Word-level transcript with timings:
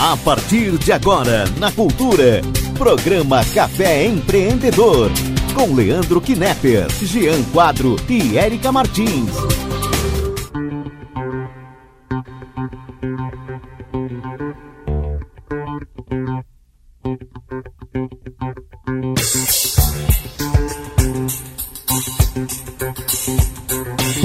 A 0.00 0.16
partir 0.16 0.78
de 0.78 0.92
agora, 0.92 1.44
na 1.58 1.72
Cultura, 1.72 2.40
programa 2.78 3.44
Café 3.46 4.06
Empreendedor. 4.06 5.10
Com 5.52 5.74
Leandro 5.74 6.20
Knepper, 6.20 6.86
Jean 7.02 7.42
Quadro 7.52 7.96
e 8.08 8.38
Érica 8.38 8.70
Martins. 8.70 9.32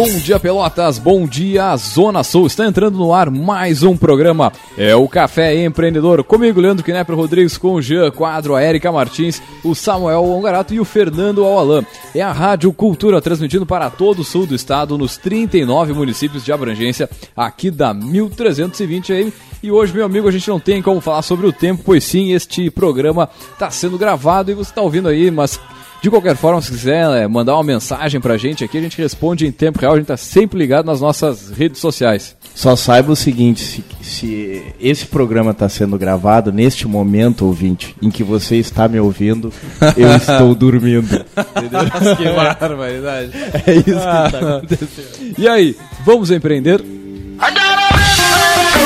Bom 0.04 0.20
dia, 0.20 0.38
Pelotas. 0.38 1.00
Bom 1.00 1.26
dia, 1.26 1.78
Zona 1.78 2.26
Sul. 2.26 2.46
Está 2.46 2.66
entrando 2.66 2.98
no 2.98 3.14
ar 3.14 3.32
mais 3.32 3.84
um 3.84 3.96
programa. 3.96 4.52
É 4.78 4.94
o 4.94 5.08
Café 5.08 5.64
Empreendedor. 5.64 6.26
Comigo, 6.26 6.60
Leandro 6.60 6.84
Knepper 6.84 7.16
Rodrigues, 7.16 7.58
com 7.58 7.76
o 7.76 7.82
Jean 7.82 8.12
Quadro, 8.12 8.54
a 8.54 8.62
Erika 8.62 8.92
Martins, 8.92 9.42
o 9.64 9.74
Samuel 9.74 10.26
Ongarato 10.26 10.74
e 10.74 10.80
o 10.82 10.84
Fernando 10.84 11.46
Alalan. 11.46 11.86
É 12.14 12.20
a 12.20 12.34
Rádio 12.34 12.74
Cultura 12.74 13.22
transmitindo 13.22 13.66
para 13.66 13.90
todo 13.90 14.20
o 14.20 14.24
sul 14.26 14.46
do 14.46 14.54
estado, 14.54 14.98
nos 14.98 15.16
39 15.16 15.94
municípios 15.94 16.44
de 16.44 16.52
abrangência, 16.52 17.10
aqui 17.34 17.72
da 17.72 17.94
1320 17.94 19.14
AM. 19.14 19.34
E 19.64 19.72
hoje, 19.72 19.94
meu 19.94 20.06
amigo, 20.06 20.28
a 20.28 20.32
gente 20.32 20.50
não 20.50 20.60
tem 20.60 20.82
como 20.82 21.00
falar 21.00 21.22
sobre 21.22 21.48
o 21.48 21.54
tempo, 21.54 21.82
pois 21.86 22.04
sim, 22.04 22.34
este 22.34 22.70
programa 22.70 23.30
está 23.54 23.72
sendo 23.72 23.98
gravado 23.98 24.52
e 24.52 24.54
você 24.54 24.70
está 24.70 24.82
ouvindo 24.82 25.08
aí, 25.08 25.32
mas 25.32 25.58
de 26.04 26.10
qualquer 26.10 26.36
forma, 26.36 26.62
se 26.62 26.70
quiser 26.70 27.10
é, 27.12 27.26
mandar 27.30 27.54
uma 27.54 27.64
mensagem 27.64 28.20
pra 28.20 28.36
gente 28.36 28.62
aqui, 28.62 28.78
a 28.78 28.82
gente 28.82 29.02
responde 29.02 29.48
em 29.48 29.54
tempo 29.54 29.80
real, 29.80 29.94
a 29.94 29.96
gente 29.96 30.08
tá 30.08 30.18
sempre 30.18 30.60
ligado 30.60 30.86
nas 30.86 31.00
nossas 31.00 31.50
redes 31.50 31.80
sociais. 31.80 32.36
Só 32.54 32.76
saiba 32.76 33.14
o 33.14 33.16
seguinte, 33.16 33.62
se, 33.62 33.86
se 34.02 34.62
esse 34.82 35.06
programa 35.06 35.52
está 35.52 35.70
sendo 35.70 35.98
gravado 35.98 36.52
neste 36.52 36.86
momento, 36.90 37.46
ouvinte, 37.46 37.96
em 38.02 38.12
que 38.12 38.22
você 38.22 38.58
está 38.58 38.86
me 38.86 39.00
ouvindo, 39.00 39.54
eu 39.96 40.10
estou 40.18 40.54
dormindo. 40.54 41.26
Entendeu? 41.56 41.80
que 42.18 42.60
barbaridade. 42.60 43.32
É 43.66 43.74
isso 43.74 43.84
que 43.84 43.90
está 43.92 44.28
acontecendo. 44.28 45.36
E 45.38 45.48
aí, 45.48 45.74
vamos 46.06 46.32
empreender? 46.32 46.84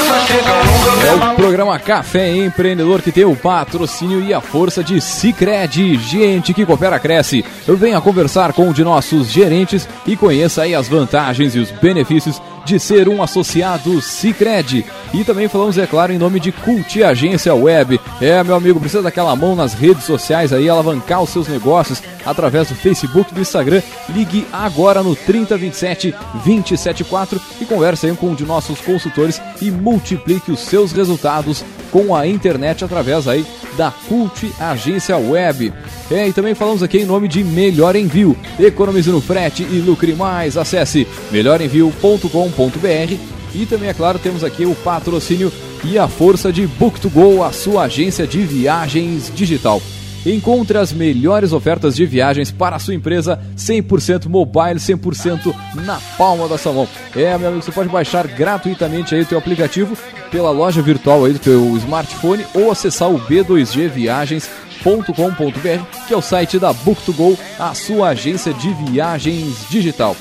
É 0.08 1.31
o 1.31 1.36
programa 1.36 1.77
Café 1.80 2.30
Empreendedor 2.36 3.02
que 3.02 3.11
tem 3.11 3.25
o 3.25 3.36
patrocínio 3.36 4.22
e 4.22 4.33
a 4.33 4.41
força 4.41 4.83
de 4.83 4.99
Cicred. 5.02 5.97
Gente 5.97 6.53
que 6.53 6.66
coopera, 6.66 6.99
cresce. 6.99 7.44
Venha 7.67 8.02
conversar 8.02 8.53
com 8.53 8.69
um 8.69 8.73
de 8.73 8.83
nossos 8.83 9.30
gerentes 9.30 9.88
e 10.05 10.16
conheça 10.16 10.64
aí 10.64 10.73
as 10.73 10.88
vantagens 10.88 11.55
e 11.55 11.59
os 11.59 11.72
benefícios 11.72 12.41
de 12.68 12.80
ser 12.82 13.08
um 13.08 13.23
associado 13.23 14.02
Cicred. 14.02 14.86
E 15.14 15.23
também 15.23 15.48
falamos, 15.48 15.78
é 15.78 15.88
claro, 15.88 16.12
em 16.12 16.18
nome 16.18 16.38
de 16.38 16.52
Culti 16.52 17.02
Agência 17.02 17.56
Web. 17.56 17.98
É, 18.20 18.44
meu 18.44 18.56
amigo, 18.56 18.78
precisa 18.78 19.02
daquela 19.02 19.34
mão 19.38 19.56
nas 19.56 19.73
redes 19.73 20.04
sociais 20.04 20.52
aí, 20.52 20.70
alavancar 20.70 21.23
os 21.23 21.30
seus 21.30 21.48
negócios 21.48 22.04
através 22.26 22.68
do 22.68 22.76
Facebook 22.76 23.34
do 23.34 23.40
Instagram. 23.40 23.82
Ligue 24.10 24.45
agora 24.52 25.02
no 25.02 25.16
3027 25.16 26.14
274 26.44 27.42
e 27.62 27.66
converse 27.66 28.06
aí 28.06 28.16
com 28.18 28.32
um 28.32 28.36
de 28.36 28.45
nossos 28.45 28.82
consultores 28.82 29.42
e 29.62 29.72
multiplique 29.72 30.52
os 30.52 30.60
seus 30.60 30.92
resultados 30.92 31.64
com 31.91 32.16
a 32.16 32.27
internet 32.27 32.83
através 32.83 33.27
aí 33.27 33.45
da 33.77 33.93
Cult 34.07 34.52
Agência 34.59 35.17
Web. 35.17 35.73
É, 36.09 36.27
e 36.27 36.33
também 36.33 36.55
falamos 36.55 36.81
aqui 36.81 36.99
em 36.99 37.05
nome 37.05 37.27
de 37.27 37.43
Melhor 37.43 37.95
Envio. 37.95 38.35
Economize 38.59 39.09
no 39.09 39.21
frete 39.21 39.63
e 39.63 39.80
lucre 39.80 40.13
mais. 40.13 40.58
Acesse 40.58 41.08
melhorenvio.com.br 41.31 43.38
e 43.53 43.65
também, 43.65 43.89
é 43.89 43.93
claro, 43.93 44.19
temos 44.19 44.43
aqui 44.43 44.65
o 44.65 44.75
patrocínio 44.75 45.52
e 45.83 45.97
a 45.97 46.08
força 46.08 46.52
de 46.52 46.67
Book2Go, 46.67 47.47
a 47.47 47.52
sua 47.52 47.83
agência 47.83 48.27
de 48.27 48.41
viagens 48.41 49.31
digital. 49.33 49.81
Encontre 50.28 50.78
as 50.78 50.92
melhores 50.92 51.53
ofertas 51.53 51.95
de 51.95 52.06
viagens 52.06 52.52
para 52.52 52.75
a 52.75 52.80
sua 52.80 52.94
empresa 52.94 53.39
100% 53.56 54.27
mobile, 54.27 54.76
100% 54.76 55.55
na 55.86 56.02
palma 56.17 56.49
da 56.49 56.58
sua 56.58 56.73
mão. 56.73 56.86
É, 57.15 57.38
meu 57.38 57.48
amigo, 57.48 57.64
você 57.64 57.71
pode 57.71 57.88
baixar 57.88 58.27
gratuitamente 58.27 59.15
aí 59.15 59.21
o 59.21 59.26
teu 59.26 59.38
aplicativo 59.38 59.98
pela 60.30 60.52
loja 60.52 60.82
virtual 60.82 61.23
aí 61.23 61.32
do 61.32 61.39
teu 61.39 61.77
smartphone 61.77 62.45
ou 62.54 62.70
acessar 62.70 63.10
o 63.10 63.21
b2gviagens.com.br, 63.21 66.05
que 66.05 66.14
é 66.14 66.17
o 66.17 66.21
site 66.21 66.59
da 66.59 66.73
Book2Go, 66.73 67.39
a 67.58 67.73
sua 67.73 68.09
agência 68.09 68.54
de 68.54 68.73
viagens 68.73 69.65
digital. 69.70 70.14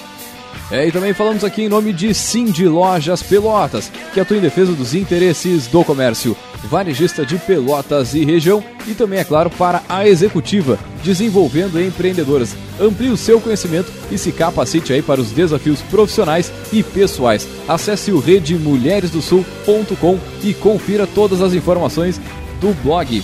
É, 0.71 0.87
e 0.87 0.93
também 0.93 1.13
falamos 1.13 1.45
aqui 1.45 1.63
em 1.63 1.69
nome 1.69 1.93
de 1.93 2.13
Cindy 2.13 2.67
Lojas 2.67 3.23
Pelotas, 3.23 3.91
que 4.13 4.21
atua 4.21 4.37
em 4.37 4.41
defesa 4.41 4.73
dos 4.73 4.95
interesses 4.95 5.69
do 5.69 5.85
comércio, 5.85 6.37
varejista 6.65 7.25
de 7.25 7.39
Pelotas 7.39 8.15
e 8.15 8.25
região, 8.25 8.65
e 8.87 8.95
também, 8.95 9.21
é 9.21 9.25
claro, 9.25 9.51
para 9.51 9.83
a 9.89 10.09
executiva, 10.09 10.79
desenvolvendo 11.05 11.81
empreendedoras. 11.81 12.57
Amplie 12.81 13.11
o 13.11 13.17
seu 13.17 13.41
conhecimento 13.41 13.93
e 14.11 14.19
se 14.19 14.33
capacite 14.33 14.93
aí 14.93 15.03
para 15.03 15.21
os 15.21 15.31
desafios 15.31 15.81
profissionais 15.83 16.53
e 16.73 16.83
pessoais. 16.83 17.47
Acesse 17.69 18.11
o 18.11 18.19
redemulheresdosul.com 18.19 20.19
e 20.43 20.53
confira 20.55 21.07
todas 21.07 21.41
as 21.41 21.55
informações 21.55 22.21
do 22.61 22.75
blog. 22.83 23.23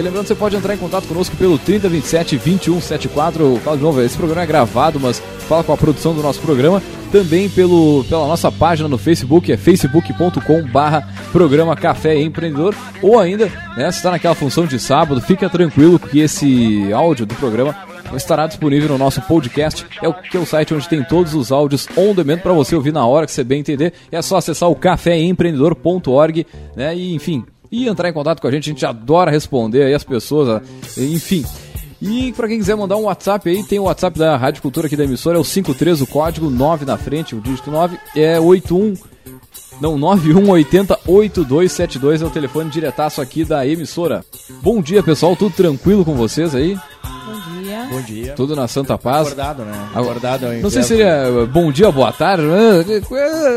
Lembrando, 0.00 0.26
você 0.26 0.34
pode 0.34 0.56
entrar 0.56 0.74
em 0.74 0.78
contato 0.78 1.06
conosco 1.06 1.36
pelo 1.36 1.58
3027 1.58 2.36
2174. 2.36 3.60
Fala 3.64 3.76
de 3.76 3.82
novo, 3.82 4.00
esse 4.00 4.16
programa 4.16 4.42
é 4.42 4.46
gravado, 4.46 5.00
mas 5.00 5.20
fala 5.48 5.64
com 5.64 5.72
a 5.72 5.76
produção 5.76 6.14
do 6.14 6.22
nosso 6.22 6.40
programa. 6.40 6.82
Também 7.10 7.48
pelo, 7.50 8.04
pela 8.04 8.26
nossa 8.26 8.50
página 8.50 8.88
no 8.88 8.96
Facebook, 8.96 9.52
é 9.52 9.56
facebook.com 9.56 10.62
barra 10.64 11.06
programa 11.30 11.76
Café 11.76 12.18
Empreendedor. 12.18 12.74
Ou 13.02 13.18
ainda, 13.18 13.46
né, 13.76 13.90
se 13.90 13.98
está 13.98 14.10
naquela 14.10 14.34
função 14.34 14.66
de 14.66 14.78
sábado, 14.78 15.20
fica 15.20 15.50
tranquilo 15.50 15.98
que 15.98 16.20
esse 16.20 16.90
áudio 16.92 17.26
do 17.26 17.34
programa 17.34 17.76
estará 18.16 18.46
disponível 18.46 18.88
no 18.90 18.98
nosso 18.98 19.20
podcast, 19.22 19.86
é 20.02 20.08
o 20.08 20.14
que 20.14 20.36
é 20.36 20.40
o 20.40 20.46
site 20.46 20.74
onde 20.74 20.88
tem 20.88 21.02
todos 21.02 21.34
os 21.34 21.50
áudios 21.50 21.88
on 21.96 22.14
demand 22.14 22.38
para 22.38 22.52
você 22.52 22.74
ouvir 22.74 22.92
na 22.92 23.06
hora 23.06 23.26
que 23.26 23.32
você 23.32 23.44
bem 23.44 23.60
entender. 23.60 23.92
É 24.10 24.20
só 24.22 24.36
acessar 24.36 24.68
o 24.68 24.76
caféempreendedor.org, 24.76 26.46
né? 26.76 26.94
E 26.94 27.14
enfim, 27.14 27.44
e 27.72 27.88
entrar 27.88 28.10
em 28.10 28.12
contato 28.12 28.40
com 28.40 28.46
a 28.46 28.50
gente, 28.50 28.68
a 28.68 28.72
gente 28.72 28.84
adora 28.84 29.30
responder 29.30 29.84
aí 29.84 29.94
as 29.94 30.04
pessoas, 30.04 30.60
enfim. 30.98 31.42
E 32.00 32.32
para 32.32 32.46
quem 32.46 32.58
quiser 32.58 32.76
mandar 32.76 32.98
um 32.98 33.04
WhatsApp 33.04 33.48
aí, 33.48 33.64
tem 33.64 33.78
o 33.78 33.84
WhatsApp 33.84 34.18
da 34.18 34.36
Rádio 34.36 34.60
Cultura 34.60 34.86
aqui 34.86 34.96
da 34.96 35.04
emissora, 35.04 35.38
é 35.38 35.40
o 35.40 35.44
53, 35.44 36.02
o 36.02 36.06
código 36.06 36.50
9 36.50 36.84
na 36.84 36.98
frente, 36.98 37.34
o 37.34 37.40
dígito 37.40 37.70
9, 37.70 37.98
é 38.14 38.38
81 38.38 38.92
não, 39.80 39.98
91808272 39.98 42.22
é 42.22 42.24
o 42.24 42.30
telefone 42.30 42.70
diretaço 42.70 43.20
aqui 43.20 43.44
da 43.44 43.66
emissora. 43.66 44.24
Bom 44.62 44.80
dia, 44.80 45.02
pessoal, 45.02 45.34
tudo 45.34 45.56
tranquilo 45.56 46.04
com 46.04 46.14
vocês 46.14 46.54
aí? 46.54 46.78
Bom 47.92 48.00
dia. 48.02 48.32
Tudo 48.34 48.56
na 48.56 48.66
Santa 48.66 48.96
Paz. 48.96 49.26
Acordado, 49.28 49.64
né? 49.64 49.72
Acordado 49.94 50.46
Não 50.60 50.70
sei 50.70 50.82
se 50.82 50.88
seria 50.88 51.46
bom 51.52 51.70
dia, 51.70 51.90
boa 51.92 52.10
tarde. 52.12 52.44
né? 52.44 52.84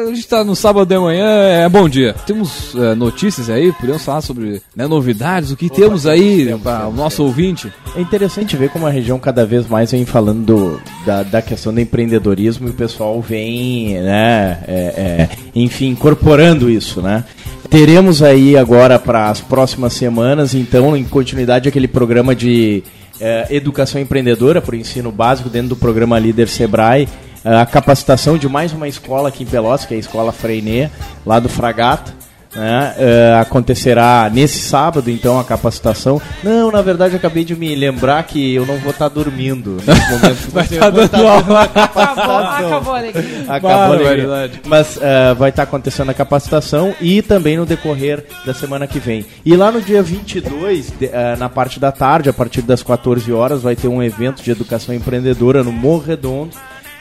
A 0.08 0.14
gente 0.14 0.28
tá 0.28 0.44
no 0.44 0.56
sábado 0.56 0.86
de 0.88 0.98
manhã, 1.00 1.26
é 1.26 1.70
bom 1.70 1.88
dia. 1.88 2.14
Temos 2.26 2.76
eh, 2.76 2.96
notícias 2.96 3.50
aí, 3.50 3.72
podemos 3.72 4.04
falar 4.04 4.22
sobre 4.22 4.62
né, 4.76 4.88
novidades, 4.88 5.52
o 5.52 5.56
que 5.58 5.70
temos 5.70 6.06
aí 6.06 6.54
para 6.62 6.88
o 6.88 6.94
nosso 6.94 7.24
ouvinte. 7.24 7.72
É 7.96 8.02
interessante 8.02 8.58
ver 8.58 8.70
como 8.70 8.86
a 8.86 8.90
região 8.90 9.18
cada 9.18 9.46
vez 9.46 9.68
mais 9.68 9.92
vem 9.92 10.06
falando 10.06 10.46
do- 10.46 10.82
da, 11.06 11.24
da 11.24 11.42
questão 11.42 11.74
do 11.74 11.80
empreendedorismo 11.80 12.68
e 12.68 12.72
o 12.72 12.74
pessoal 12.74 13.22
vem, 13.22 13.94
né, 14.02 14.60
é, 14.68 14.74
é, 14.78 15.30
enfim, 15.56 15.88
incorporando 15.90 16.70
isso, 16.70 17.02
né? 17.02 17.24
Teremos 17.70 18.22
aí 18.22 18.56
agora 18.56 19.00
para 19.00 19.30
as 19.30 19.42
próximas 19.42 19.94
semanas, 19.94 20.54
então, 20.54 20.96
em 20.96 21.04
continuidade 21.04 21.68
aquele 21.68 21.88
programa 21.88 22.36
de 22.36 22.84
é, 23.20 23.48
educação 23.50 24.00
empreendedora 24.00 24.62
para 24.62 24.74
o 24.74 24.78
ensino 24.78 25.12
básico 25.12 25.50
dentro 25.50 25.70
do 25.70 25.76
programa 25.76 26.20
Líder 26.20 26.48
Sebrae, 26.48 27.08
é, 27.44 27.56
a 27.56 27.66
capacitação 27.66 28.38
de 28.38 28.48
mais 28.48 28.74
uma 28.74 28.88
escola 28.88 29.30
aqui 29.30 29.44
em 29.44 29.48
Pelotas, 29.48 29.86
que 29.86 29.94
é 29.94 29.98
a 29.98 30.00
Escola 30.00 30.32
Freinet, 30.32 30.92
lá 31.26 31.40
do 31.40 31.48
Fragata. 31.50 32.25
Né? 32.56 32.96
É, 32.98 33.38
acontecerá 33.42 34.30
nesse 34.34 34.60
sábado, 34.60 35.10
então, 35.12 35.40
a 35.40 35.44
capacitação. 35.44 36.22
Não, 36.44 36.72
na 36.72 36.82
verdade, 36.82 37.16
acabei 37.16 37.44
de 37.44 37.56
me 37.56 37.76
lembrar 37.76 38.24
que 38.24 38.54
eu 38.56 38.66
não 38.66 38.78
vou 38.78 38.92
estar 38.92 39.10
dormindo 39.10 39.78
nesse 39.86 40.10
momento. 40.12 40.52
Vai 40.52 40.68
tá 40.68 40.90
dando 40.90 41.28
aula. 41.28 41.62
Acabou, 41.64 42.36
acabou 42.38 42.94
a 42.94 42.98
alegria. 43.00 43.40
Acabou 43.48 43.70
a 43.72 43.86
alegria. 43.86 44.28
Barbaridade. 44.28 44.62
Mas 44.66 45.00
eh, 45.02 45.34
vai 45.36 45.50
estar 45.50 45.64
acontecendo 45.64 46.10
a 46.10 46.14
capacitação 46.14 46.94
e 47.02 47.22
também 47.22 47.58
no 47.58 47.66
decorrer 47.66 48.24
da 48.46 48.54
semana 48.54 48.88
que 48.88 49.00
vem. 49.00 49.26
E 49.46 49.56
lá 49.56 49.72
no 49.72 49.82
dia 49.82 50.02
22, 50.02 50.92
de- 51.00 51.06
eh, 51.12 51.36
na 51.38 51.50
parte 51.50 51.80
da 51.80 51.92
tarde, 51.92 52.30
a 52.30 52.34
partir 52.34 52.62
das 52.62 52.82
14 52.82 53.32
horas, 53.32 53.62
vai 53.62 53.76
ter 53.76 53.88
um 53.88 54.02
evento 54.02 54.42
de 54.42 54.52
educação 54.52 54.94
empreendedora 54.96 55.64
no 55.64 55.72
Morro 55.72 56.04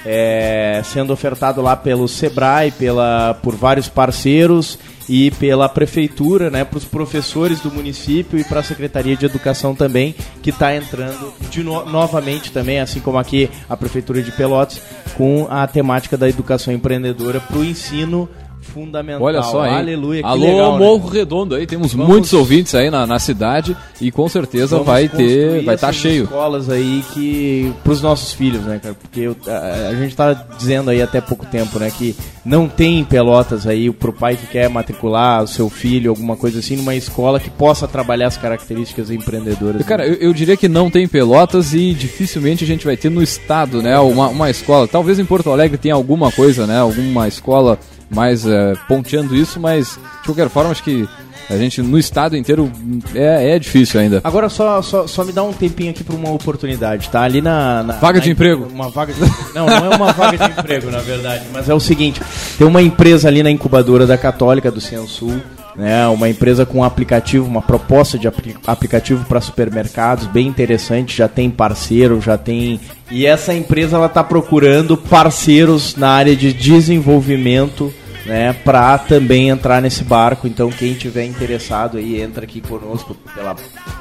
Eh, 0.06 0.82
sendo 0.84 1.12
ofertado 1.14 1.62
lá 1.62 1.74
pelo 1.74 2.06
Sebrae, 2.06 2.70
pela, 2.72 3.34
por 3.42 3.56
vários 3.56 3.88
parceiros 3.88 4.78
e 5.08 5.30
pela 5.32 5.68
prefeitura, 5.68 6.50
né, 6.50 6.62
para 6.64 6.76
os 6.78 6.84
professores 6.84 7.60
do 7.60 7.70
município 7.70 8.38
e 8.38 8.44
para 8.44 8.60
a 8.60 8.62
Secretaria 8.62 9.16
de 9.16 9.24
Educação 9.24 9.74
também, 9.74 10.14
que 10.42 10.50
está 10.50 10.74
entrando 10.76 11.32
no- 11.56 11.84
novamente 11.86 12.52
também, 12.52 12.80
assim 12.80 13.00
como 13.00 13.16
aqui 13.18 13.48
a 13.68 13.76
prefeitura 13.76 14.22
de 14.22 14.30
Pelotas, 14.32 14.80
com 15.16 15.46
a 15.50 15.66
temática 15.66 16.16
da 16.16 16.28
educação 16.28 16.72
empreendedora 16.72 17.40
para 17.40 17.58
o 17.58 17.64
ensino 17.64 18.28
fundamental. 18.64 19.22
Olha 19.22 19.42
só, 19.42 19.64
hein? 19.66 19.74
Aleluia, 19.74 20.22
que 20.22 20.28
Alô, 20.28 20.44
legal, 20.46 20.72
né? 20.72 20.78
Morro 20.78 21.08
Redondo 21.08 21.54
aí, 21.54 21.66
temos 21.66 21.92
Vamos- 21.92 22.08
muitos 22.08 22.32
ouvintes 22.32 22.74
aí 22.74 22.90
na, 22.90 23.06
na 23.06 23.18
cidade 23.18 23.76
e 24.00 24.10
com 24.10 24.28
certeza 24.28 24.76
Vamos 24.76 24.86
vai 24.86 25.08
ter, 25.08 25.62
vai 25.64 25.74
estar 25.74 25.88
essas 25.88 25.96
cheio. 25.96 26.24
escolas 26.24 26.68
aí 26.70 27.04
que 27.12 27.72
pros 27.84 28.00
nossos 28.02 28.32
filhos, 28.32 28.62
né, 28.64 28.80
cara? 28.82 28.94
Porque 29.00 29.20
eu- 29.20 29.36
a, 29.46 29.88
a 29.90 29.94
gente 29.94 30.16
tá 30.16 30.32
dizendo 30.58 30.90
aí 30.90 31.00
até 31.02 31.20
pouco 31.20 31.46
tempo, 31.46 31.78
né, 31.78 31.90
que 31.96 32.16
não 32.44 32.66
tem 32.68 32.98
em 32.98 33.04
Pelotas 33.04 33.66
aí 33.66 33.90
pro 33.90 34.12
pai 34.12 34.36
que 34.36 34.46
quer 34.46 34.68
matricular 34.68 35.42
o 35.44 35.46
seu 35.46 35.68
filho, 35.70 36.10
alguma 36.10 36.36
coisa 36.36 36.58
assim, 36.58 36.76
numa 36.76 36.94
escola 36.94 37.38
que 37.38 37.50
possa 37.50 37.86
trabalhar 37.86 38.26
as 38.28 38.36
características 38.36 39.10
empreendedoras. 39.10 39.84
Cara, 39.86 40.06
eu, 40.06 40.14
eu 40.14 40.32
diria 40.32 40.56
que 40.56 40.68
não 40.68 40.90
tem 40.90 41.06
Pelotas 41.06 41.74
e 41.74 41.92
dificilmente 41.92 42.64
a 42.64 42.66
gente 42.66 42.84
vai 42.84 42.96
ter 42.96 43.10
no 43.10 43.22
estado, 43.22 43.82
né, 43.82 43.98
uma, 43.98 44.28
uma 44.28 44.50
escola. 44.50 44.88
Talvez 44.88 45.18
em 45.18 45.24
Porto 45.24 45.50
Alegre 45.50 45.76
tenha 45.78 45.94
alguma 45.94 46.30
coisa, 46.32 46.66
né, 46.66 46.78
alguma 46.78 47.28
escola 47.28 47.78
mais 48.10 48.46
eh, 48.54 48.74
ponteando 48.88 49.34
isso, 49.34 49.58
mas 49.60 49.98
de 50.20 50.26
qualquer 50.26 50.48
forma 50.48 50.70
acho 50.70 50.82
que 50.82 51.08
a 51.50 51.56
gente 51.58 51.82
no 51.82 51.98
estado 51.98 52.36
inteiro 52.38 52.72
é, 53.14 53.50
é 53.50 53.58
difícil 53.58 54.00
ainda. 54.00 54.20
Agora 54.24 54.48
só, 54.48 54.80
só, 54.80 55.06
só 55.06 55.24
me 55.24 55.32
dá 55.32 55.42
um 55.42 55.52
tempinho 55.52 55.90
aqui 55.90 56.02
pra 56.02 56.14
uma 56.16 56.30
oportunidade, 56.30 57.10
tá? 57.10 57.20
Ali 57.22 57.42
na. 57.42 57.82
na- 57.82 57.94
Vaga 57.94 58.18
na- 58.18 58.24
de 58.24 58.30
emprego. 58.30 58.66
Uma 58.72 58.88
vaga 58.88 59.12
de... 59.12 59.20
Não, 59.54 59.66
não 59.66 59.92
é 59.92 59.96
uma 59.96 60.12
vaga 60.12 60.38
de 60.38 60.58
emprego, 60.58 60.90
na 60.90 61.00
verdade. 61.00 61.44
Mas 61.52 61.68
é 61.68 61.74
o 61.74 61.80
seguinte: 61.80 62.20
tem 62.56 62.66
uma 62.66 62.80
empresa 62.80 63.28
ali 63.28 63.42
na 63.42 63.50
incubadora 63.50 64.06
da 64.06 64.16
Católica 64.16 64.70
do 64.70 64.80
Ciansul, 64.80 65.38
né? 65.76 66.06
Uma 66.08 66.30
empresa 66.30 66.64
com 66.64 66.78
um 66.78 66.84
aplicativo, 66.84 67.46
uma 67.46 67.60
proposta 67.60 68.18
de 68.18 68.26
apli- 68.26 68.56
aplicativo 68.66 69.22
para 69.26 69.38
supermercados, 69.42 70.26
bem 70.26 70.46
interessante, 70.46 71.14
já 71.18 71.28
tem 71.28 71.50
parceiro, 71.50 72.22
já 72.22 72.38
tem. 72.38 72.80
E 73.10 73.26
essa 73.26 73.52
empresa 73.52 73.96
ela 73.96 74.08
tá 74.08 74.24
procurando 74.24 74.96
parceiros 74.96 75.94
na 75.94 76.08
área 76.08 76.34
de 76.34 76.54
desenvolvimento 76.54 77.92
né, 78.26 78.52
para 78.64 78.96
também 78.98 79.48
entrar 79.48 79.80
nesse 79.82 80.04
barco. 80.04 80.46
Então, 80.46 80.70
quem 80.70 80.94
tiver 80.94 81.24
interessado 81.24 81.98
aí, 81.98 82.20
entra 82.20 82.44
aqui 82.44 82.60
conosco 82.60 83.16
pela 83.34 83.54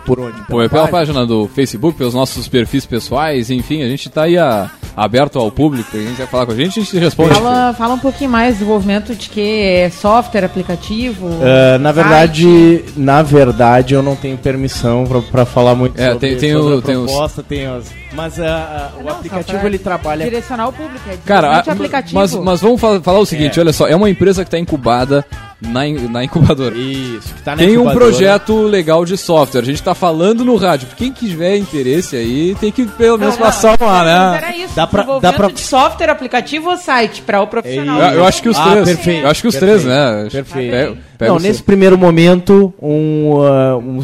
por 0.06 0.20
onde? 0.20 0.42
Pô, 0.50 0.62
é 0.62 0.68
pela 0.70 0.88
página 0.88 1.26
do 1.26 1.48
Facebook, 1.48 1.98
pelos 1.98 2.14
nossos 2.14 2.48
perfis 2.48 2.86
pessoais, 2.86 3.50
enfim, 3.50 3.82
a 3.84 3.88
gente 3.88 4.10
tá 4.10 4.24
aí 4.24 4.38
a- 4.38 4.70
aberto 4.96 5.40
ao 5.40 5.50
público, 5.50 5.96
a 5.96 6.00
gente 6.00 6.18
vai 6.18 6.28
falar 6.28 6.46
com 6.46 6.52
a 6.52 6.56
gente, 6.56 6.80
a 6.80 6.84
gente 6.84 6.98
responde. 7.00 7.34
Fala, 7.34 7.74
fala 7.74 7.94
um 7.96 8.00
pouquinho 8.00 8.30
mais, 8.30 8.56
desenvolvimento 8.56 9.16
de 9.16 9.30
que 9.30 9.42
é 9.42 9.90
software, 9.90 10.44
aplicativo. 10.46 11.28
Ah, 11.42 11.78
na 11.80 11.94
site. 11.94 12.04
verdade, 12.04 12.86
na 12.98 13.22
verdade, 13.24 13.94
eu 13.94 14.04
não 14.04 14.16
tenho 14.16 14.38
permissão 14.38 15.06
pra- 15.06 15.22
pra 15.22 15.46
falar 15.46 15.74
muito 15.76 16.00
É, 16.00 16.12
sobre, 16.12 16.30
tem- 16.30 16.38
tem 16.38 16.54
sobre 16.54 16.74
o- 16.76 16.78
a 16.78 16.82
tem 16.82 16.96
os- 16.98 17.12
proposta, 17.12 17.42
tem 17.44 17.66
as... 17.66 17.86
Mas 18.14 18.40
ah, 18.40 18.92
ah, 18.96 19.00
o 19.00 19.04
Não, 19.06 19.12
aplicativo 19.14 19.66
ele 19.66 19.80
trabalha 19.80 20.26
Direcionar 20.26 20.68
o 20.68 20.74
público, 20.74 21.02
é 21.10 21.18
Cara, 21.26 21.48
a- 21.50 21.60
aplicativo. 21.60 22.14
mas, 22.20 22.36
mas 22.36 22.62
vamos 22.62 22.80
fa- 22.80 23.02
falar 23.02 23.18
o 23.18 23.26
seguinte, 23.26 23.60
olha 23.60 23.74
só, 23.74 23.88
é 23.88 23.96
uma 23.96 24.08
empresa 24.14 24.44
que 24.44 24.48
está 24.48 24.58
incubada 24.60 25.26
na, 25.62 25.86
in- 25.88 26.08
na 26.08 26.24
incubadora. 26.24 26.76
Isso, 26.76 27.34
que 27.34 27.42
tá 27.42 27.52
na 27.52 27.58
Tem 27.58 27.70
um 27.70 27.82
incubadora. 27.82 28.06
projeto 28.06 28.62
legal 28.64 29.04
de 29.06 29.18
software, 29.18 29.62
a 29.62 29.66
gente 29.66 29.82
tá 29.84 29.94
falando 29.96 30.44
no 30.46 30.56
rádio. 30.56 30.88
Quem 30.96 31.12
tiver 31.12 31.58
interesse 31.58 32.16
aí, 32.16 32.56
tem 32.60 32.72
que 32.72 32.86
pelo 32.86 33.18
menos 33.18 33.36
Não, 33.36 33.42
não, 33.42 33.46
passar 33.52 33.78
lá, 33.80 34.04
mas 34.04 34.06
né? 34.06 34.38
Era 34.38 34.56
isso, 34.58 34.76
Dá 34.76 34.88
pra- 34.88 35.20
dá 35.20 35.34
pra- 35.34 35.48
de 35.50 35.60
software, 35.60 36.10
aplicativo 36.10 36.70
ou 36.70 36.78
site 36.78 37.22
para 37.22 37.42
o 37.42 37.48
profissional. 37.48 38.00
Eu, 38.02 38.20
eu 38.20 38.26
acho 38.26 38.42
que 38.42 38.50
os 38.50 38.58
Ah, 38.58 38.72
três. 38.72 38.86
perfeito, 38.86 39.24
eu 39.24 39.30
acho 39.30 39.42
que 39.42 39.48
os 39.48 39.56
perfeito, 39.56 39.82
três, 39.84 39.98
né? 39.98 40.28
Perfeito. 40.32 40.72
Pega- 40.72 40.98
pega 41.18 41.32
não, 41.32 41.40
nesse 41.40 41.64
primeiro 41.64 41.98
momento, 41.98 42.74
um, 42.82 43.42
ah, 43.44 43.78
um 43.78 44.04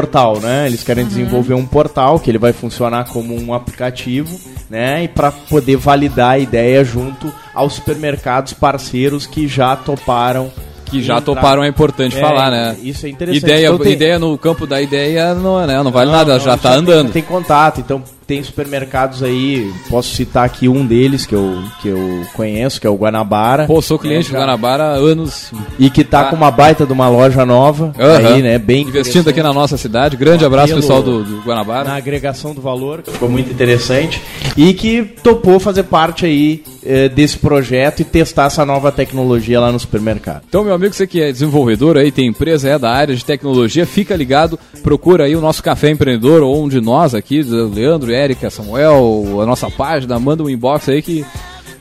portal, 0.00 0.38
né? 0.40 0.66
Eles 0.66 0.82
querem 0.84 1.06
desenvolver 1.06 1.54
um 1.54 1.64
portal 1.64 2.20
que 2.20 2.30
ele 2.30 2.36
vai 2.36 2.52
funcionar 2.52 3.06
como 3.06 3.34
um 3.34 3.54
aplicativo, 3.54 4.38
né? 4.68 5.04
E 5.04 5.08
para 5.08 5.32
poder 5.32 5.76
validar 5.76 6.32
a 6.32 6.38
ideia 6.38 6.84
junto 6.84 7.32
aos 7.54 7.72
supermercados 7.72 8.52
parceiros 8.52 9.24
que 9.24 9.48
já 9.48 9.74
toparam. 9.74 10.52
Que 10.84 11.02
já 11.02 11.14
entrar. 11.18 11.34
toparam 11.34 11.64
é 11.64 11.68
importante 11.68 12.16
É, 12.16 12.20
falar, 12.20 12.50
né? 12.50 12.76
Isso 12.82 13.06
é 13.06 13.08
interessante. 13.08 13.42
Ideia, 13.42 13.66
Então 13.68 13.78
tem- 13.78 13.92
ideia 13.94 14.18
no 14.18 14.36
campo 14.36 14.66
da 14.66 14.80
ideia 14.82 15.34
não, 15.34 15.60
é, 15.60 15.66
né? 15.66 15.82
não 15.82 15.90
vale 15.90 16.10
Não, 16.10 16.18
nada, 16.18 16.34
não, 16.34 16.44
já 16.44 16.56
tá 16.58 16.70
tem- 16.72 16.78
andando. 16.78 17.10
Tem 17.10 17.22
contato, 17.22 17.80
então 17.80 18.02
tem 18.26 18.42
supermercados 18.42 19.22
aí, 19.22 19.72
posso 19.88 20.14
citar 20.14 20.44
aqui 20.44 20.68
um 20.68 20.84
deles 20.84 21.24
que 21.24 21.34
eu, 21.34 21.62
que 21.80 21.88
eu 21.88 22.26
conheço, 22.34 22.80
que 22.80 22.86
é 22.86 22.90
o 22.90 22.96
Guanabara. 22.96 23.66
Pô, 23.66 23.80
sou 23.80 23.98
cliente 23.98 24.28
É, 24.28 24.32
do 24.32 24.38
Guanabara 24.38 24.82
há 24.84 24.92
anos. 24.94 25.52
E 25.78 25.88
que 25.88 26.02
tá 26.02 26.22
Ah. 26.22 26.24
com 26.24 26.36
uma 26.36 26.50
baita 26.50 26.84
de 26.84 26.92
uma 26.92 27.08
loja 27.08 27.46
nova 27.46 27.92
Aham. 27.98 28.34
aí, 28.34 28.42
né? 28.42 28.58
Bem 28.58 28.82
Investindo 28.82 29.28
aqui 29.28 29.42
na 29.42 29.52
nossa 29.52 29.76
cidade. 29.76 30.16
Grande 30.16 30.42
Um 30.44 30.46
abraço, 30.48 30.74
pessoal 30.74 31.02
do, 31.02 31.22
do 31.22 31.40
Guanabara. 31.42 31.88
na 31.88 31.96
agregação 31.96 32.52
do 32.54 32.60
valor, 32.60 33.02
que 33.02 33.10
ficou 33.10 33.28
muito 33.28 33.50
interessante, 33.50 34.20
e 34.56 34.72
que 34.74 35.02
topou 35.22 35.60
fazer 35.60 35.84
parte 35.84 36.26
aí 36.26 36.64
eh, 36.84 37.08
desse 37.08 37.38
projeto 37.38 38.00
e 38.00 38.04
testar 38.04 38.46
essa 38.46 38.64
nova 38.64 38.90
tecnologia 38.92 39.60
lá 39.60 39.70
no 39.70 39.78
supermercado. 39.78 40.42
Então, 40.48 40.64
meu 40.64 40.74
amigo, 40.74 40.94
você 40.94 41.06
que 41.06 41.20
é 41.20 41.30
desenvolvedor 41.32 41.96
aí, 41.96 42.10
tem 42.12 42.26
empresa, 42.28 42.68
é 42.70 42.78
da 42.78 42.90
área 42.90 43.14
de 43.14 43.24
tecnologia, 43.24 43.84
fica 43.86 44.14
ligado, 44.16 44.58
procura 44.82 45.24
aí 45.24 45.34
o 45.36 45.40
nosso 45.40 45.62
Café 45.62 45.90
Empreendedor, 45.90 46.42
ou 46.42 46.62
um 46.64 46.68
de 46.68 46.80
nós 46.80 47.14
aqui, 47.14 47.42
Leandro, 47.42 48.12
Érica, 48.16 48.50
Samuel, 48.50 49.40
a 49.40 49.46
nossa 49.46 49.70
página, 49.70 50.18
manda 50.18 50.42
um 50.42 50.50
inbox 50.50 50.88
aí 50.88 51.02
que 51.02 51.24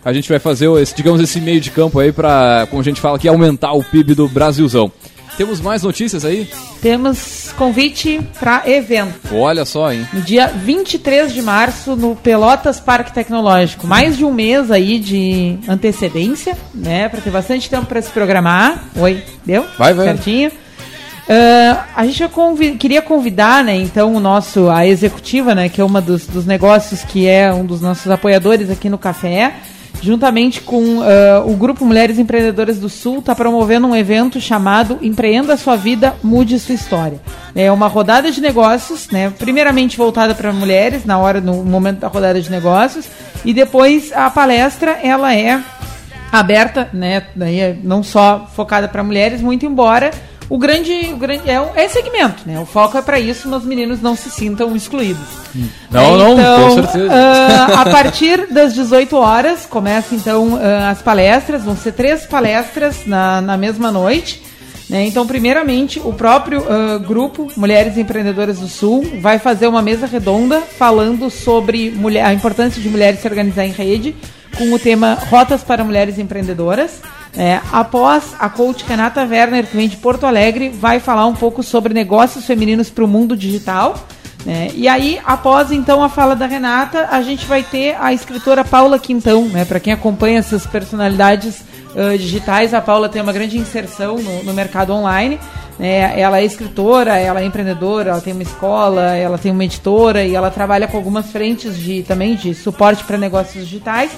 a 0.03 0.13
gente 0.13 0.29
vai 0.29 0.37
fazer, 0.37 0.69
esse, 0.79 0.95
digamos, 0.95 1.19
esse 1.21 1.41
meio 1.41 1.59
de 1.59 1.71
campo 1.71 1.99
aí 1.99 2.11
pra, 2.11 2.67
como 2.69 2.81
a 2.81 2.85
gente 2.85 3.01
fala 3.01 3.17
aqui, 3.17 3.27
aumentar 3.27 3.73
o 3.73 3.83
PIB 3.83 4.13
do 4.13 4.27
Brasilzão. 4.27 4.91
Temos 5.37 5.59
mais 5.59 5.83
notícias 5.83 6.23
aí? 6.23 6.47
Temos 6.81 7.53
convite 7.57 8.21
para 8.39 8.63
evento. 8.69 9.35
Olha 9.35 9.65
só, 9.65 9.91
hein? 9.91 10.07
No 10.13 10.21
dia 10.21 10.47
23 10.47 11.33
de 11.33 11.41
março, 11.41 11.95
no 11.95 12.15
Pelotas 12.15 12.79
Parque 12.79 13.11
Tecnológico. 13.11 13.85
Mais 13.85 14.15
de 14.15 14.23
um 14.23 14.31
mês 14.31 14.71
aí 14.71 14.97
de 14.97 15.57
antecedência, 15.67 16.57
né? 16.73 17.09
Para 17.09 17.19
ter 17.19 17.31
bastante 17.31 17.69
tempo 17.69 17.85
para 17.85 18.01
se 18.01 18.11
programar. 18.11 18.85
Oi, 18.95 19.21
deu? 19.45 19.65
Vai, 19.77 19.93
vai. 19.93 20.05
Certinho. 20.05 20.51
Ah, 21.27 21.85
a 21.95 22.05
gente 22.05 22.27
convi- 22.27 22.75
queria 22.75 23.01
convidar, 23.01 23.63
né, 23.63 23.75
então, 23.75 24.13
o 24.13 24.19
nosso, 24.19 24.69
a 24.69 24.85
executiva, 24.85 25.55
né, 25.55 25.69
que 25.69 25.81
é 25.81 25.83
uma 25.83 25.99
dos, 25.99 26.27
dos 26.27 26.45
negócios 26.45 27.03
que 27.03 27.27
é 27.27 27.51
um 27.51 27.65
dos 27.65 27.81
nossos 27.81 28.09
apoiadores 28.11 28.69
aqui 28.69 28.89
no 28.89 28.97
Café, 28.97 29.53
juntamente 30.01 30.61
com 30.61 31.01
ah, 31.01 31.43
o 31.43 31.55
Grupo 31.55 31.83
Mulheres 31.83 32.19
Empreendedoras 32.19 32.77
do 32.77 32.89
Sul, 32.89 33.19
está 33.19 33.33
promovendo 33.33 33.87
um 33.87 33.95
evento 33.95 34.39
chamado 34.39 34.99
Empreenda 35.01 35.57
Sua 35.57 35.75
Vida, 35.75 36.13
Mude 36.21 36.59
Sua 36.59 36.75
História. 36.75 37.19
É 37.55 37.71
uma 37.71 37.87
rodada 37.87 38.31
de 38.31 38.39
negócios, 38.39 39.09
né, 39.09 39.33
primeiramente 39.39 39.97
voltada 39.97 40.35
para 40.35 40.53
mulheres, 40.53 41.05
na 41.05 41.17
hora, 41.17 41.41
no 41.41 41.63
momento 41.65 42.01
da 42.01 42.07
rodada 42.07 42.39
de 42.39 42.51
negócios, 42.51 43.07
e 43.43 43.51
depois 43.51 44.11
a 44.13 44.29
palestra, 44.29 44.99
ela 45.01 45.33
é 45.33 45.59
aberta, 46.31 46.89
né? 46.93 47.23
É 47.39 47.75
não 47.81 48.03
só 48.03 48.47
focada 48.55 48.87
para 48.87 49.03
mulheres, 49.03 49.41
muito 49.41 49.65
embora 49.65 50.11
o 50.49 50.57
grande, 50.57 51.11
o 51.13 51.17
grande 51.17 51.49
é, 51.49 51.71
é 51.75 51.87
segmento, 51.87 52.43
né? 52.45 52.59
O 52.59 52.65
foco 52.65 52.97
é 52.97 53.01
para 53.01 53.19
isso, 53.19 53.47
mas 53.49 53.61
os 53.61 53.67
meninos 53.67 54.01
não 54.01 54.15
se 54.15 54.29
sintam 54.29 54.75
excluídos. 54.75 55.25
Não, 55.89 56.15
É, 56.15 56.17
não, 56.17 56.33
então, 56.33 56.69
com 56.69 56.75
certeza. 56.75 57.09
ah, 57.11 57.81
a 57.81 57.85
partir 57.89 58.47
das 58.53 58.73
18 58.73 59.15
horas 59.17 59.65
começa 59.65 60.13
então 60.13 60.59
ah, 60.61 60.89
as 60.89 61.01
palestras, 61.01 61.63
vão 61.63 61.75
ser 61.75 61.93
três 61.93 62.25
palestras 62.25 63.05
na, 63.05 63.41
na 63.41 63.57
mesma 63.57 63.91
noite. 63.91 64.41
né? 64.89 65.05
Então, 65.07 65.25
primeiramente, 65.25 65.99
o 65.99 66.13
próprio 66.13 66.63
ah, 66.69 66.99
grupo 66.99 67.47
Mulheres 67.57 67.97
Empreendedoras 67.97 68.59
do 68.59 68.67
Sul 68.67 69.03
vai 69.21 69.39
fazer 69.39 69.65
uma 69.67 69.81
mesa 69.81 70.05
redonda 70.05 70.61
falando 70.61 71.29
sobre 71.31 71.89
mulher, 71.89 72.23
a 72.25 72.33
importância 72.33 72.81
de 72.81 72.87
mulheres 72.89 73.19
se 73.19 73.27
organizar 73.27 73.65
em 73.65 73.71
rede, 73.71 74.15
com 74.57 74.71
o 74.71 74.79
tema 74.79 75.17
Rotas 75.29 75.63
para 75.63 75.83
Mulheres 75.83 76.19
Empreendedoras. 76.19 77.01
É, 77.37 77.59
após, 77.71 78.33
a 78.39 78.47
coach 78.49 78.85
Renata 78.87 79.21
Werner, 79.23 79.67
que 79.67 79.75
vem 79.75 79.89
de 79.89 79.97
Porto 79.97 80.25
Alegre, 80.25 80.69
vai 80.69 80.99
falar 80.99 81.25
um 81.25 81.35
pouco 81.35 81.61
sobre 81.61 81.93
negócios 81.93 82.45
femininos 82.45 82.89
para 82.89 83.03
o 83.03 83.07
mundo 83.07 83.35
digital. 83.35 83.95
né? 84.45 84.69
E 84.73 84.87
aí, 84.87 85.19
após 85.25 85.71
então 85.71 86.03
a 86.03 86.09
fala 86.09 86.35
da 86.35 86.45
Renata, 86.45 87.09
a 87.11 87.21
gente 87.21 87.45
vai 87.45 87.61
ter 87.61 87.97
a 87.99 88.13
escritora 88.13 88.63
Paula 88.63 88.97
Quintão, 88.97 89.49
né? 89.49 89.65
Para 89.65 89.79
quem 89.79 89.91
acompanha 89.91 90.39
essas 90.39 90.65
personalidades 90.65 91.63
ah, 91.95 92.17
digitais, 92.17 92.73
a 92.73 92.81
Paula 92.81 93.07
tem 93.07 93.21
uma 93.21 93.31
grande 93.31 93.57
inserção 93.57 94.17
no, 94.17 94.43
no 94.43 94.53
mercado 94.53 94.91
online. 94.91 95.39
né? 95.79 96.19
Ela 96.19 96.39
é 96.39 96.45
escritora, 96.45 97.17
ela 97.17 97.41
é 97.41 97.45
empreendedora, 97.45 98.11
ela 98.11 98.21
tem 98.21 98.33
uma 98.33 98.43
escola, 98.43 99.15
ela 99.15 99.37
tem 99.37 99.51
uma 99.51 99.63
editora 99.63 100.25
e 100.25 100.35
ela 100.35 100.51
trabalha 100.51 100.87
com 100.87 100.97
algumas 100.97 101.31
frentes 101.31 101.77
de 101.77 102.03
também 102.03 102.35
de 102.35 102.53
suporte 102.53 103.03
para 103.05 103.17
negócios 103.17 103.63
digitais. 103.65 104.11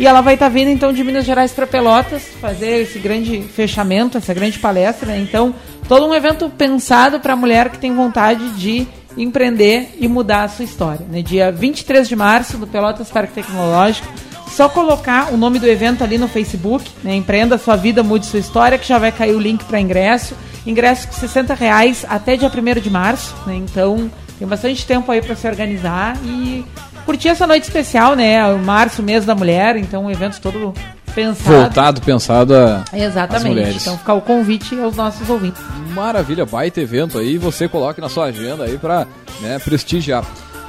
E 0.00 0.06
ela 0.06 0.20
vai 0.20 0.34
estar 0.34 0.48
vindo 0.48 0.70
então 0.70 0.92
de 0.92 1.04
Minas 1.04 1.24
Gerais 1.24 1.52
para 1.52 1.66
Pelotas 1.66 2.22
fazer 2.40 2.82
esse 2.82 2.98
grande 2.98 3.42
fechamento, 3.42 4.18
essa 4.18 4.32
grande 4.32 4.58
palestra. 4.58 5.06
né? 5.06 5.18
Então, 5.20 5.54
todo 5.86 6.06
um 6.06 6.14
evento 6.14 6.48
pensado 6.50 7.20
para 7.20 7.34
a 7.34 7.36
mulher 7.36 7.68
que 7.68 7.78
tem 7.78 7.94
vontade 7.94 8.48
de 8.50 8.86
empreender 9.16 9.96
e 10.00 10.08
mudar 10.08 10.44
a 10.44 10.48
sua 10.48 10.64
história. 10.64 11.04
né? 11.08 11.22
Dia 11.22 11.52
23 11.52 12.08
de 12.08 12.16
março, 12.16 12.56
no 12.56 12.66
Pelotas 12.66 13.10
Parque 13.10 13.34
Tecnológico. 13.34 14.08
Só 14.48 14.68
colocar 14.68 15.32
o 15.32 15.36
nome 15.36 15.58
do 15.58 15.66
evento 15.66 16.04
ali 16.04 16.18
no 16.18 16.28
Facebook, 16.28 16.84
né? 17.02 17.14
Empreenda 17.14 17.56
Sua 17.56 17.74
Vida, 17.74 18.02
Mude 18.02 18.26
Sua 18.26 18.38
História, 18.38 18.76
que 18.76 18.86
já 18.86 18.98
vai 18.98 19.10
cair 19.10 19.34
o 19.34 19.40
link 19.40 19.64
para 19.64 19.80
ingresso. 19.80 20.36
Ingresso 20.66 21.08
com 21.08 21.14
60 21.14 21.54
reais 21.54 22.04
até 22.06 22.36
dia 22.36 22.50
1 22.50 22.80
de 22.80 22.90
março, 22.90 23.34
né? 23.46 23.56
Então 23.56 24.10
tem 24.38 24.46
bastante 24.46 24.84
tempo 24.86 25.10
aí 25.10 25.22
para 25.22 25.34
se 25.34 25.46
organizar 25.46 26.18
e 26.22 26.64
curtir 27.04 27.28
essa 27.28 27.46
noite 27.46 27.64
especial, 27.64 28.14
né? 28.14 28.44
O 28.52 28.58
março, 28.58 29.02
mês 29.02 29.24
da 29.24 29.34
mulher, 29.34 29.76
então 29.76 30.04
um 30.04 30.10
evento 30.10 30.40
todo 30.40 30.72
pensado. 31.14 31.56
Voltado, 31.56 32.00
pensado 32.00 32.54
a 32.54 32.84
Exatamente. 32.92 33.48
mulheres. 33.48 33.82
Então 33.82 33.98
fica 33.98 34.14
o 34.14 34.20
convite 34.20 34.78
aos 34.80 34.96
nossos 34.96 35.28
ouvintes. 35.28 35.62
Maravilha, 35.94 36.44
baita 36.46 36.80
evento 36.80 37.18
aí, 37.18 37.38
você 37.38 37.68
coloque 37.68 38.00
na 38.00 38.08
sua 38.08 38.26
agenda 38.26 38.64
aí 38.64 38.78
pra 38.78 39.06
né, 39.40 39.58
prestigiar. 39.58 40.24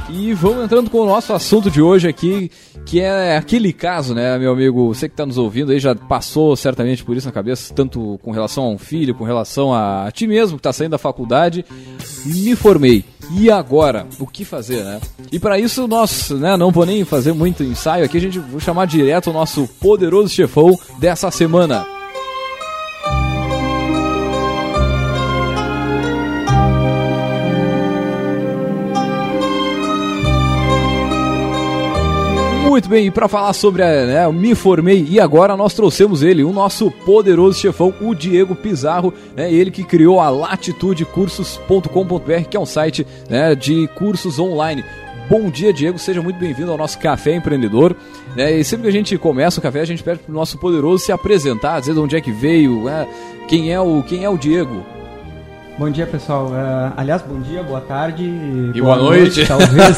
E 0.09 0.33
vamos 0.33 0.65
entrando 0.65 0.89
com 0.89 0.99
o 0.99 1.05
nosso 1.05 1.33
assunto 1.33 1.71
de 1.71 1.81
hoje 1.81 2.07
aqui, 2.07 2.51
que 2.85 2.99
é 2.99 3.37
aquele 3.37 3.71
caso, 3.71 4.13
né, 4.13 4.37
meu 4.37 4.51
amigo, 4.51 4.93
você 4.93 5.07
que 5.07 5.13
está 5.13 5.25
nos 5.25 5.37
ouvindo 5.37 5.71
aí 5.71 5.79
já 5.79 5.95
passou 5.95 6.55
certamente 6.55 7.03
por 7.03 7.15
isso 7.15 7.27
na 7.27 7.31
cabeça, 7.31 7.73
tanto 7.73 8.19
com 8.21 8.31
relação 8.31 8.65
a 8.65 8.69
um 8.69 8.77
filho, 8.77 9.15
com 9.15 9.23
relação 9.23 9.73
a, 9.73 10.11
ti 10.11 10.27
mesmo 10.27 10.57
que 10.57 10.59
está 10.59 10.73
saindo 10.73 10.91
da 10.91 10.97
faculdade. 10.97 11.65
Me 12.25 12.55
formei. 12.55 13.03
E 13.31 13.49
agora? 13.49 14.05
O 14.19 14.27
que 14.27 14.43
fazer, 14.43 14.83
né? 14.83 14.99
E 15.31 15.39
para 15.39 15.57
isso 15.57 15.87
nós, 15.87 16.29
né, 16.31 16.57
não 16.57 16.71
vou 16.71 16.85
nem 16.85 17.05
fazer 17.05 17.33
muito 17.33 17.63
ensaio 17.63 18.05
aqui, 18.05 18.17
a 18.17 18.21
gente 18.21 18.39
vou 18.39 18.59
chamar 18.59 18.85
direto 18.85 19.29
o 19.29 19.33
nosso 19.33 19.67
poderoso 19.79 20.29
chefão 20.29 20.77
dessa 20.99 21.31
semana. 21.31 21.85
Muito 32.73 32.89
bem, 32.89 33.05
e 33.05 33.11
para 33.11 33.27
falar 33.27 33.53
sobre 33.53 33.83
a, 33.83 33.85
né, 33.85 34.25
eu 34.25 34.33
me 34.33 34.55
formei 34.55 35.05
e 35.07 35.19
agora 35.19 35.55
nós 35.55 35.75
trouxemos 35.75 36.23
ele, 36.23 36.43
o 36.43 36.51
nosso 36.51 36.89
poderoso 36.89 37.59
chefão, 37.59 37.93
o 38.01 38.15
Diego 38.15 38.55
Pizarro, 38.55 39.13
né, 39.35 39.53
ele 39.53 39.69
que 39.69 39.83
criou 39.83 40.19
a 40.19 40.31
latitudecursos.com.br, 40.31 42.49
que 42.49 42.57
é 42.57 42.59
um 42.59 42.65
site 42.65 43.05
né, 43.29 43.53
de 43.53 43.87
cursos 43.89 44.39
online. 44.39 44.83
Bom 45.29 45.51
dia, 45.51 45.71
Diego, 45.71 45.99
seja 45.99 46.19
muito 46.19 46.39
bem-vindo 46.39 46.71
ao 46.71 46.77
nosso 46.79 46.97
Café 46.97 47.35
Empreendedor. 47.35 47.95
Né, 48.35 48.53
e 48.53 48.63
sempre 48.63 48.85
que 48.85 48.89
a 48.89 48.93
gente 48.93 49.15
começa 49.19 49.59
o 49.59 49.61
café, 49.61 49.81
a 49.81 49.85
gente 49.85 50.01
pede 50.01 50.21
para 50.21 50.31
o 50.31 50.35
nosso 50.35 50.57
poderoso 50.57 51.05
se 51.05 51.11
apresentar, 51.11 51.79
dizer 51.79 51.93
de 51.93 51.99
onde 51.99 52.15
é 52.15 52.21
que 52.21 52.31
veio, 52.31 52.85
né, 52.85 53.07
quem, 53.47 53.71
é 53.71 53.79
o, 53.79 54.01
quem 54.01 54.23
é 54.23 54.29
o 54.29 54.35
Diego. 54.35 54.83
Bom 55.77 55.91
dia, 55.91 56.07
pessoal. 56.07 56.47
Uh, 56.47 56.91
aliás, 56.97 57.21
bom 57.21 57.39
dia, 57.39 57.61
boa 57.61 57.81
tarde. 57.81 58.23
E 58.23 58.81
boa, 58.81 58.95
boa 58.95 59.09
noite. 59.09 59.37
noite. 59.37 59.47
Talvez. 59.47 59.95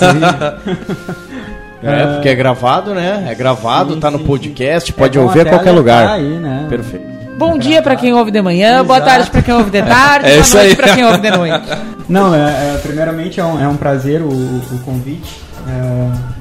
É, 1.86 2.14
porque 2.14 2.30
é 2.30 2.36
gravado, 2.36 2.96
né? 2.96 3.28
É 3.30 3.36
gravado, 3.36 3.94
sim, 3.94 4.00
tá 4.00 4.10
no 4.10 4.20
podcast, 4.20 4.92
sim. 4.92 4.98
pode 4.98 5.18
é 5.18 5.22
ouvir 5.22 5.42
a 5.42 5.46
qualquer 5.46 5.72
lugar. 5.72 6.08
Aí, 6.08 6.24
né? 6.24 6.66
Perfeito. 6.68 7.06
Bom 7.38 7.58
dia 7.58 7.82
para 7.82 7.96
quem 7.96 8.14
ouve 8.14 8.32
de 8.32 8.42
manhã, 8.42 8.70
Exato. 8.70 8.86
boa 8.86 9.02
tarde 9.02 9.30
para 9.30 9.42
quem 9.42 9.54
ouve 9.54 9.70
de 9.70 9.82
tarde, 9.84 10.26
é 10.32 10.42
boa 10.42 10.54
noite 10.54 10.76
para 10.76 10.96
quem 10.96 11.06
ouve 11.06 11.18
de 11.20 11.32
noite. 11.38 11.68
Não, 12.10 12.34
é, 12.34 12.40
é, 12.40 12.80
primeiramente 12.82 13.40
é 13.40 13.44
um, 13.44 13.62
é 13.62 13.68
um 13.68 13.76
prazer 13.76 14.22
o, 14.22 14.30
o 14.30 14.80
convite. 14.84 15.42
É, 15.68 16.36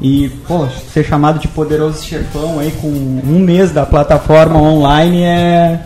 e, 0.00 0.28
pô, 0.46 0.66
ser 0.92 1.04
chamado 1.04 1.38
de 1.38 1.48
poderoso 1.48 2.04
chefão 2.04 2.58
aí 2.58 2.72
com 2.72 2.88
um 2.88 3.38
mês 3.38 3.70
da 3.70 3.84
plataforma 3.84 4.60
online 4.60 5.22
é, 5.22 5.80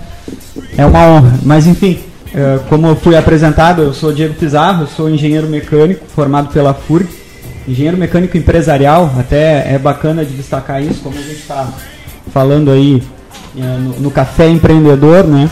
é 0.78 0.86
uma 0.86 1.06
honra. 1.06 1.32
Mas, 1.42 1.66
enfim, 1.66 1.98
é, 2.34 2.60
como 2.68 2.86
eu 2.86 2.96
fui 2.96 3.16
apresentado, 3.16 3.82
eu 3.82 3.92
sou 3.92 4.12
Diego 4.12 4.34
Pizarro, 4.34 4.86
sou 4.86 5.10
engenheiro 5.10 5.48
mecânico 5.48 6.06
formado 6.06 6.48
pela 6.52 6.72
FURG 6.72 7.21
engenheiro 7.66 7.96
mecânico 7.96 8.36
empresarial, 8.36 9.12
até 9.18 9.74
é 9.74 9.78
bacana 9.78 10.24
de 10.24 10.34
destacar 10.34 10.82
isso, 10.82 11.02
como 11.02 11.18
a 11.18 11.22
gente 11.22 11.40
está 11.40 11.68
falando 12.32 12.70
aí 12.70 13.02
é, 13.56 13.60
no, 13.60 14.00
no, 14.00 14.10
Café 14.10 14.48
Empreendedor, 14.48 15.24
né? 15.24 15.48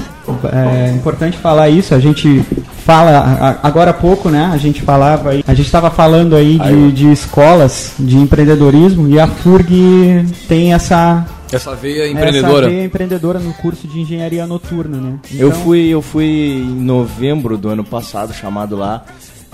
É 0.53 0.93
importante 0.93 1.37
falar 1.37 1.69
isso, 1.69 1.95
a 1.95 1.99
gente 1.99 2.45
fala, 2.85 3.59
agora 3.63 3.91
há 3.91 3.95
pouco, 3.95 4.31
né? 4.31 4.51
A 4.53 4.57
gente 4.57 4.83
falava 4.83 5.31
aí, 5.31 5.45
a 5.47 5.55
gente 5.55 5.67
estava 5.67 5.91
falando 5.91 6.37
aí 6.37 6.59
de, 6.59 6.93
de 6.93 7.13
escolas 7.13 7.95
de 7.99 8.17
empreendedorismo 8.17 9.09
e 9.09 9.19
a 9.19 9.27
FURG 9.27 10.25
tem 10.49 10.73
essa 10.73 11.27
essa 11.53 11.75
veia 11.75 12.09
empreendedora. 12.09 12.67
Essa 12.67 12.71
veia 12.71 12.85
empreendedora 12.85 13.39
no 13.41 13.53
curso 13.55 13.89
de 13.89 14.01
engenharia 14.01 14.47
noturna, 14.47 14.99
né? 14.99 15.19
Então... 15.33 15.41
Eu 15.41 15.53
fui 15.53 15.89
eu 15.89 16.01
fui 16.01 16.27
em 16.27 16.81
novembro 16.81 17.59
do 17.59 17.69
ano 17.69 17.83
passado 17.83 18.33
chamado 18.33 18.77
lá 18.77 19.05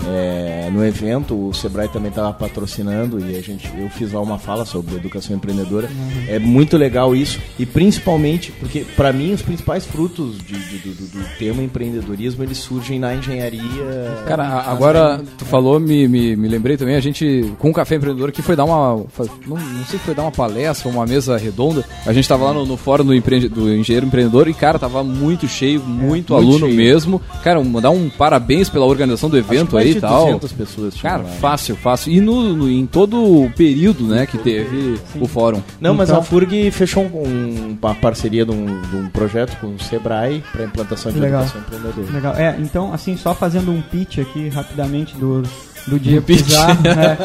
é, 0.07 0.69
no 0.71 0.85
evento, 0.85 1.49
o 1.49 1.53
Sebrae 1.53 1.87
também 1.87 2.09
estava 2.09 2.31
patrocinando 2.33 3.19
e 3.19 3.35
a 3.35 3.41
gente, 3.41 3.67
eu 3.77 3.89
fiz 3.89 4.11
lá 4.11 4.21
uma 4.21 4.37
fala 4.37 4.65
sobre 4.65 4.95
educação 4.95 5.35
empreendedora. 5.35 5.87
Uhum. 5.87 6.25
É 6.27 6.37
muito 6.39 6.77
legal 6.77 7.15
isso 7.15 7.39
e 7.57 7.65
principalmente 7.65 8.51
porque 8.51 8.85
para 8.95 9.11
mim 9.11 9.33
os 9.33 9.41
principais 9.41 9.85
frutos 9.85 10.37
de, 10.37 10.53
de, 10.53 10.77
do, 10.77 11.07
do, 11.07 11.37
tema 11.37 11.63
empreendedorismo 11.63 12.43
eles 12.43 12.57
surgem 12.57 12.99
na 12.99 13.15
engenharia. 13.15 14.21
Cara, 14.27 14.45
agora 14.61 15.21
tu 15.37 15.45
falou, 15.45 15.79
me, 15.79 16.07
me, 16.07 16.35
me, 16.35 16.47
lembrei 16.47 16.77
também, 16.77 16.95
a 16.95 16.99
gente 16.99 17.51
com 17.57 17.69
o 17.69 17.73
Café 17.73 17.95
Empreendedor 17.95 18.31
que 18.31 18.41
foi 18.41 18.55
dar 18.55 18.65
uma, 18.65 19.05
não, 19.45 19.57
não 19.57 19.85
sei 19.85 19.99
se 19.99 20.05
foi 20.05 20.13
dar 20.13 20.23
uma 20.23 20.31
palestra, 20.31 20.89
uma 20.89 21.05
mesa 21.05 21.37
redonda. 21.37 21.83
A 22.05 22.13
gente 22.13 22.23
estava 22.23 22.45
lá 22.45 22.53
no, 22.53 22.65
no 22.65 22.77
fórum 22.77 23.05
do, 23.05 23.15
empreende, 23.15 23.49
do 23.49 23.73
engenheiro 23.73 24.05
empreendedor 24.05 24.47
e 24.47 24.53
cara 24.53 24.77
tava 24.77 25.03
muito 25.03 25.47
cheio, 25.47 25.81
muito 25.81 26.33
é, 26.33 26.37
aluno 26.37 26.51
muito 26.51 26.65
cheio. 26.67 26.75
mesmo. 26.75 27.21
Cara, 27.43 27.63
mandar 27.63 27.89
um 27.89 28.09
parabéns 28.09 28.69
pela 28.69 28.85
organização 28.85 29.29
do 29.29 29.37
evento 29.37 29.75
aí 29.75 29.87
aí 29.87 29.96
e 29.97 30.01
tal. 30.01 30.25
200 30.25 30.51
pessoas 30.53 31.01
Cara, 31.01 31.23
lá, 31.23 31.29
fácil, 31.29 31.75
fácil. 31.75 32.11
E 32.11 32.21
no, 32.21 32.53
no, 32.53 32.69
em 32.69 32.85
todo 32.85 33.43
o 33.43 33.49
período, 33.51 34.05
né, 34.05 34.25
que 34.25 34.37
teve 34.37 34.97
Sim. 35.13 35.21
o 35.21 35.27
fórum. 35.27 35.61
Não, 35.79 35.93
mas 35.93 36.09
então, 36.09 36.21
a 36.21 36.23
FURG 36.23 36.71
fechou 36.71 37.03
um, 37.03 37.77
uma 37.81 37.95
parceria 37.95 38.45
de 38.45 38.51
um, 38.51 38.65
de 38.81 38.95
um, 38.95 39.07
projeto 39.09 39.57
com 39.59 39.67
o 39.67 39.79
Sebrae 39.79 40.43
para 40.51 40.63
implantação 40.63 41.11
de 41.11 41.19
legal. 41.19 41.41
educação 41.41 41.61
empreendedora. 41.61 42.13
Legal. 42.13 42.35
É, 42.35 42.55
então, 42.59 42.93
assim, 42.93 43.17
só 43.17 43.33
fazendo 43.33 43.71
um 43.71 43.81
pitch 43.81 44.19
aqui 44.19 44.49
rapidamente 44.49 45.15
do, 45.15 45.43
do 45.87 45.99
Diego 45.99 46.19
um 46.19 46.23
Pizarro. 46.23 46.81
Né? 46.83 47.17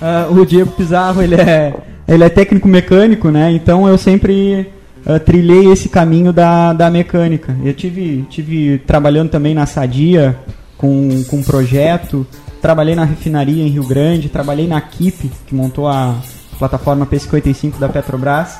uh, 0.00 0.32
o 0.40 0.46
Diego 0.46 0.70
Pizarro, 0.72 1.22
ele 1.22 1.34
é, 1.34 1.74
ele 2.06 2.24
é 2.24 2.28
técnico 2.28 2.68
mecânico, 2.68 3.30
né? 3.30 3.50
Então 3.52 3.88
eu 3.88 3.96
sempre 3.98 4.68
uh, 5.06 5.18
trilhei 5.20 5.66
esse 5.72 5.88
caminho 5.88 6.32
da, 6.32 6.72
da 6.72 6.90
mecânica. 6.90 7.56
Eu 7.64 7.74
tive, 7.74 8.24
tive 8.28 8.78
trabalhando 8.78 9.30
também 9.30 9.54
na 9.54 9.66
Sadia, 9.66 10.36
com, 10.82 11.22
com 11.24 11.36
um 11.36 11.42
projeto. 11.42 12.26
Trabalhei 12.60 12.96
na 12.96 13.04
refinaria 13.04 13.62
em 13.62 13.68
Rio 13.68 13.86
Grande, 13.86 14.28
trabalhei 14.28 14.66
na 14.66 14.80
KIP, 14.80 15.30
que 15.46 15.54
montou 15.54 15.86
a 15.86 16.16
plataforma 16.58 17.06
P55 17.06 17.78
da 17.78 17.88
Petrobras. 17.88 18.58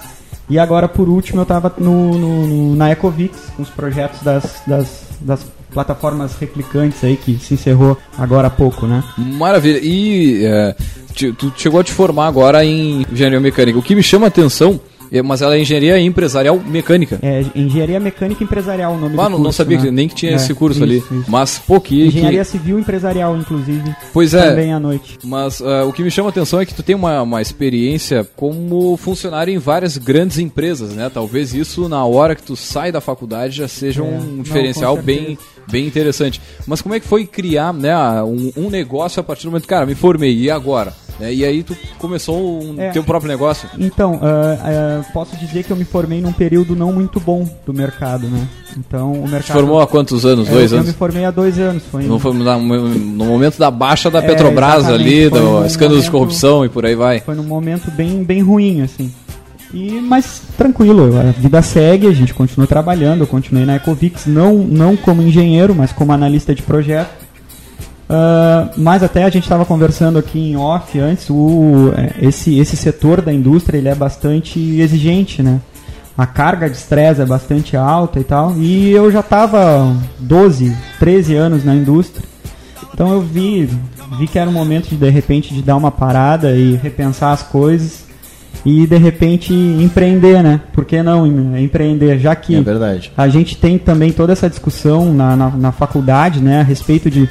E 0.49 0.59
agora, 0.59 0.89
por 0.89 1.09
último, 1.09 1.41
eu 1.41 1.43
estava 1.43 1.73
no, 1.79 2.19
no, 2.19 2.77
na 2.77 2.91
Ecovix, 2.91 3.39
com 3.57 3.63
os 3.63 3.71
projetos 3.71 4.23
das, 4.23 4.63
das, 4.67 5.05
das 5.21 5.47
plataformas 5.73 6.37
replicantes 6.37 7.03
aí, 7.03 7.17
que 7.17 7.39
se 7.39 7.55
encerrou 7.55 7.99
agora 8.17 8.49
há 8.49 8.51
pouco, 8.51 8.87
né? 8.87 9.03
Maravilha. 9.17 9.81
E 9.83 10.45
é, 10.45 10.77
tu 11.33 11.53
chegou 11.57 11.81
a 11.81 11.85
te 11.85 11.93
formar 11.93 12.27
agora 12.27 12.65
em 12.65 13.07
engenharia 13.11 13.41
mecânica. 13.41 13.79
O 13.79 13.83
que 13.83 13.95
me 13.95 14.03
chama 14.03 14.27
a 14.27 14.29
atenção 14.29 14.81
mas 15.21 15.43
ela 15.43 15.57
é 15.57 15.61
engenharia 15.61 15.99
empresarial 16.01 16.59
mecânica. 16.59 17.19
É, 17.21 17.45
engenharia 17.55 18.01
mecânica 18.01 18.43
empresarial 18.43 18.95
o 18.95 18.99
nome 18.99 19.15
Mano, 19.15 19.31
do 19.31 19.43
curso, 19.43 19.45
não 19.45 19.53
sabia 19.53 19.79
né? 19.79 19.91
nem 19.91 20.09
que 20.09 20.15
tinha 20.15 20.33
é, 20.33 20.37
esse 20.37 20.55
curso 20.55 20.79
isso, 20.79 20.85
ali. 20.85 20.97
Isso. 20.99 21.25
Mas, 21.29 21.59
pô, 21.59 21.81
que... 21.81 22.07
Engenharia 22.07 22.45
que... 22.45 22.51
civil 22.51 22.79
empresarial, 22.79 23.37
inclusive. 23.37 23.95
Pois 24.13 24.33
é. 24.33 24.49
Também 24.49 24.73
à 24.73 24.81
noite. 24.81 25.19
Mas 25.25 25.61
uh, 25.61 25.87
o 25.87 25.93
que 25.93 26.03
me 26.03 26.11
chama 26.11 26.29
a 26.29 26.31
atenção 26.31 26.61
é 26.61 26.65
que 26.65 26.75
tu 26.75 26.83
tem 26.83 26.95
uma, 26.95 27.21
uma 27.23 27.43
experiência 27.43 28.27
como 28.37 28.97
funcionário 28.97 29.53
em 29.53 29.59
várias 29.59 29.99
grandes 29.99 30.39
empresas, 30.39 30.95
né? 30.95 31.11
Talvez 31.13 31.53
isso, 31.53 31.89
na 31.89 32.05
hora 32.05 32.35
que 32.35 32.43
tu 32.43 32.57
sai 32.57 32.93
da 32.93 33.01
faculdade, 33.01 33.57
já 33.57 33.69
seja 33.69 34.01
é, 34.01 34.05
um 34.05 34.43
diferencial 34.43 34.97
não, 34.97 35.03
bem, 35.03 35.39
bem 35.71 35.87
interessante. 35.87 36.41
Mas 36.67 36.81
como 36.81 36.95
é 36.95 37.01
que 37.01 37.07
foi 37.07 37.27
criar 37.27 37.73
né, 37.73 37.95
um, 38.23 38.53
um 38.57 38.71
negócio 38.71 39.21
a 39.21 39.23
partir 39.23 39.45
do 39.45 39.51
momento, 39.51 39.67
cara, 39.69 39.85
me 39.85 39.95
formei, 39.95 40.37
e 40.37 40.51
agora? 40.51 40.95
É, 41.23 41.33
e 41.33 41.45
aí 41.45 41.63
tu 41.63 41.77
começou 41.99 42.61
um 42.61 42.75
é, 42.81 42.91
teu 42.91 43.05
próprio 43.05 43.31
negócio? 43.31 43.69
Então, 43.79 44.15
uh, 44.15 44.17
uh, 44.17 45.13
posso 45.13 45.37
dizer 45.37 45.63
que 45.63 45.71
eu 45.71 45.77
me 45.77 45.85
formei 45.85 46.21
num 46.21 46.33
período 46.33 46.75
não 46.75 46.93
muito 46.93 47.21
bom 47.21 47.49
do 47.65 47.73
mercado, 47.73 48.27
né? 48.27 48.49
Então 48.77 49.13
o 49.13 49.23
mercado. 49.29 49.45
Te 49.45 49.53
formou 49.53 49.81
há 49.81 49.87
quantos 49.87 50.27
anos? 50.27 50.49
É, 50.49 50.51
dois 50.51 50.73
eu 50.73 50.79
anos? 50.79 50.89
Eu 50.89 50.93
me 50.93 50.99
formei 50.99 51.25
há 51.25 51.31
dois 51.31 51.61
anos. 51.61 51.85
Foi 51.85 52.03
no, 52.03 52.19
no 52.19 53.25
momento 53.25 53.57
da 53.57 53.71
baixa 53.71 54.11
da 54.11 54.19
é, 54.19 54.23
Petrobras 54.23 54.87
ali, 54.87 55.31
do 55.31 55.65
escândalo 55.65 56.01
de 56.01 56.11
corrupção 56.11 56.65
e 56.65 56.69
por 56.69 56.85
aí 56.85 56.97
vai. 56.97 57.21
Foi 57.21 57.37
num 57.37 57.45
momento 57.45 57.89
bem, 57.93 58.25
bem 58.25 58.43
ruim, 58.43 58.83
assim. 58.83 59.13
E, 59.73 60.01
mas 60.01 60.43
tranquilo, 60.57 61.19
a 61.19 61.31
vida 61.31 61.63
segue, 61.63 62.09
a 62.09 62.13
gente 62.13 62.35
continua 62.35 62.67
trabalhando, 62.67 63.23
eu 63.23 63.27
continuei 63.29 63.65
na 63.65 63.77
Ecovix, 63.77 64.27
não, 64.27 64.55
não 64.59 64.97
como 64.97 65.23
engenheiro, 65.23 65.73
mas 65.75 65.93
como 65.93 66.13
analista 66.13 66.53
de 66.53 66.63
projeto. 66.63 67.22
Uh, 68.13 68.69
mas 68.77 69.03
até 69.03 69.25
a 69.25 69.31
gente 69.31 69.45
estava 69.45 69.65
conversando 69.65 70.19
aqui 70.19 70.39
em 70.39 70.55
off 70.55 70.99
antes, 70.99 71.31
o, 71.31 71.95
é, 71.97 72.27
esse, 72.27 72.59
esse 72.59 72.77
setor 72.77 73.23
da 73.23 73.33
indústria 73.33 73.79
ele 73.79 73.89
é 73.89 73.95
bastante 73.95 74.61
exigente, 74.79 75.43
né? 75.43 75.63
A 76.17 76.27
carga 76.27 76.69
de 76.69 76.77
estresse 76.77 77.23
é 77.23 77.25
bastante 77.25 77.75
alta 77.75 78.21
e 78.21 78.25
tal. 78.25 78.55
E 78.59 78.91
eu 78.91 79.11
já 79.11 79.21
estava 79.21 79.97
12, 80.19 80.77
13 80.99 81.35
anos 81.35 81.65
na 81.65 81.75
indústria. 81.75 82.23
Então 82.93 83.15
eu 83.15 83.23
vi, 83.23 83.71
vi 84.19 84.27
que 84.27 84.39
era 84.39 84.51
um 84.51 84.53
momento 84.53 84.91
de 84.91 84.97
de 84.97 85.09
repente 85.09 85.55
de 85.55 85.63
dar 85.63 85.77
uma 85.77 85.91
parada 85.91 86.55
e 86.55 86.77
repensar 86.77 87.33
as 87.33 87.43
coisas 87.43 88.05
e 88.65 88.87
de 88.87 88.97
repente 88.97 89.53
empreender, 89.53 90.43
né? 90.43 90.61
Por 90.73 90.85
que 90.85 91.03
não 91.03 91.27
empreender? 91.57 92.19
Já 92.19 92.37
que 92.37 92.55
é 92.55 92.59
a 93.17 93.29
gente 93.29 93.57
tem 93.57 93.79
também 93.79 94.13
toda 94.13 94.33
essa 94.33 94.49
discussão 94.49 95.13
na, 95.13 95.35
na, 95.35 95.51
na, 95.51 95.73
faculdade, 95.73 96.41
né? 96.41 96.61
A 96.61 96.63
respeito 96.63 97.11
de. 97.11 97.29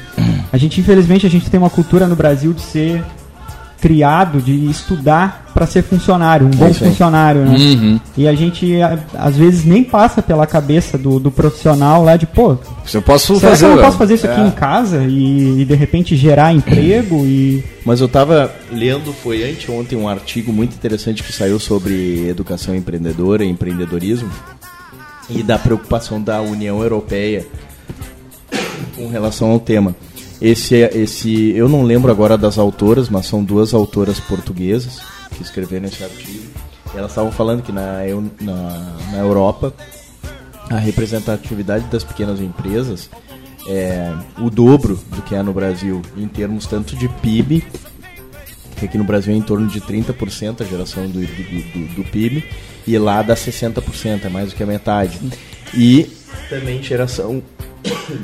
A 0.52 0.56
gente, 0.58 0.80
infelizmente, 0.80 1.26
a 1.26 1.30
gente 1.30 1.48
tem 1.50 1.58
uma 1.58 1.70
cultura 1.70 2.06
no 2.06 2.14
Brasil 2.14 2.52
de 2.52 2.60
ser 2.60 3.02
criado 3.80 4.40
de 4.40 4.70
estudar 4.70 5.50
para 5.52 5.66
ser 5.66 5.82
funcionário, 5.82 6.46
um 6.46 6.50
bom 6.50 6.72
funcionário, 6.72 7.44
né? 7.44 7.56
Uhum. 7.56 8.00
E 8.16 8.28
a 8.28 8.34
gente, 8.34 8.80
a- 8.80 8.96
às 9.18 9.36
vezes, 9.36 9.64
nem 9.64 9.82
passa 9.82 10.22
pela 10.22 10.46
cabeça 10.46 10.96
do, 10.96 11.18
do 11.18 11.32
profissional 11.32 12.04
lá 12.04 12.16
de, 12.16 12.24
pô, 12.24 12.56
Se 12.86 12.96
eu 12.96 13.02
posso 13.02 13.34
será 13.40 13.50
fazer. 13.50 13.66
que 13.66 13.72
eu 13.72 13.76
não 13.76 13.82
posso 13.84 13.98
fazer 13.98 14.14
isso 14.14 14.26
aqui 14.28 14.40
em 14.40 14.50
casa 14.52 15.02
e, 15.02 15.62
e, 15.62 15.64
de 15.64 15.74
repente 15.74 16.14
gerar 16.16 16.52
emprego 16.54 17.26
e... 17.26 17.64
Mas 17.84 18.00
eu 18.00 18.06
tava 18.08 18.54
lendo, 18.70 19.12
foi 19.12 19.50
anteontem, 19.50 19.98
um 19.98 20.08
artigo 20.08 20.52
muito 20.52 20.74
interessante 20.76 21.20
que 21.24 21.32
saiu 21.32 21.58
sobre 21.58 22.28
educação 22.28 22.76
empreendedora 22.76 23.44
e 23.44 23.48
empreendedorismo 23.48 24.30
e 25.28 25.42
da 25.42 25.58
preocupação 25.58 26.22
da 26.22 26.40
União 26.40 26.80
Europeia 26.80 27.44
com 28.94 29.08
relação 29.08 29.50
ao 29.50 29.58
tema. 29.58 29.92
Esse, 30.42 30.74
esse, 30.76 31.50
eu 31.56 31.68
não 31.68 31.84
lembro 31.84 32.10
agora 32.10 32.36
das 32.36 32.58
autoras, 32.58 33.08
mas 33.08 33.26
são 33.26 33.44
duas 33.44 33.72
autoras 33.72 34.18
portuguesas 34.18 34.98
que 35.36 35.42
escreveram 35.42 35.86
esse 35.86 36.02
artigo. 36.02 36.42
E 36.92 36.98
elas 36.98 37.12
estavam 37.12 37.30
falando 37.30 37.62
que 37.62 37.70
na, 37.70 37.98
na, 38.40 38.96
na 39.12 39.18
Europa 39.18 39.72
a 40.68 40.76
representatividade 40.78 41.84
das 41.86 42.02
pequenas 42.02 42.40
empresas 42.40 43.08
é 43.68 44.12
o 44.38 44.50
dobro 44.50 44.98
do 45.14 45.22
que 45.22 45.34
é 45.36 45.42
no 45.44 45.52
Brasil, 45.52 46.02
em 46.16 46.26
termos 46.26 46.66
tanto 46.66 46.96
de 46.96 47.08
PIB, 47.08 47.64
que 48.76 48.86
aqui 48.86 48.98
no 48.98 49.04
Brasil 49.04 49.32
é 49.32 49.36
em 49.36 49.42
torno 49.42 49.68
de 49.68 49.80
30% 49.80 50.60
a 50.60 50.64
geração 50.64 51.06
do, 51.06 51.20
do, 51.20 51.26
do- 51.28 51.94
do 51.94 52.04
PIB, 52.10 52.44
e 52.84 52.98
lá 52.98 53.22
dá 53.22 53.34
60%, 53.36 54.24
é 54.24 54.28
mais 54.28 54.50
do 54.50 54.56
que 54.56 54.62
a 54.64 54.66
metade. 54.66 55.20
E 55.72 56.10
também 56.48 56.82
geração 56.82 57.40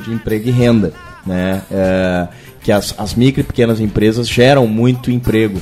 de 0.05 0.13
emprego 0.13 0.49
e 0.49 0.51
renda, 0.51 0.93
né? 1.29 1.63
É, 1.71 2.29
que 2.63 2.73
as, 2.73 2.95
as 2.99 3.15
micro 3.15 3.41
e 3.41 3.45
pequenas 3.45 3.81
empresas 3.81 4.29
geram 4.29 4.67
muito 4.67 5.11
emprego. 5.11 5.61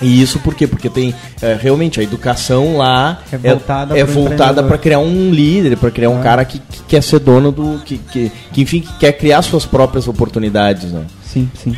E 0.00 0.22
isso 0.22 0.38
por 0.38 0.54
quê? 0.54 0.66
Porque 0.66 0.88
tem 0.88 1.14
é, 1.42 1.58
realmente 1.60 2.00
a 2.00 2.02
educação 2.02 2.78
lá 2.78 3.20
É 3.30 3.36
voltada 3.36 3.98
é, 3.98 4.04
voltada 4.04 4.32
empreendedor. 4.32 4.68
para 4.68 4.78
criar 4.78 4.98
um 4.98 5.30
líder, 5.30 5.76
para 5.76 5.90
criar 5.90 6.08
um 6.08 6.22
cara 6.22 6.42
que, 6.44 6.58
que 6.58 6.82
quer 6.84 7.02
ser 7.02 7.18
dono 7.18 7.52
do 7.52 7.78
que, 7.84 7.98
que, 7.98 8.32
que 8.50 8.62
enfim 8.62 8.80
que 8.80 8.92
quer 8.94 9.12
criar 9.12 9.42
suas 9.42 9.66
próprias 9.66 10.08
oportunidades, 10.08 10.90
né? 10.90 11.04
Sim, 11.22 11.50
sim. 11.54 11.76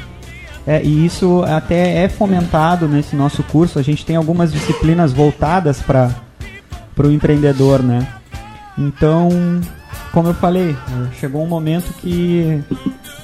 É, 0.65 0.81
e 0.83 1.05
isso 1.05 1.43
até 1.43 2.05
é 2.05 2.09
fomentado 2.09 2.87
nesse 2.87 3.17
nosso 3.17 3.43
curso. 3.43 3.79
A 3.79 3.83
gente 3.83 4.07
tem 4.07 4.15
algumas 4.15 4.53
disciplinas 4.53 5.13
voltadas 5.13 5.81
para 5.83 6.15
o 6.97 7.11
empreendedor, 7.11 7.83
né? 7.83 8.07
Então, 8.79 9.29
como 10.13 10.29
eu 10.29 10.35
falei, 10.35 10.71
eh, 10.71 11.07
chegou 11.19 11.43
um 11.43 11.47
momento 11.49 11.93
que 12.01 12.61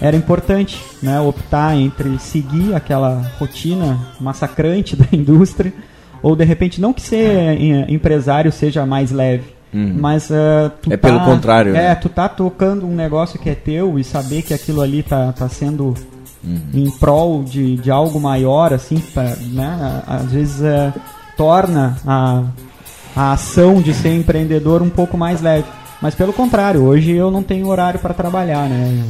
era 0.00 0.16
importante 0.16 0.82
né, 1.02 1.20
optar 1.20 1.76
entre 1.76 2.18
seguir 2.18 2.74
aquela 2.74 3.22
rotina 3.38 3.98
massacrante 4.20 4.94
da 4.96 5.06
indústria 5.12 5.72
ou 6.22 6.34
de 6.34 6.44
repente 6.44 6.80
não 6.80 6.92
que 6.92 7.02
ser 7.02 7.60
eh, 7.60 7.86
empresário 7.88 8.50
seja 8.50 8.84
mais 8.86 9.10
leve, 9.10 9.44
mas 9.72 10.30
eh, 10.30 10.70
tu 10.82 10.92
É 10.92 10.96
pelo 10.96 11.20
contrário, 11.20 11.76
É, 11.76 11.88
né? 11.88 11.94
tu 11.94 12.08
tá 12.08 12.28
tocando 12.28 12.86
um 12.86 12.94
negócio 12.94 13.38
que 13.38 13.50
é 13.50 13.54
teu 13.54 13.98
e 13.98 14.04
saber 14.04 14.42
que 14.42 14.54
aquilo 14.54 14.80
ali 14.80 15.02
tá, 15.02 15.32
tá 15.32 15.48
sendo 15.48 15.94
em 16.72 16.90
prol 16.92 17.42
de, 17.44 17.76
de 17.76 17.90
algo 17.90 18.18
maior, 18.18 18.72
assim, 18.72 18.98
pra, 19.12 19.24
né? 19.52 20.02
Às 20.06 20.30
vezes 20.32 20.62
é, 20.62 20.92
torna 21.36 21.98
a, 22.06 22.44
a 23.14 23.32
ação 23.32 23.82
de 23.82 23.92
ser 23.92 24.14
empreendedor 24.14 24.80
um 24.80 24.88
pouco 24.88 25.18
mais 25.18 25.42
leve. 25.42 25.66
Mas 26.00 26.14
pelo 26.14 26.32
contrário, 26.32 26.84
hoje 26.84 27.12
eu 27.12 27.30
não 27.30 27.42
tenho 27.42 27.66
horário 27.66 27.98
para 27.98 28.14
trabalhar, 28.14 28.68
né? 28.68 29.04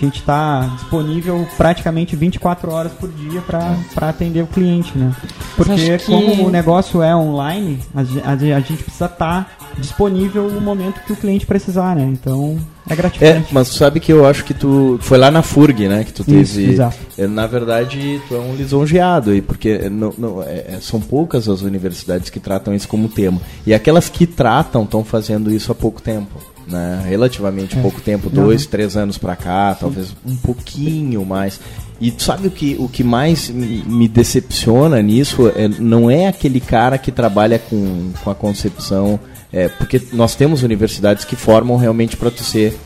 A 0.00 0.04
gente 0.04 0.18
está 0.20 0.60
disponível 0.76 1.46
praticamente 1.56 2.16
24 2.16 2.70
horas 2.72 2.92
por 2.92 3.08
dia 3.10 3.40
para 3.42 4.08
atender 4.08 4.42
o 4.42 4.46
cliente, 4.46 4.96
né? 4.98 5.14
Porque 5.56 5.98
que- 5.98 6.06
como 6.06 6.46
o 6.46 6.50
negócio 6.50 7.00
é 7.02 7.14
online, 7.14 7.78
a, 7.94 8.00
a 8.30 8.32
a 8.32 8.60
gente 8.60 8.82
precisa 8.82 9.06
estar 9.06 9.56
disponível 9.78 10.48
no 10.50 10.60
momento 10.60 11.00
que 11.06 11.12
o 11.12 11.16
cliente 11.16 11.46
precisar, 11.46 11.94
né? 11.96 12.04
Então 12.04 12.58
é 12.88 12.92
É, 12.92 12.96
gratificante. 12.96 13.54
mas 13.54 13.68
tu 13.70 13.74
sabe 13.76 13.98
que 14.00 14.12
eu 14.12 14.26
acho 14.26 14.44
que 14.44 14.52
tu 14.54 14.98
foi 15.00 15.16
lá 15.18 15.30
na 15.30 15.42
FURG, 15.42 15.88
né? 15.88 16.04
Que 16.04 16.12
tu 16.12 16.24
teve. 16.24 16.40
Isso, 16.42 16.60
exato. 16.60 16.96
É, 17.16 17.26
Na 17.26 17.46
verdade, 17.46 18.20
tu 18.28 18.34
é 18.34 18.38
um 18.40 18.54
lisonjeado 18.56 19.30
aí, 19.30 19.40
porque 19.40 19.88
não, 19.88 20.12
não, 20.18 20.42
é- 20.42 20.64
é- 20.74 20.78
são 20.80 21.00
poucas 21.00 21.48
as 21.48 21.62
universidades 21.62 22.30
que 22.30 22.38
tratam 22.40 22.74
isso 22.74 22.88
como 22.88 23.08
tema. 23.08 23.40
E 23.66 23.72
aquelas 23.72 24.08
que 24.08 24.26
tratam 24.26 24.82
estão 24.82 25.04
fazendo 25.04 25.50
isso 25.52 25.70
há 25.70 25.74
pouco 25.74 26.02
tempo. 26.02 26.30
Né? 26.66 27.04
Relativamente 27.06 27.76
pouco 27.76 28.00
tempo, 28.00 28.30
dois, 28.30 28.64
três 28.66 28.96
anos 28.96 29.18
pra 29.18 29.36
cá, 29.36 29.76
talvez 29.78 30.14
um 30.26 30.36
pouquinho 30.36 31.24
mais. 31.24 31.60
E 32.00 32.12
sabe 32.16 32.48
o 32.48 32.50
que, 32.50 32.76
o 32.78 32.88
que 32.88 33.04
mais 33.04 33.48
me 33.50 33.82
me 33.86 34.08
decepciona 34.08 35.00
nisso 35.02 35.52
é, 35.54 35.68
não 35.68 36.10
é 36.10 36.26
aquele 36.26 36.60
cara 36.60 36.96
que 36.96 37.12
trabalha 37.12 37.58
com, 37.58 38.12
com 38.22 38.30
a 38.30 38.34
concepção. 38.34 39.20
É, 39.52 39.68
porque 39.68 40.02
nós 40.12 40.34
temos 40.34 40.62
universidades 40.62 41.24
que 41.24 41.36
formam 41.36 41.76
realmente 41.76 42.16
para 42.16 42.30
tu 42.30 42.42
ser 42.42 42.76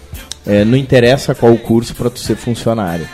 é, 0.47 0.65
não 0.65 0.77
interessa 0.77 1.35
qual 1.35 1.53
o 1.53 1.59
curso 1.59 1.95
para 1.95 2.11
tu 2.11 2.19
ser 2.19 2.37
funcionário. 2.37 3.07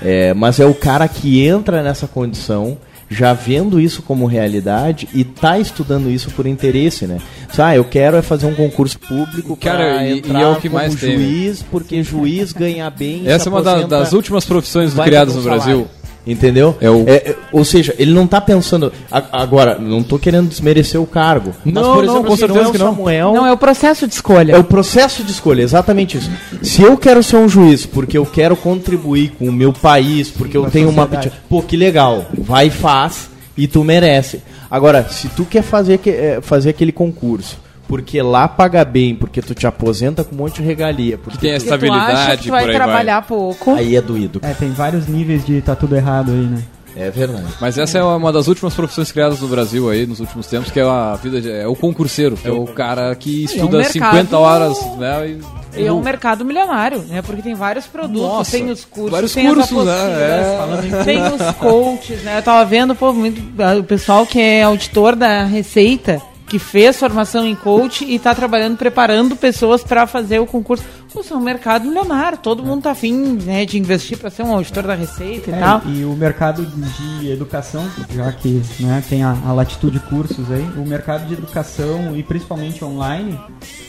É, 0.00 0.34
mas 0.34 0.60
é 0.60 0.66
o 0.66 0.74
cara 0.74 1.08
que 1.08 1.44
entra 1.44 1.82
nessa 1.82 2.06
condição, 2.06 2.76
já 3.12 3.32
vendo 3.32 3.80
isso 3.80 4.02
como 4.02 4.26
realidade 4.26 5.08
e 5.14 5.22
tá 5.24 5.58
estudando 5.58 6.10
isso 6.10 6.30
por 6.30 6.46
interesse, 6.46 7.06
né? 7.06 7.18
Ah, 7.58 7.76
eu 7.76 7.84
quero 7.84 8.16
é 8.16 8.22
fazer 8.22 8.46
um 8.46 8.54
concurso 8.54 8.98
público 8.98 9.56
para 9.56 10.04
e- 10.06 10.14
e 10.14 10.18
entrar 10.18 10.40
é 10.40 10.46
o 10.48 10.56
que 10.56 10.68
como 10.68 10.80
tem, 10.96 11.18
né? 11.18 11.24
juiz, 11.24 11.62
porque 11.70 12.02
juiz 12.02 12.52
ganha 12.52 12.88
bem. 12.90 13.22
Essa 13.28 13.48
é 13.48 13.50
uma 13.50 13.62
da- 13.62 13.82
das 13.82 14.12
últimas 14.12 14.44
profissões 14.44 14.94
criadas 14.94 15.34
no 15.36 15.42
Brasil. 15.42 15.62
salário. 15.86 16.01
Entendeu? 16.24 16.76
É 16.80 16.88
o- 16.88 17.04
É, 17.08 17.34
ou 17.50 17.64
seja, 17.64 17.94
ele 17.98 18.12
não 18.12 18.28
tá 18.28 18.40
pensando. 18.40 18.92
agora, 19.10 19.76
não 19.78 20.02
tô 20.04 20.18
querendo 20.20 20.48
desmerecer 20.48 21.00
o 21.00 21.06
cargo. 21.06 21.52
Mas, 21.64 21.74
Não, 21.74 21.82
por 21.82 21.96
não, 21.96 22.02
exemplo, 22.04 22.22
com 22.24 22.32
assim, 22.32 22.36
certeza 22.36 22.58
não 22.60 22.64
é 22.64 22.68
o 22.68 22.72
que 22.72 22.78
não. 22.78 22.86
Samuel, 22.94 23.32
Não, 23.34 23.46
é 23.46 23.52
o 23.52 23.56
processo 23.56 24.06
de 24.06 24.14
escolha. 24.14 24.52
é 24.52 24.58
o 24.58 24.62
processo 24.64 25.24
de 25.24 25.32
escolha, 25.32 25.62
exatamente 25.62 26.18
isso. 26.18 26.30
Se 26.62 26.80
eu 26.82 26.96
quero 26.96 27.22
ser 27.24 27.36
um 27.36 27.48
juiz 27.48 27.84
porque 27.86 28.16
eu 28.16 28.24
quero 28.24 28.54
contribuir 28.56 29.32
com 29.36 29.48
o 29.48 29.52
meu 29.52 29.72
país, 29.72 30.30
porque 30.30 30.56
eu 30.56 30.70
tenho 30.70 30.88
uma. 30.90 31.02
sociedade. 31.06 31.32
Pô, 31.48 31.60
que 31.60 31.76
legal. 31.76 32.24
Vai 32.38 32.68
e 32.68 32.70
faz 32.70 33.28
e 33.58 33.66
tu 33.66 33.82
merece. 33.82 34.42
Agora, 34.70 35.06
se 35.10 35.28
tu 35.28 35.44
quer 35.44 35.62
fazer, 35.62 35.98
que- 35.98 36.08
eh, 36.10 36.38
fazer 36.40 36.70
aquele 36.70 36.92
concurso, 36.92 37.58
porque 37.92 38.22
lá 38.22 38.48
paga 38.48 38.86
bem, 38.86 39.14
porque 39.14 39.42
tu 39.42 39.54
te 39.54 39.66
aposenta 39.66 40.24
com 40.24 40.34
um 40.34 40.38
monte 40.38 40.62
de 40.62 40.66
regalia, 40.66 41.18
porque 41.18 41.36
Que 41.36 41.42
tem 41.42 41.50
a 41.54 41.58
Porque 41.58 41.68
tu 41.68 41.74
acha 41.74 41.84
estabilidade 41.84 42.36
que 42.38 42.44
tu 42.48 42.50
vai 42.50 42.62
por 42.62 42.70
aí 42.70 42.74
trabalhar 42.76 43.22
pouco. 43.26 43.74
aí 43.74 43.96
é 43.96 44.00
doído. 44.00 44.40
É, 44.42 44.54
tem 44.54 44.70
vários 44.70 45.06
níveis 45.06 45.44
de 45.44 45.60
tá 45.60 45.76
tudo 45.76 45.94
errado 45.94 46.30
aí, 46.32 46.38
né? 46.46 46.62
É 46.96 47.10
verdade. 47.10 47.44
Mas 47.60 47.76
essa 47.76 47.98
é 47.98 48.02
uma 48.02 48.32
das 48.32 48.48
últimas 48.48 48.72
profissões 48.72 49.12
criadas 49.12 49.40
no 49.40 49.48
Brasil 49.48 49.90
aí, 49.90 50.06
nos 50.06 50.20
últimos 50.20 50.46
tempos, 50.46 50.70
que 50.70 50.80
é 50.80 50.82
a 50.82 51.14
vida 51.22 51.38
de- 51.38 51.50
é 51.50 51.66
o 51.66 51.74
concurseiro, 51.76 52.34
que 52.34 52.48
é 52.48 52.50
o 52.50 52.64
cara 52.66 53.14
que 53.14 53.44
estuda 53.44 53.76
um 53.76 53.80
mercado- 53.80 53.92
50 53.92 54.38
horas, 54.38 54.78
né? 54.96 55.36
E 55.76 55.84
é 55.86 55.92
um 55.92 56.00
mercado 56.00 56.46
milionário, 56.46 57.00
né? 57.08 57.20
Porque 57.20 57.42
tem 57.42 57.54
vários 57.54 57.84
produtos, 57.86 58.22
Nossa, 58.22 58.50
tem 58.52 58.70
os 58.70 58.86
cursos, 58.86 59.10
vários 59.10 59.34
tem 59.34 59.46
cursos, 59.54 59.70
as 59.70 59.86
né? 59.86 60.54
apostilas, 60.64 61.04
tem 61.04 61.22
os 61.22 61.54
coaches, 61.56 62.22
né? 62.22 62.38
Eu 62.38 62.42
tava 62.42 62.64
vendo, 62.64 62.94
pô, 62.94 63.12
muito, 63.12 63.42
o 63.78 63.84
pessoal 63.84 64.24
que 64.26 64.40
é 64.40 64.62
auditor 64.62 65.14
da 65.14 65.44
Receita, 65.44 66.20
que 66.52 66.58
fez 66.58 66.98
formação 66.98 67.46
em 67.46 67.54
coach 67.54 68.04
e 68.04 68.18
tá 68.18 68.34
trabalhando, 68.34 68.76
preparando 68.76 69.34
pessoas 69.34 69.82
para 69.82 70.06
fazer 70.06 70.38
o 70.38 70.44
concurso. 70.44 70.84
Isso 71.18 71.32
é 71.32 71.36
um 71.36 71.40
mercado 71.40 71.86
milionário, 71.88 72.36
todo 72.36 72.62
mundo 72.62 72.82
tá 72.82 72.90
afim 72.90 73.38
né, 73.42 73.64
de 73.64 73.78
investir 73.78 74.18
para 74.18 74.28
ser 74.28 74.42
um 74.42 74.52
auditor 74.52 74.82
da 74.82 74.94
Receita 74.94 75.50
e 75.50 75.54
É, 75.54 75.58
tal. 75.58 75.82
e 75.86 76.04
o 76.04 76.12
mercado 76.14 76.62
de 76.66 77.30
educação, 77.30 77.86
já 78.14 78.30
que 78.32 78.60
né, 78.80 79.02
tem 79.08 79.22
a, 79.22 79.34
a 79.46 79.52
latitude 79.54 79.98
cursos 80.00 80.50
aí, 80.52 80.66
o 80.76 80.86
mercado 80.86 81.26
de 81.26 81.32
educação 81.32 82.14
e 82.14 82.22
principalmente 82.22 82.84
online, 82.84 83.40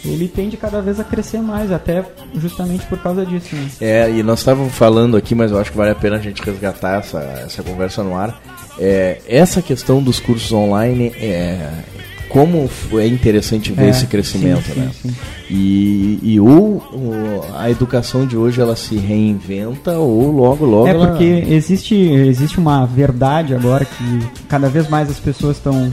ele 0.06 0.30
tende 0.30 0.56
cada 0.56 0.82
vez 0.82 1.02
a 1.02 1.04
crescer 1.04 1.42
mais, 1.42 1.70
até 1.70 2.06
justamente 2.36 2.86
por 2.86 2.98
causa 3.00 3.26
disso. 3.26 3.54
Né? 3.58 3.68
É, 3.82 4.10
e 4.10 4.24
nós 4.24 4.40
estávamos 4.40 4.74
falando 4.74 5.18
aqui, 5.18 5.36
mas 5.36 5.52
eu 5.52 5.60
acho 5.60 5.70
que 5.70 5.78
vale 5.78 5.92
a 5.92 5.96
pena 5.96 6.16
a 6.16 6.22
gente 6.22 6.42
resgatar 6.42 7.00
essa, 7.00 7.20
essa 7.46 7.62
conversa 7.62 8.02
no 8.04 8.16
ar. 8.16 8.42
É, 8.80 9.20
essa 9.28 9.62
questão 9.62 10.02
dos 10.02 10.20
cursos 10.20 10.52
online, 10.52 11.14
é, 11.18 11.70
como 12.34 12.68
é 13.00 13.06
interessante 13.06 13.72
ver 13.72 13.86
É, 13.86 13.90
esse 13.90 14.08
crescimento, 14.08 14.64
sim, 14.74 14.80
né? 14.80 14.92
sim, 14.92 15.10
sim. 15.10 15.16
E, 15.56 16.18
e 16.24 16.40
ou, 16.40 16.82
ou 16.92 17.46
a 17.56 17.70
educação 17.70 18.26
de 18.26 18.36
hoje 18.36 18.60
ela 18.60 18.76
se 18.76 18.96
reinventa 18.98 19.92
ou 20.00 20.32
logo, 20.32 20.66
logo 20.66 20.88
É 20.88 20.90
ela- 20.92 21.08
porque 21.10 21.24
existe, 21.48 21.94
existe 21.96 22.58
uma 22.60 22.86
verdade 22.88 23.54
agora 23.54 23.86
que 23.86 24.20
cada 24.50 24.68
vez 24.68 24.90
mais 24.90 25.12
as 25.12 25.20
pessoas 25.20 25.58
estão 25.58 25.92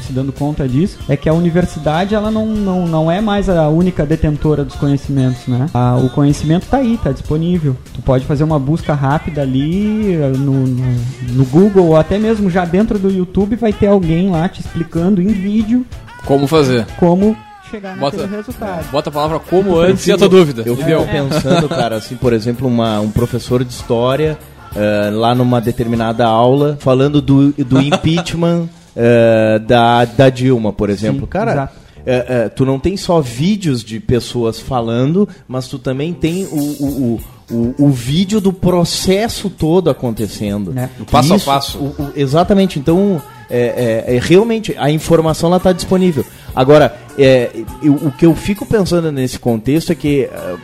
se 0.00 0.12
dando 0.12 0.30
conta 0.32 0.68
disso, 0.68 0.98
é 1.08 1.16
que 1.16 1.26
a 1.28 1.32
universidade 1.32 2.14
ela 2.14 2.30
não, 2.30 2.46
não, 2.46 2.86
não 2.86 3.10
é 3.10 3.20
mais 3.20 3.48
a 3.48 3.68
única 3.68 4.04
detentora 4.04 4.62
dos 4.64 4.74
conhecimentos, 4.76 5.46
né? 5.46 5.66
A- 5.72 5.96
o 5.96 6.10
conhecimento 6.10 6.64
está 6.64 6.76
aí, 6.78 6.94
está 6.94 7.12
disponível. 7.12 7.74
Tu 7.94 8.02
pode 8.02 8.26
fazer 8.26 8.44
uma 8.44 8.58
busca 8.58 8.92
rápida 8.92 9.40
ali 9.40 10.16
no, 10.38 10.66
no, 10.66 10.94
no 11.30 11.44
Google 11.46 11.86
ou 11.86 11.96
até 11.96 12.18
mesmo 12.18 12.50
já 12.50 12.64
dentro 12.66 12.98
do 12.98 13.10
YouTube 13.10 13.56
vai 13.56 13.72
ter 13.72 13.86
alguém 13.86 14.28
lá 14.28 14.48
te 14.48 14.60
explicando 14.60 15.22
em 15.22 15.28
vídeo 15.28 15.86
Como 16.26 16.46
fazer? 16.46 16.84
como 16.98 17.34
chegar 17.72 17.96
Bota, 17.98 18.16
naquele 18.18 18.36
resultado. 18.36 18.90
bota 18.92 19.08
a 19.08 19.12
palavra 19.12 19.38
como 19.40 19.76
antes 19.78 20.06
e 20.06 20.12
a 20.12 20.16
tua 20.18 20.28
dúvida. 20.28 20.62
Eu 20.64 20.76
fico 20.76 21.04
pensando, 21.10 21.68
cara, 21.68 21.96
assim, 21.96 22.14
por 22.16 22.32
exemplo, 22.32 22.68
uma, 22.68 23.00
um 23.00 23.10
professor 23.10 23.64
de 23.64 23.72
história 23.72 24.38
eh, 24.76 25.10
lá 25.12 25.34
numa 25.34 25.60
determinada 25.60 26.26
aula 26.26 26.76
falando 26.80 27.20
do, 27.20 27.52
do 27.52 27.80
impeachment 27.82 28.68
eh, 28.94 29.58
da, 29.66 30.04
da 30.04 30.28
Dilma, 30.30 30.72
por 30.72 30.88
exemplo. 30.90 31.22
Sim, 31.22 31.26
Cara, 31.26 31.52
exato. 31.52 31.74
é, 32.06 32.26
é, 32.44 32.48
tu 32.48 32.64
não 32.66 32.78
tem 32.78 32.96
só 32.96 33.20
vídeos 33.20 33.82
de 33.82 33.98
pessoas 33.98 34.60
falando, 34.60 35.28
mas 35.48 35.66
tu 35.66 35.78
também 35.78 36.12
tem 36.12 36.44
o, 36.44 36.56
o, 36.56 37.20
o, 37.50 37.54
o, 37.54 37.74
o 37.86 37.88
vídeo 37.90 38.40
do 38.40 38.52
processo 38.52 39.48
todo 39.50 39.88
acontecendo. 39.90 40.72
Né? 40.72 40.90
O 41.00 41.04
passo 41.04 41.32
a 41.32 41.36
Isso, 41.36 41.46
passo. 41.46 41.78
o- 41.78 41.94
o- 41.98 42.12
exatamente. 42.16 42.78
Então, 42.78 43.20
é, 43.50 44.04
é- 44.08 44.16
é 44.16 44.20
realmente, 44.20 44.74
a 44.78 44.90
informação 44.90 45.54
está 45.54 45.72
disponível. 45.72 46.24
Agora, 46.54 46.96
é, 47.18 47.50
eu- 47.82 47.94
o 47.94 48.12
que 48.12 48.26
eu 48.26 48.34
fico 48.34 48.64
pensando 48.66 49.10
nesse 49.12 49.38
contexto 49.38 49.92
é 49.92 49.94
que. 49.94 50.24
é, 50.24 50.56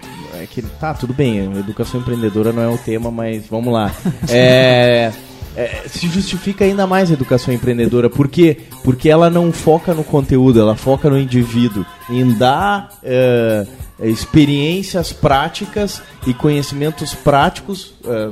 é 0.42 0.46
que 0.46 0.62
tá, 0.62 0.94
tudo 0.94 1.12
bem, 1.12 1.38
educação 1.58 2.00
empreendedora 2.00 2.52
não 2.52 2.62
é 2.62 2.68
o 2.68 2.78
tema, 2.78 3.10
mas 3.10 3.44
vamos 3.50 3.72
lá. 3.72 3.90
É, 4.28 5.10
é, 5.56 5.82
se 5.88 6.06
justifica 6.06 6.64
ainda 6.64 6.86
mais 6.86 7.10
a 7.10 7.14
educação 7.14 7.52
empreendedora. 7.52 8.08
Por 8.08 8.28
quê? 8.28 8.58
Porque 8.84 9.08
ela 9.10 9.28
não 9.28 9.50
foca 9.50 9.92
no 9.92 10.04
conteúdo, 10.04 10.60
ela 10.60 10.76
foca 10.76 11.10
no 11.10 11.18
indivíduo. 11.18 11.84
Em 12.08 12.30
dar 12.32 12.90
é, 13.02 13.66
experiências 14.00 15.12
práticas 15.12 16.00
e 16.26 16.32
conhecimentos 16.34 17.14
práticos 17.14 17.94
é, 18.04 18.28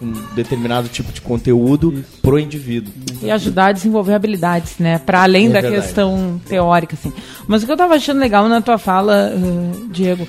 com 0.00 0.10
determinado 0.34 0.88
tipo 0.88 1.12
de 1.12 1.20
conteúdo 1.20 2.02
pro 2.22 2.38
indivíduo. 2.38 2.92
E 3.22 3.30
ajudar 3.30 3.66
a 3.66 3.72
desenvolver 3.72 4.14
habilidades, 4.14 4.78
né? 4.78 4.98
Para 4.98 5.22
além 5.22 5.46
É 5.46 5.50
da 5.50 5.60
verdade. 5.60 5.82
questão 5.82 6.40
teórica, 6.48 6.96
assim. 6.98 7.12
Mas 7.46 7.62
o 7.62 7.66
que 7.66 7.72
eu 7.72 7.76
tava 7.76 7.94
achando 7.94 8.18
legal 8.18 8.48
na 8.48 8.62
tua 8.62 8.78
fala, 8.78 9.32
uh, 9.36 9.88
Diego, 9.90 10.26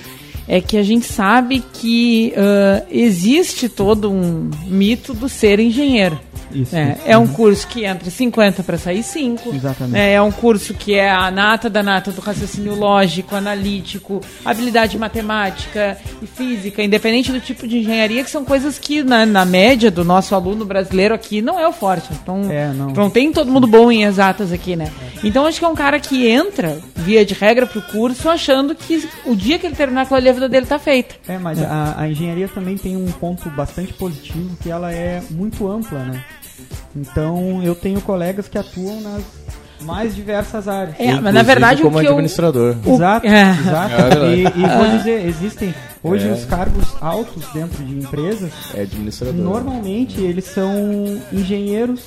é 0.47 0.59
que 0.59 0.77
a 0.77 0.83
gente 0.83 1.05
sabe 1.05 1.63
que 1.73 2.33
uh, 2.35 2.85
existe 2.91 3.69
todo 3.69 4.11
um 4.11 4.49
mito 4.67 5.13
do 5.13 5.29
ser 5.29 5.59
engenheiro. 5.59 6.19
Isso, 6.53 6.75
É, 6.75 6.91
isso. 6.93 7.01
é 7.05 7.17
um 7.17 7.27
curso 7.27 7.67
que 7.67 7.85
entra 7.85 8.09
50 8.09 8.63
para 8.63 8.77
sair 8.77 9.03
5. 9.03 9.53
Exatamente. 9.55 9.97
É, 9.99 10.13
é 10.13 10.21
um 10.21 10.31
curso 10.31 10.73
que 10.73 10.93
é 10.95 11.09
a 11.09 11.29
nata 11.31 11.69
da 11.69 11.81
nata 11.83 12.11
do 12.11 12.21
raciocínio 12.21 12.75
lógico, 12.75 13.35
analítico, 13.35 14.21
habilidade 14.43 14.97
matemática 14.97 15.97
e 16.21 16.27
física, 16.27 16.83
independente 16.83 17.31
do 17.31 17.39
tipo 17.39 17.67
de 17.67 17.79
engenharia, 17.79 18.23
que 18.23 18.29
são 18.29 18.43
coisas 18.45 18.77
que 18.77 19.03
na, 19.03 19.25
na 19.25 19.45
média 19.45 19.89
do 19.91 20.03
nosso 20.03 20.35
aluno 20.35 20.65
brasileiro 20.65 21.13
aqui 21.13 21.41
não 21.41 21.59
é 21.59 21.67
o 21.67 21.71
forte. 21.73 22.09
Então, 22.21 22.41
É, 22.49 22.67
não. 22.73 23.09
tem 23.09 23.31
todo 23.31 23.51
mundo 23.51 23.67
bom 23.67 23.91
em 23.91 24.03
exatas 24.03 24.51
aqui, 24.51 24.75
né? 24.75 24.87
Então 25.23 25.45
acho 25.45 25.59
que 25.59 25.65
é 25.65 25.67
um 25.67 25.75
cara 25.75 25.99
que 25.99 26.27
entra, 26.27 26.79
via 26.95 27.25
de 27.25 27.33
regra, 27.33 27.65
pro 27.65 27.81
curso, 27.81 28.29
achando 28.29 28.73
que 28.75 29.07
o 29.25 29.35
dia 29.35 29.57
que 29.59 29.67
ele 29.67 29.75
terminar 29.75 30.07
ali, 30.11 30.29
a 30.29 30.33
vida 30.33 30.49
dele 30.49 30.65
tá 30.65 30.79
feita. 30.79 31.15
É, 31.27 31.37
mas 31.37 31.61
a, 31.61 31.95
a 31.97 32.09
engenharia 32.09 32.47
também 32.47 32.77
tem 32.77 32.95
um 32.97 33.05
ponto 33.11 33.49
bastante 33.51 33.93
positivo, 33.93 34.57
que 34.61 34.69
ela 34.69 34.91
é 34.91 35.21
muito 35.29 35.69
ampla, 35.69 35.99
né? 35.99 36.23
Então, 36.95 37.61
eu 37.63 37.73
tenho 37.75 38.01
colegas 38.01 38.47
que 38.47 38.57
atuam 38.57 39.01
nas 39.01 39.23
mais 39.81 40.13
diversas 40.15 40.67
áreas. 40.67 40.95
É, 40.99 41.13
mas 41.19 41.33
na 41.33 41.41
verdade 41.41 41.81
como 41.81 41.97
o 41.97 41.99
que 42.01 42.05
eu... 42.05 42.11
administrador. 42.11 42.75
o- 42.85 42.93
Exato, 42.95 43.25
é. 43.25 43.49
exato. 43.49 43.93
É 43.93 43.97
verdade. 44.09 44.35
e, 44.35 44.43
e 44.43 44.77
vou 44.77 44.97
dizer, 44.97 45.25
existem 45.25 45.73
hoje 46.03 46.27
É. 46.27 46.31
os 46.31 46.45
cargos 46.45 46.85
altos 47.01 47.43
dentro 47.51 47.83
de 47.83 47.97
empresas, 47.97 48.51
É 48.75 48.81
administrador. 48.81 49.33
normalmente 49.35 50.21
eles 50.21 50.45
são 50.45 51.19
engenheiros 51.33 52.01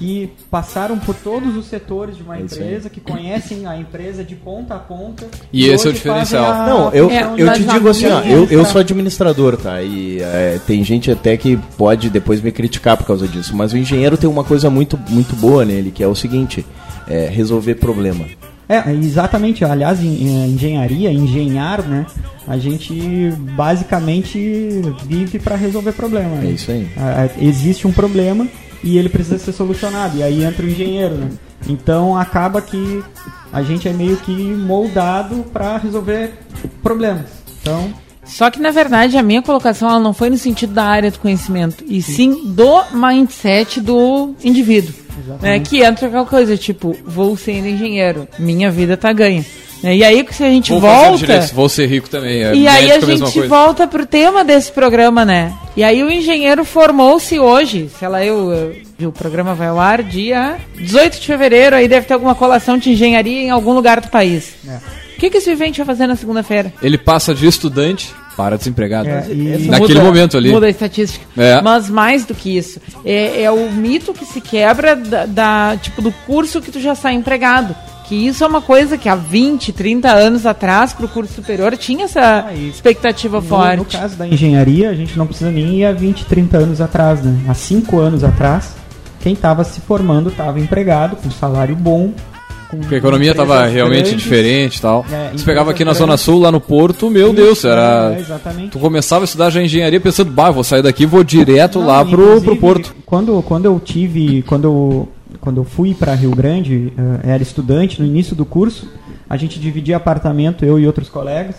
que 0.00 0.32
passaram 0.50 0.98
por 0.98 1.14
todos 1.14 1.54
os 1.58 1.66
setores 1.66 2.16
de 2.16 2.22
uma 2.22 2.38
É 2.38 2.40
empresa, 2.40 2.88
que 2.88 3.00
conhecem 3.00 3.66
a 3.66 3.76
empresa 3.76 4.24
de 4.24 4.34
ponta 4.34 4.74
a 4.74 4.78
ponta. 4.78 5.26
E 5.52 5.66
esse 5.68 5.86
é 5.86 5.90
o 5.90 5.92
diferencial. 5.92 6.42
a 6.50 6.66
Não, 6.66 6.90
eu, 6.94 7.10
É, 7.10 7.22
eu 7.36 7.52
te 7.52 7.64
digo 7.64 7.86
assim, 7.86 8.06
ó, 8.06 8.08
eu, 8.08 8.14
eu 8.14 8.20
administração- 8.38 8.72
sou 8.72 8.80
administrador, 8.80 9.56
tá? 9.58 9.82
E 9.82 10.18
é, 10.22 10.58
tem 10.66 10.82
gente 10.82 11.10
até 11.10 11.36
que 11.36 11.58
pode 11.76 12.08
depois 12.08 12.40
me 12.40 12.50
criticar 12.50 12.96
por 12.96 13.06
causa 13.06 13.28
disso. 13.28 13.54
Mas 13.54 13.74
o 13.74 13.76
engenheiro 13.76 14.16
tem 14.16 14.28
uma 14.28 14.42
coisa 14.42 14.70
muito, 14.70 14.98
muito 15.10 15.36
boa 15.36 15.66
nele, 15.66 15.90
que 15.90 16.02
é 16.02 16.06
o 16.08 16.14
seguinte: 16.14 16.64
é 17.06 17.26
resolver 17.28 17.74
problema. 17.74 18.24
É, 18.66 18.90
exatamente. 18.94 19.66
Aliás, 19.66 20.02
em, 20.02 20.06
em 20.26 20.46
engenharia, 20.54 21.12
engenhar, 21.12 21.82
né? 21.86 22.06
A 22.48 22.56
gente 22.56 23.30
basicamente 23.54 24.38
vive 25.06 25.38
para 25.38 25.56
resolver 25.56 25.92
problema. 25.92 26.36
né? 26.36 26.48
É 26.48 26.52
isso 26.52 26.70
aí. 26.70 26.86
Ah, 26.96 27.28
Existe 27.38 27.86
um 27.86 27.92
problema 27.92 28.46
e 28.82 28.98
ele 28.98 29.08
precisa 29.08 29.38
ser 29.38 29.52
solucionado. 29.52 30.18
E 30.18 30.22
aí 30.22 30.44
entra 30.44 30.64
o 30.64 30.68
engenheiro, 30.68 31.14
né? 31.14 31.30
Então 31.68 32.16
acaba 32.16 32.60
que 32.62 33.02
a 33.52 33.62
gente 33.62 33.88
é 33.88 33.92
meio 33.92 34.16
que 34.16 34.32
moldado 34.32 35.44
para 35.52 35.76
resolver 35.76 36.32
problemas. 36.82 37.26
Então, 37.60 37.92
Só 38.24 38.50
que, 38.50 38.60
na 38.60 38.70
verdade, 38.70 39.16
a 39.18 39.22
minha 39.22 39.42
colocação 39.42 39.88
ela 39.88 39.98
não 39.98 40.14
foi 40.14 40.30
no 40.30 40.38
sentido 40.38 40.72
da 40.72 40.84
área 40.84 41.10
do 41.10 41.18
conhecimento, 41.18 41.84
e 41.86 42.00
sim 42.00 42.46
do 42.46 42.82
mindset 42.92 43.80
do 43.80 44.34
indivíduo. 44.42 44.94
Né, 44.94 45.24
Exatamente. 45.24 45.70
que 45.70 45.82
entra 45.82 46.06
aquela 46.06 46.24
coisa, 46.24 46.56
tipo, 46.56 46.96
vou 47.04 47.36
ser 47.36 47.58
engenheiro, 47.58 48.26
minha 48.38 48.70
vida 48.70 48.96
tá 48.96 49.12
ganha. 49.12 49.44
Né, 49.82 49.96
E 49.96 50.04
aí, 50.04 50.26
se 50.30 50.44
a 50.44 50.48
gente 50.50 50.70
Vou 50.72 50.80
volta... 50.80 51.16
direito, 51.18 51.54
vou 51.54 51.68
ser 51.68 51.86
rico 51.86 52.08
também. 52.10 52.42
É 52.44 52.54
E 52.54 52.68
aí 52.68 52.90
a 52.92 52.98
mesma 52.98 53.26
gente 53.26 53.32
coisa. 53.32 53.48
volta 53.48 53.86
pro 53.86 54.04
tema 54.06 54.44
desse 54.44 54.70
programa, 54.72 55.24
né? 55.24 55.52
E 55.76 55.82
aí 55.82 56.02
o 56.02 56.10
engenheiro 56.10 56.64
formou-se 56.64 57.38
hoje, 57.38 57.88
sei 57.98 58.08
lá, 58.08 58.24
eu, 58.24 58.74
eu- 58.98 59.08
o 59.08 59.12
programa 59.12 59.54
vai 59.54 59.68
ao 59.68 59.80
ar 59.80 60.02
dia 60.02 60.56
18 60.76 61.20
de 61.20 61.26
fevereiro, 61.26 61.74
aí 61.76 61.88
deve 61.88 62.06
ter 62.06 62.14
alguma 62.14 62.34
colação 62.34 62.76
de 62.76 62.90
engenharia 62.90 63.40
em 63.40 63.50
algum 63.50 63.72
lugar 63.72 64.00
do 64.00 64.08
país. 64.08 64.52
É. 64.68 64.76
O 65.16 65.20
que, 65.20 65.30
que 65.30 65.36
esse 65.38 65.50
vivente 65.50 65.78
vai 65.78 65.86
fazer 65.86 66.06
na 66.06 66.16
segunda-feira? 66.16 66.72
Ele 66.82 66.96
passa 66.98 67.34
de 67.34 67.46
estudante 67.46 68.10
para 68.36 68.56
desempregado. 68.56 69.08
É, 69.08 69.26
e- 69.30 69.66
Naquele 69.68 69.94
Muda- 69.94 70.04
momento 70.04 70.36
ali. 70.36 70.50
Muda 70.50 70.66
a 70.66 70.70
estatística. 70.70 71.24
É. 71.36 71.60
Mas 71.60 71.90
mais 71.90 72.24
do 72.24 72.34
que 72.34 72.56
isso, 72.56 72.80
é, 73.04 73.42
é 73.42 73.50
o 73.50 73.70
mito 73.70 74.14
que 74.14 74.24
se 74.24 74.40
quebra 74.40 74.96
da, 74.96 75.26
da- 75.26 75.76
tipo 75.80 76.00
do 76.00 76.10
curso 76.26 76.60
que 76.62 76.70
tu 76.70 76.80
já 76.80 76.94
sai 76.94 77.14
empregado. 77.14 77.74
Que 78.10 78.26
isso 78.26 78.42
é 78.42 78.46
uma 78.48 78.60
coisa 78.60 78.98
que 78.98 79.08
há 79.08 79.14
20, 79.14 79.72
30 79.72 80.10
anos 80.10 80.44
atrás, 80.44 80.92
pro 80.92 81.06
curso 81.06 81.32
superior, 81.32 81.76
tinha 81.76 82.06
essa 82.06 82.44
Ah, 82.48 82.52
expectativa 82.54 83.36
no, 83.36 83.46
forte. 83.46 83.76
no 83.76 83.84
caso 83.84 84.16
da 84.16 84.26
engenharia, 84.26 84.90
a 84.90 84.94
gente 84.94 85.16
não 85.16 85.28
precisa 85.28 85.48
nem 85.50 85.76
ir 85.76 85.84
há 85.84 85.92
20, 85.92 86.24
30 86.26 86.58
anos 86.58 86.80
atrás, 86.80 87.22
né? 87.22 87.38
Há 87.48 87.54
5 87.54 87.98
anos 88.00 88.24
atrás, 88.24 88.74
quem 89.20 89.32
estava 89.34 89.62
se 89.62 89.80
formando 89.80 90.28
estava 90.28 90.58
empregado, 90.58 91.14
com 91.14 91.30
salário 91.30 91.76
bom. 91.76 92.12
Com 92.68 92.78
Porque 92.78 92.96
a 92.96 92.98
economia 92.98 93.30
estava 93.30 93.64
realmente 93.66 94.06
grandes. 94.06 94.22
diferente 94.22 94.76
e 94.78 94.80
tal. 94.80 95.04
É, 95.10 95.30
Você 95.32 95.44
pegava 95.44 95.70
aqui 95.70 95.84
na 95.84 95.92
Zona. 95.92 96.16
Sul, 96.16 96.40
lá 96.40 96.50
no 96.52 96.60
Porto, 96.60 97.08
meu 97.10 97.32
Deus, 97.32 97.64
era. 97.64 98.12
É, 98.16 98.18
exatamente. 98.20 98.70
Tu 98.70 98.78
começava 98.80 99.22
a 99.22 99.26
estudar 99.26 99.50
já 99.50 99.62
engenharia 99.62 100.00
pensando, 100.00 100.30
bah, 100.32 100.50
vou 100.50 100.62
sair 100.64 100.82
daqui 100.82 101.02
e 101.04 101.06
vou 101.06 101.22
direto 101.24 101.78
Não, 101.78 101.86
lá 101.86 102.04
pro, 102.04 102.40
pro 102.42 102.56
Porto. 102.56 102.94
Quando, 103.06 103.40
quando 103.42 103.64
eu 103.66 103.80
tive, 103.80 104.42
quando 104.42 104.64
eu, 104.64 105.08
quando 105.40 105.56
eu 105.58 105.64
fui 105.64 105.94
para 105.94 106.14
Rio 106.14 106.30
Grande, 106.32 106.92
eh, 106.96 107.32
era 107.32 107.42
estudante 107.42 108.00
no 108.00 108.06
início 108.06 108.36
do 108.36 108.44
curso, 108.44 108.88
a 109.28 109.36
gente 109.36 109.58
dividia 109.58 109.96
apartamento, 109.96 110.64
eu 110.64 110.78
e 110.78 110.86
outros 110.86 111.08
colegas, 111.08 111.56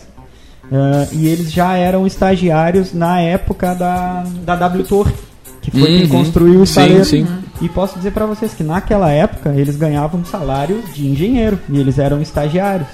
eh, 0.72 1.08
e 1.14 1.28
eles 1.28 1.52
já 1.52 1.76
eram 1.76 2.06
estagiários 2.06 2.94
na 2.94 3.20
época 3.22 3.74
da, 3.74 4.24
da 4.46 4.56
W 4.56 4.84
Torre, 4.84 5.14
que 5.62 5.72
foi 5.72 5.86
quem 5.86 6.04
Uhum. 6.04 6.10
construiu 6.10 6.62
o 6.62 6.66
Sim, 6.66 6.72
estaleiro. 6.82 7.06
sim. 7.06 7.28
E 7.62 7.70
posso 7.70 7.96
dizer 7.98 8.12
para 8.12 8.26
vocês 8.26 8.54
que 8.54 8.64
naquela 8.64 9.12
época 9.12 9.50
eles 9.56 9.76
ganhavam 9.76 10.22
um 10.22 10.26
salário 10.26 10.82
de 10.94 11.08
engenheiro 11.08 11.60
e 11.70 11.80
eles 11.80 12.00
eram 12.00 12.22
estagiários. 12.22 12.88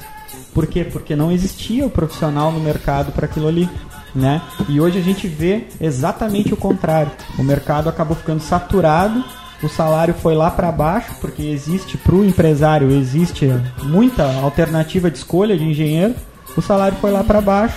Por 0.54 0.68
quê? 0.68 0.84
Porque 0.84 1.16
não 1.16 1.32
existia 1.32 1.86
o 1.86 1.90
profissional 1.90 2.52
no 2.52 2.60
mercado 2.60 3.12
para 3.12 3.26
aquilo 3.26 3.48
ali. 3.48 3.70
Né? 4.16 4.42
E 4.68 4.82
hoje 4.82 4.98
a 4.98 5.02
gente 5.02 5.28
vê 5.28 5.66
exatamente 5.80 6.52
o 6.54 6.58
contrário. 6.58 7.12
O 7.38 7.44
mercado 7.44 7.88
acabou 7.88 8.18
ficando 8.18 8.40
saturado, 8.42 9.24
o 9.62 9.68
salário 9.68 10.14
foi 10.14 10.36
lá 10.36 10.52
para 10.52 10.72
baixo, 10.72 11.16
porque 11.20 11.42
existe 11.42 11.98
para 11.98 12.16
o 12.16 12.24
empresário 12.24 12.92
existe 12.92 13.48
muita 13.84 14.24
alternativa 14.42 15.10
de 15.10 15.18
escolha 15.18 15.58
de 15.58 15.64
engenheiro. 15.64 16.14
O 16.56 16.62
salário 16.62 16.98
foi 17.00 17.12
lá 17.12 17.24
para 17.24 17.42
baixo. 17.42 17.76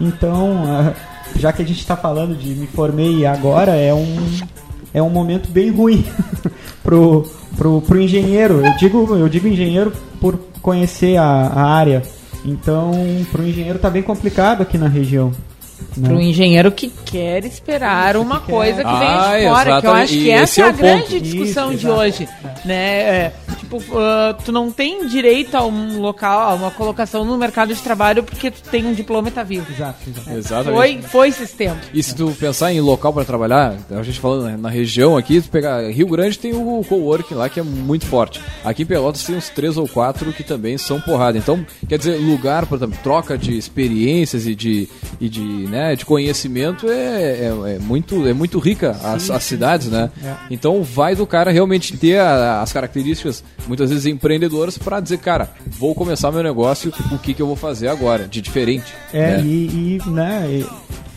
Então, 0.00 0.94
já 1.36 1.52
que 1.52 1.62
a 1.62 1.64
gente 1.64 1.80
está 1.80 1.96
falando 1.96 2.36
de 2.36 2.54
me 2.54 2.66
formei 2.66 3.24
agora, 3.24 3.72
é 3.72 3.94
um 3.94 4.16
é 4.94 5.02
um 5.02 5.08
momento 5.08 5.48
bem 5.48 5.70
ruim 5.70 6.04
pro, 6.84 7.26
pro, 7.56 7.80
pro 7.80 8.00
engenheiro. 8.00 8.64
Eu 8.64 8.76
digo, 8.76 9.16
eu 9.16 9.28
digo 9.28 9.48
engenheiro 9.48 9.92
por 10.20 10.38
conhecer 10.60 11.16
a, 11.16 11.24
a 11.24 11.64
área. 11.64 12.02
Então, 12.44 12.92
pro 13.30 13.46
engenheiro 13.46 13.78
tá 13.78 13.88
bem 13.88 14.02
complicado 14.02 14.62
aqui 14.62 14.76
na 14.76 14.88
região. 14.88 15.32
Né? 15.96 16.08
Para 16.08 16.16
o 16.16 16.20
engenheiro 16.20 16.70
que 16.72 16.88
quer 17.04 17.44
esperar 17.44 18.16
uma 18.16 18.40
que 18.40 18.46
quer. 18.46 18.52
coisa 18.52 18.82
que 18.82 18.88
Ah, 18.88 18.98
venha 18.98 19.38
de 19.38 19.46
fora, 19.54 19.80
que 19.80 19.86
eu 19.86 19.92
acho 19.92 20.12
que 20.12 20.30
essa 20.30 20.60
é 20.60 20.64
é 20.64 20.68
a 20.68 20.72
grande 20.72 21.02
ponto. 21.04 21.20
discussão 21.20 21.70
Isso, 21.72 21.80
de 21.80 21.88
hoje. 21.88 22.28
Né? 22.64 22.74
É, 23.00 23.32
tipo, 23.58 23.82
ah, 23.94 24.36
tu 24.44 24.52
não 24.52 24.70
tem 24.70 25.06
direito 25.06 25.54
a 25.56 25.64
um 25.64 26.00
local, 26.00 26.40
a 26.50 26.54
uma 26.54 26.70
colocação 26.70 27.24
no 27.24 27.36
mercado 27.36 27.74
de 27.74 27.80
trabalho 27.80 28.22
porque 28.22 28.50
tu 28.50 28.62
tem 28.70 28.86
um 28.86 28.92
diploma 28.92 29.28
e 29.28 29.30
tá 29.30 29.42
vivo. 29.42 29.66
Exato, 29.72 29.98
exato. 30.08 30.30
Exatamente. 30.30 30.74
Foi, 31.02 31.02
foi 31.02 31.28
esses 31.28 31.52
tempos. 31.52 31.86
E 31.92 32.02
se 32.02 32.14
tu 32.14 32.30
pensar 32.38 32.72
em 32.72 32.80
local 32.80 33.12
para 33.12 33.24
trabalhar, 33.24 33.76
a 33.90 34.02
gente 34.02 34.18
falando 34.20 34.44
né, 34.44 34.56
na 34.58 34.68
região 34.68 35.16
aqui, 35.16 35.40
tu 35.40 35.48
pegar 35.48 35.88
Rio 35.90 36.06
Grande 36.06 36.38
tem 36.38 36.52
o 36.54 36.84
coworking 36.88 37.34
lá 37.34 37.48
que 37.48 37.60
é 37.60 37.62
muito 37.62 38.06
forte. 38.06 38.40
Aqui 38.64 38.82
em 38.82 38.86
Pelotas 38.86 39.24
tem 39.24 39.36
uns 39.36 39.48
três 39.48 39.76
ou 39.76 39.88
quatro 39.88 40.32
que 40.32 40.42
também 40.42 40.76
são 40.78 41.00
porrada. 41.00 41.36
Então, 41.38 41.64
quer 41.88 41.98
dizer, 41.98 42.16
lugar 42.16 42.66
para 42.66 42.86
troca 43.02 43.36
de 43.38 43.56
experiências 43.56 44.46
e 44.46 44.54
de 44.54 44.88
e 45.20 45.28
de, 45.28 45.66
né, 45.72 45.96
de 45.96 46.04
conhecimento 46.04 46.86
é, 46.88 46.92
é, 47.46 47.46
é 47.76 47.78
muito, 47.80 48.28
é 48.28 48.32
muito 48.34 48.58
rica 48.58 48.90
as, 49.02 49.30
as 49.30 49.42
cidades, 49.42 49.88
né? 49.88 50.10
É. 50.22 50.34
Então 50.50 50.82
vai 50.82 51.16
do 51.16 51.26
cara 51.26 51.50
realmente 51.50 51.96
ter 51.96 52.18
a- 52.20 52.60
as 52.60 52.72
características, 52.72 53.42
muitas 53.66 53.88
vezes 53.90 54.04
empreendedoras, 54.06 54.76
para 54.76 55.00
dizer, 55.00 55.18
cara, 55.18 55.48
vou 55.66 55.94
começar 55.94 56.30
meu 56.30 56.42
negócio, 56.42 56.92
o 57.10 57.18
que, 57.18 57.32
que 57.32 57.40
eu 57.40 57.46
vou 57.46 57.56
fazer 57.56 57.88
agora, 57.88 58.28
de 58.28 58.40
diferente. 58.42 58.92
É, 59.12 59.38
né? 59.38 59.42
e, 59.44 59.98
e, 60.04 60.10
né, 60.10 60.46
e 60.50 60.66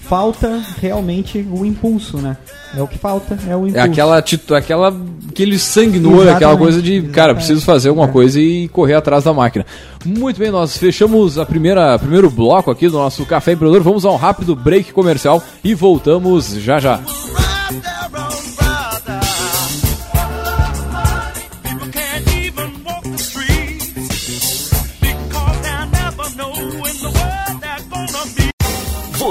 falta 0.07 0.61
realmente 0.81 1.45
o 1.51 1.65
impulso, 1.65 2.17
né? 2.17 2.37
É 2.75 2.81
o 2.81 2.87
que 2.87 2.97
falta, 2.97 3.37
é 3.47 3.55
o 3.55 3.59
impulso. 3.67 3.77
É 3.77 3.81
aquela, 3.81 4.17
aquela 4.57 4.95
aquele 5.29 5.57
sangue 5.59 5.99
no 5.99 6.17
olho, 6.17 6.29
aquela 6.31 6.55
coisa 6.57 6.81
de, 6.81 7.01
cara, 7.01 7.31
exatamente. 7.31 7.35
preciso 7.37 7.65
fazer 7.65 7.89
alguma 7.89 8.07
É. 8.07 8.11
coisa 8.11 8.39
e 8.39 8.67
correr 8.69 8.93
atrás 8.95 9.23
da 9.23 9.33
máquina. 9.33 9.65
Muito 10.05 10.37
bem, 10.39 10.51
nós 10.51 10.77
fechamos 10.77 11.37
a 11.37 11.45
primeira 11.45 11.97
primeiro 11.99 12.29
bloco 12.29 12.69
aqui 12.71 12.87
do 12.87 12.97
nosso 12.97 13.25
Café 13.25 13.53
Empreendedor. 13.53 13.83
Vamos 13.83 14.05
a 14.05 14.11
um 14.11 14.15
rápido 14.17 14.55
break 14.55 14.91
comercial 14.93 15.41
e 15.63 15.73
voltamos 15.73 16.49
já 16.55 16.79
já. 16.79 16.99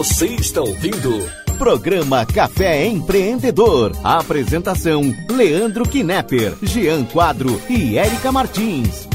Você 0.05 0.27
está 0.27 0.61
ouvindo 0.61 1.27
Programa 1.57 2.27
Café 2.27 2.87
Empreendedor. 2.87 3.97
A 4.05 4.19
apresentação: 4.19 5.03
Leandro 5.31 5.89
Knepper, 5.89 6.59
Jean 6.63 7.05
Quadro 7.05 7.59
e 7.71 7.97
Érica 7.97 8.31
Martins. 8.31 9.09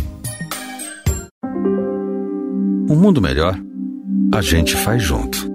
Um 2.90 2.96
mundo 2.96 3.22
melhor, 3.22 3.56
a 4.34 4.42
gente 4.42 4.76
faz 4.78 5.04
junto. 5.04 5.48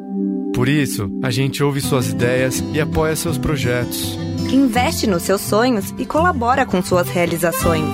Por 0.54 0.68
isso, 0.68 1.10
a 1.20 1.32
gente 1.32 1.64
ouve 1.64 1.80
suas 1.80 2.10
ideias 2.10 2.62
e 2.72 2.80
apoia 2.80 3.16
seus 3.16 3.36
projetos. 3.36 4.16
Investe 4.52 5.04
nos 5.08 5.24
seus 5.24 5.40
sonhos 5.40 5.92
e 5.98 6.06
colabora 6.06 6.64
com 6.64 6.80
suas 6.80 7.08
realizações. 7.08 7.90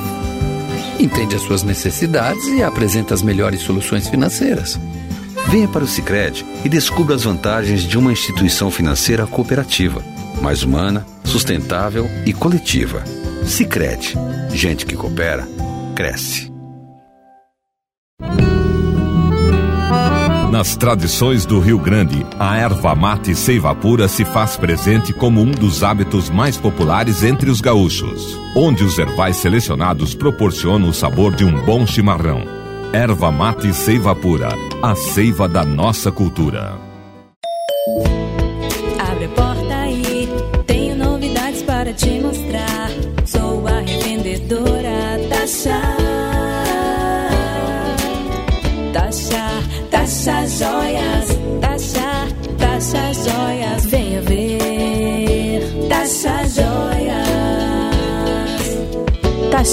Entende 0.99 1.37
as 1.37 1.41
suas 1.41 1.63
necessidades 1.63 2.47
e 2.49 2.63
apresenta 2.63 3.15
as 3.15 3.23
melhores 3.23 3.63
soluções 3.63 4.09
financeiras. 4.09 4.79
Venha 5.49 5.69
para 5.69 5.85
o 5.85 5.87
Sicredi 5.87 6.45
e 6.65 6.69
descubra 6.69 7.15
as 7.15 7.25
vantagens 7.25 7.83
de 7.83 7.99
uma 7.99 8.13
instituição 8.13 8.71
financeira 8.71 9.27
cooperativa, 9.27 10.03
mais 10.41 10.63
humana, 10.63 11.07
sustentável 11.25 12.09
e 12.25 12.33
coletiva. 12.33 13.03
Sicredi, 13.45 14.15
gente 14.53 14.87
que 14.87 14.97
coopera, 14.97 15.49
cresce. 15.95 16.51
Nas 20.51 20.77
tradições 20.77 21.47
do 21.47 21.59
Rio 21.61 21.79
Grande, 21.79 22.27
a 22.39 22.57
erva 22.57 22.95
mate 22.95 23.35
seiva 23.35 23.75
pura 23.75 24.09
se 24.09 24.25
faz 24.25 24.57
presente 24.57 25.13
como 25.13 25.41
um 25.41 25.51
dos 25.53 25.83
hábitos 25.83 26.29
mais 26.29 26.57
populares 26.57 27.23
entre 27.23 27.49
os 27.49 27.61
gaúchos, 27.61 28.37
onde 28.55 28.85
os 28.85 28.99
ervais 28.99 29.37
selecionados 29.37 30.15
proporcionam 30.15 30.89
o 30.89 30.93
sabor 30.93 31.35
de 31.35 31.45
um 31.45 31.65
bom 31.65 31.87
chimarrão. 31.87 32.60
Erva 32.93 33.31
mate 33.31 33.73
seiva 33.73 34.17
pura, 34.17 34.49
a 34.83 34.97
seiva 34.97 35.47
da 35.47 35.65
nossa 35.65 36.11
cultura. 36.11 36.90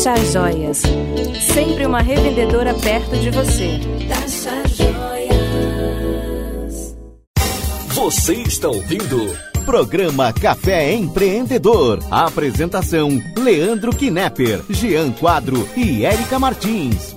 Taxa 0.08 0.24
Joias. 0.24 0.84
Sempre 1.54 1.86
uma 1.86 2.00
revendedora 2.00 2.74
perto 2.74 3.18
de 3.18 3.30
você. 3.30 3.78
Taxa 4.08 4.64
joias. 4.70 5.36
Você 7.88 8.36
está 8.36 8.70
ouvindo 8.70 9.38
Programa 9.66 10.32
Café 10.32 10.94
Empreendedor. 10.94 12.00
A 12.10 12.26
apresentação: 12.26 13.22
Leandro 13.38 13.94
Knepper, 13.94 14.62
Jean 14.70 15.12
Quadro 15.12 15.68
e 15.76 16.06
Érica 16.06 16.40
Martins. 16.40 17.17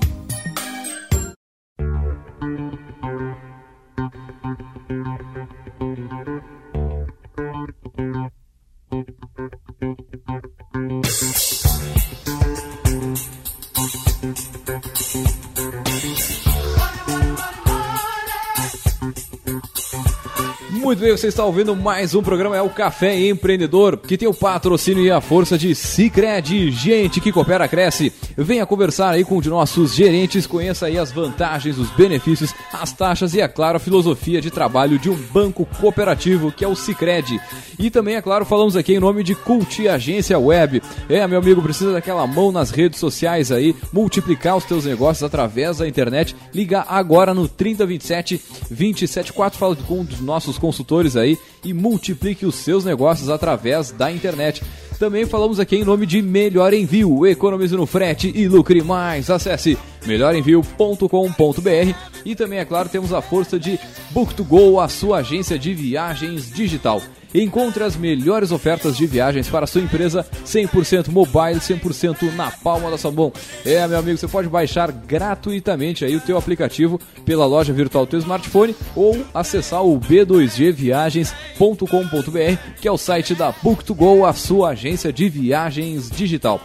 Bem, 21.10 21.16
você 21.16 21.26
está 21.26 21.44
ouvindo 21.44 21.74
mais 21.74 22.14
um 22.14 22.22
programa, 22.22 22.56
é 22.56 22.62
o 22.62 22.70
Café 22.70 23.18
Empreendedor, 23.18 23.96
que 23.96 24.16
tem 24.16 24.28
o 24.28 24.32
patrocínio 24.32 25.02
e 25.02 25.10
a 25.10 25.20
força 25.20 25.58
de 25.58 25.74
Cicred, 25.74 26.70
gente 26.70 27.20
que 27.20 27.32
coopera, 27.32 27.66
cresce. 27.66 28.12
Venha 28.36 28.64
conversar 28.64 29.10
aí 29.10 29.24
com 29.24 29.38
um 29.38 29.40
de 29.40 29.48
nossos 29.48 29.92
gerentes, 29.92 30.46
conheça 30.46 30.86
aí 30.86 30.96
as 30.96 31.10
vantagens, 31.10 31.78
os 31.78 31.90
benefícios, 31.90 32.54
as 32.72 32.92
taxas 32.92 33.34
e, 33.34 33.40
é 33.40 33.48
claro, 33.48 33.78
a 33.78 33.80
filosofia 33.80 34.40
de 34.40 34.52
trabalho 34.52 35.00
de 35.00 35.10
um 35.10 35.16
banco 35.16 35.66
cooperativo, 35.80 36.52
que 36.52 36.64
é 36.64 36.68
o 36.68 36.76
Cicred. 36.76 37.40
E 37.76 37.90
também, 37.90 38.14
é 38.14 38.22
claro, 38.22 38.44
falamos 38.44 38.76
aqui 38.76 38.94
em 38.94 39.00
nome 39.00 39.24
de 39.24 39.34
Culti 39.34 39.88
Agência 39.88 40.38
Web. 40.38 40.80
É, 41.08 41.26
meu 41.26 41.40
amigo, 41.40 41.60
precisa 41.60 41.92
daquela 41.92 42.24
mão 42.24 42.52
nas 42.52 42.70
redes 42.70 43.00
sociais 43.00 43.50
aí, 43.50 43.74
multiplicar 43.92 44.56
os 44.56 44.64
teus 44.64 44.84
negócios 44.84 45.24
através 45.24 45.78
da 45.78 45.88
internet. 45.88 46.36
Liga 46.54 46.84
agora 46.88 47.34
no 47.34 47.48
3027 47.48 48.40
274, 48.70 49.58
fala 49.58 49.74
com 49.74 50.00
um 50.00 50.04
dos 50.04 50.20
nossos 50.20 50.56
consultores 50.56 50.99
aí 51.16 51.38
e 51.64 51.72
multiplique 51.72 52.46
os 52.46 52.56
seus 52.56 52.84
negócios 52.84 53.28
através 53.28 53.90
da 53.90 54.10
internet. 54.10 54.62
Também 54.98 55.24
falamos 55.24 55.58
aqui 55.58 55.76
em 55.76 55.84
nome 55.84 56.04
de 56.04 56.20
Melhor 56.20 56.74
Envio, 56.74 57.26
economize 57.26 57.74
no 57.74 57.86
frete 57.86 58.30
e 58.34 58.46
lucre 58.46 58.82
mais. 58.82 59.30
Acesse 59.30 59.78
melhorenvio.com.br 60.06 62.10
e 62.24 62.34
também, 62.34 62.58
é 62.58 62.64
claro, 62.64 62.88
temos 62.88 63.12
a 63.12 63.22
força 63.22 63.58
de 63.58 63.78
Book2Go, 64.14 64.82
a 64.82 64.88
sua 64.88 65.18
agência 65.18 65.58
de 65.58 65.74
viagens 65.74 66.50
digital. 66.50 67.02
Encontre 67.32 67.84
as 67.84 67.94
melhores 67.96 68.50
ofertas 68.50 68.96
de 68.96 69.06
viagens 69.06 69.48
para 69.48 69.62
a 69.64 69.66
sua 69.66 69.80
empresa 69.80 70.26
100% 70.44 71.08
mobile, 71.08 71.60
100% 71.60 72.34
na 72.34 72.50
palma 72.50 72.90
da 72.90 72.98
sua 72.98 73.12
mão. 73.12 73.32
É, 73.64 73.86
meu 73.86 74.00
amigo, 74.00 74.18
você 74.18 74.26
pode 74.26 74.48
baixar 74.48 74.90
gratuitamente 74.90 76.04
aí 76.04 76.16
o 76.16 76.20
teu 76.20 76.36
aplicativo 76.36 76.98
pela 77.24 77.46
loja 77.46 77.72
virtual 77.72 78.04
do 78.04 78.10
teu 78.10 78.18
smartphone 78.18 78.74
ou 78.96 79.24
acessar 79.32 79.84
o 79.84 80.00
b2gviagens.com.br, 80.00 82.80
que 82.80 82.88
é 82.88 82.92
o 82.92 82.98
site 82.98 83.32
da 83.34 83.52
Book2Go, 83.52 84.28
a 84.28 84.32
sua 84.32 84.70
agência 84.70 85.12
de 85.12 85.28
viagens 85.28 86.10
digital. 86.10 86.60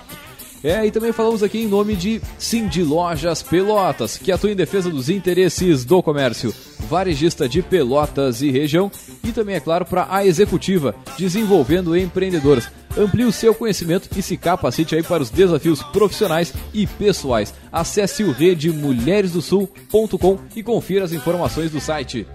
É, 0.66 0.84
e 0.84 0.90
também 0.90 1.12
falamos 1.12 1.44
aqui 1.44 1.60
em 1.60 1.68
nome 1.68 1.96
de 1.96 2.20
Cindy 2.40 2.82
Lojas 2.82 3.44
Pelotas, 3.44 4.18
que 4.18 4.32
atua 4.32 4.50
em 4.50 4.56
defesa 4.56 4.90
dos 4.90 5.10
interesses 5.10 5.86
do 5.86 6.02
comércio, 6.02 6.52
varejista 6.90 7.48
de 7.48 7.62
Pelotas 7.62 8.42
e 8.42 8.50
região, 8.50 8.92
e 9.24 9.32
também, 9.32 9.58
é 9.58 9.60
claro, 9.60 9.86
para 9.86 10.08
a 10.10 10.26
executiva, 10.26 10.96
desenvolvendo 11.20 11.96
empreendedores. 11.96 12.68
Amplie 12.98 13.26
o 13.26 13.32
seu 13.32 13.54
conhecimento 13.54 14.10
e 14.18 14.24
se 14.24 14.38
capacite 14.38 14.96
aí 14.96 15.04
para 15.04 15.22
os 15.22 15.30
desafios 15.30 15.84
profissionais 15.84 16.52
e 16.74 16.88
pessoais. 16.88 17.54
Acesse 17.72 18.24
o 18.24 18.32
redemulheresdosul.com 18.32 20.40
e 20.56 20.64
confira 20.64 21.06
as 21.06 21.12
informações 21.12 21.70
do 21.70 21.80
site. 21.80 22.26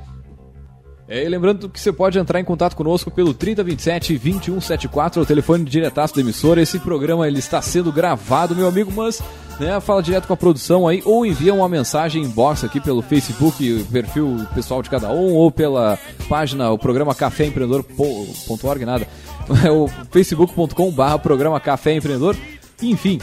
É, 1.10 1.24
e 1.24 1.28
lembrando 1.28 1.68
que 1.68 1.80
você 1.80 1.92
pode 1.92 2.16
entrar 2.20 2.38
em 2.38 2.44
contato 2.44 2.76
conosco 2.76 3.10
pelo 3.10 3.34
3027 3.34 4.16
2174, 4.16 5.20
o 5.20 5.26
telefone 5.26 5.64
diretaço 5.64 6.14
da 6.14 6.20
emissora. 6.20 6.62
Esse 6.62 6.78
programa 6.78 7.26
ele 7.26 7.40
está 7.40 7.60
sendo 7.60 7.90
gravado, 7.90 8.54
meu 8.54 8.68
amigo, 8.68 8.92
mas 8.94 9.20
né, 9.58 9.80
fala 9.80 10.04
direto 10.04 10.28
com 10.28 10.32
a 10.34 10.36
produção 10.36 10.86
aí 10.86 11.02
ou 11.04 11.26
envia 11.26 11.52
uma 11.52 11.68
mensagem 11.68 12.22
inbox 12.22 12.62
aqui 12.62 12.80
pelo 12.80 13.02
Facebook, 13.02 13.84
perfil 13.90 14.46
pessoal 14.54 14.82
de 14.82 14.88
cada 14.88 15.10
um, 15.10 15.34
ou 15.34 15.50
pela 15.50 15.98
página, 16.28 16.70
o 16.70 16.78
programa 16.78 17.12
caféempreendedor.org, 17.12 18.84
nada. 18.84 19.06
É 19.64 19.70
o 19.70 19.88
facebook.com/barra 20.12 21.18
programa 21.18 21.58
Café 21.58 21.94
Empreendedor. 21.94 22.36
Enfim, 22.80 23.18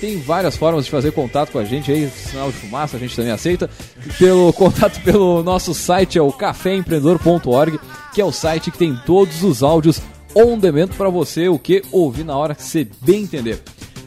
tem 0.00 0.20
várias 0.20 0.56
formas 0.56 0.84
de 0.84 0.90
fazer 0.92 1.10
contato 1.10 1.50
com 1.50 1.58
a 1.58 1.64
gente 1.64 1.90
aí, 1.90 2.08
sinal 2.08 2.52
de 2.52 2.56
fumaça 2.56 2.96
a 2.96 3.00
gente 3.00 3.16
também 3.16 3.32
aceita. 3.32 3.68
Pelo 4.16 4.52
contato 4.54 5.00
pelo 5.02 5.42
nosso 5.42 5.74
site 5.74 6.18
é 6.18 6.22
o 6.22 6.32
caféempreendedor.org, 6.32 7.80
que 8.14 8.20
é 8.20 8.24
o 8.24 8.30
site 8.30 8.70
que 8.70 8.78
tem 8.78 8.96
todos 9.04 9.42
os 9.42 9.62
áudios 9.62 10.00
on 10.36 10.56
demand 10.56 10.88
para 10.88 11.08
você 11.08 11.48
o 11.48 11.58
que 11.58 11.82
ouvir 11.90 12.24
na 12.24 12.36
hora 12.36 12.54
que 12.54 12.62
você 12.62 12.86
bem 13.00 13.22
entender. 13.22 13.60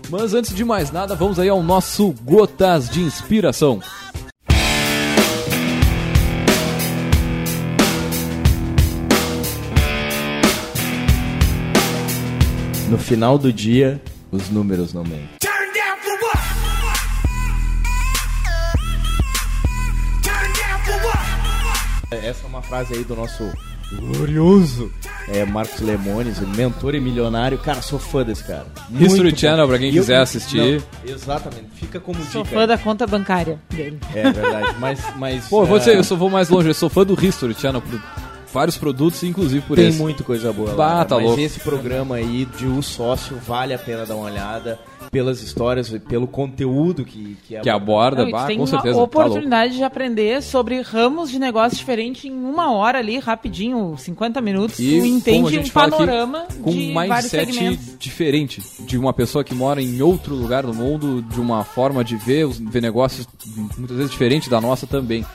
Mas 0.09 0.33
antes 0.33 0.55
de 0.55 0.63
mais 0.63 0.91
nada, 0.91 1.13
vamos 1.13 1.39
aí 1.39 1.49
ao 1.49 1.61
nosso 1.61 2.13
gotas 2.23 2.89
de 2.89 3.01
inspiração. 3.01 3.81
No 12.89 12.97
final 12.97 13.37
do 13.37 13.51
dia, 13.51 14.01
os 14.31 14.49
números 14.49 14.93
não 14.93 15.03
mentem. 15.03 15.50
Essa 22.11 22.43
é 22.45 22.47
uma 22.47 22.61
frase 22.61 22.93
aí 22.93 23.03
do 23.05 23.15
nosso 23.15 23.49
glorioso 23.93 24.91
é, 25.29 25.45
Marcos 25.45 25.79
Lemones, 25.79 26.39
o 26.39 26.47
mentor 26.47 26.93
e 26.95 26.99
milionário. 26.99 27.57
Cara, 27.57 27.81
sou 27.81 27.97
fã 27.99 28.23
desse 28.23 28.43
cara. 28.43 28.65
History 28.99 29.23
Muito 29.23 29.39
Channel, 29.39 29.65
bom. 29.65 29.69
pra 29.69 29.79
quem 29.79 29.87
eu- 29.87 29.93
quiser 29.93 30.17
assistir. 30.17 30.81
Não, 31.05 31.13
exatamente, 31.13 31.67
fica 31.75 31.99
como 32.01 32.21
Sou 32.25 32.43
dica. 32.43 32.55
fã 32.55 32.67
da 32.67 32.77
conta 32.77 33.07
bancária 33.07 33.59
dele. 33.69 33.97
É 34.13 34.29
verdade, 34.29 34.75
mas... 34.79 34.99
mas 35.17 35.47
Pô, 35.47 35.61
eu 35.63 35.65
vou 35.67 35.77
é, 35.77 35.79
dizer, 35.79 35.95
eu 35.95 36.03
só 36.03 36.15
vou 36.17 36.29
mais 36.29 36.49
longe, 36.49 36.67
eu 36.69 36.73
sou 36.73 36.89
fã 36.89 37.05
do 37.05 37.13
History 37.21 37.53
Channel, 37.53 37.81
por 37.81 38.01
vários 38.53 38.77
produtos, 38.77 39.23
inclusive 39.23 39.61
por 39.65 39.75
Tem 39.75 39.87
esse. 39.89 39.97
muita 39.97 40.23
coisa 40.23 40.51
boa 40.51 40.73
Bah, 40.75 40.95
lá. 40.99 41.05
tá 41.05 41.15
mas 41.15 41.25
louco. 41.25 41.39
esse 41.41 41.59
programa 41.59 42.15
aí 42.15 42.45
de 42.57 42.65
O 42.67 42.81
Sócio 42.81 43.37
vale 43.45 43.73
a 43.73 43.79
pena 43.79 44.05
dar 44.05 44.15
uma 44.15 44.25
olhada 44.25 44.79
pelas 45.11 45.41
histórias, 45.41 45.91
e 45.91 45.99
pelo 45.99 46.25
conteúdo 46.25 47.03
que, 47.03 47.35
que, 47.45 47.59
Que 47.59 47.69
aborda, 47.69 48.23
Não, 48.23 48.31
bah, 48.31 48.45
tem 48.45 48.55
com 48.55 48.63
uma 48.63 48.67
certeza. 48.67 48.95
Tá 48.95 49.01
oportunidade 49.03 49.75
de 49.75 49.83
aprender 49.83 50.41
sobre 50.41 50.79
ramos 50.81 51.29
de 51.29 51.37
negócio 51.39 51.77
diferente 51.77 52.27
em 52.27 52.31
uma 52.31 52.71
hora 52.71 52.99
ali, 52.99 53.19
rapidinho, 53.19 53.95
50 53.97 54.39
minutos. 54.41 54.79
E 54.79 54.99
tu 54.99 55.05
entende 55.05 55.59
um 55.59 55.65
fala 55.65 55.87
aqui, 55.87 55.97
panorama 55.97 56.45
com 56.61 56.71
de 56.71 56.89
um 56.91 56.93
vários 56.93 57.15
mindset 57.31 57.53
segmentos. 57.53 57.97
diferente 57.99 58.61
de 58.81 58.97
uma 58.97 59.11
pessoa 59.11 59.43
que 59.43 59.53
mora 59.53 59.81
em 59.81 60.01
outro 60.01 60.33
lugar 60.35 60.63
do 60.65 60.73
mundo, 60.73 61.21
de 61.21 61.41
uma 61.41 61.63
forma 61.65 62.03
de 62.05 62.15
ver, 62.15 62.45
os- 62.45 62.59
ver 62.59 62.81
negócios 62.81 63.27
muitas 63.77 63.97
vezes 63.97 64.11
diferente 64.11 64.49
da 64.49 64.61
nossa 64.61 64.87
também. 64.87 65.25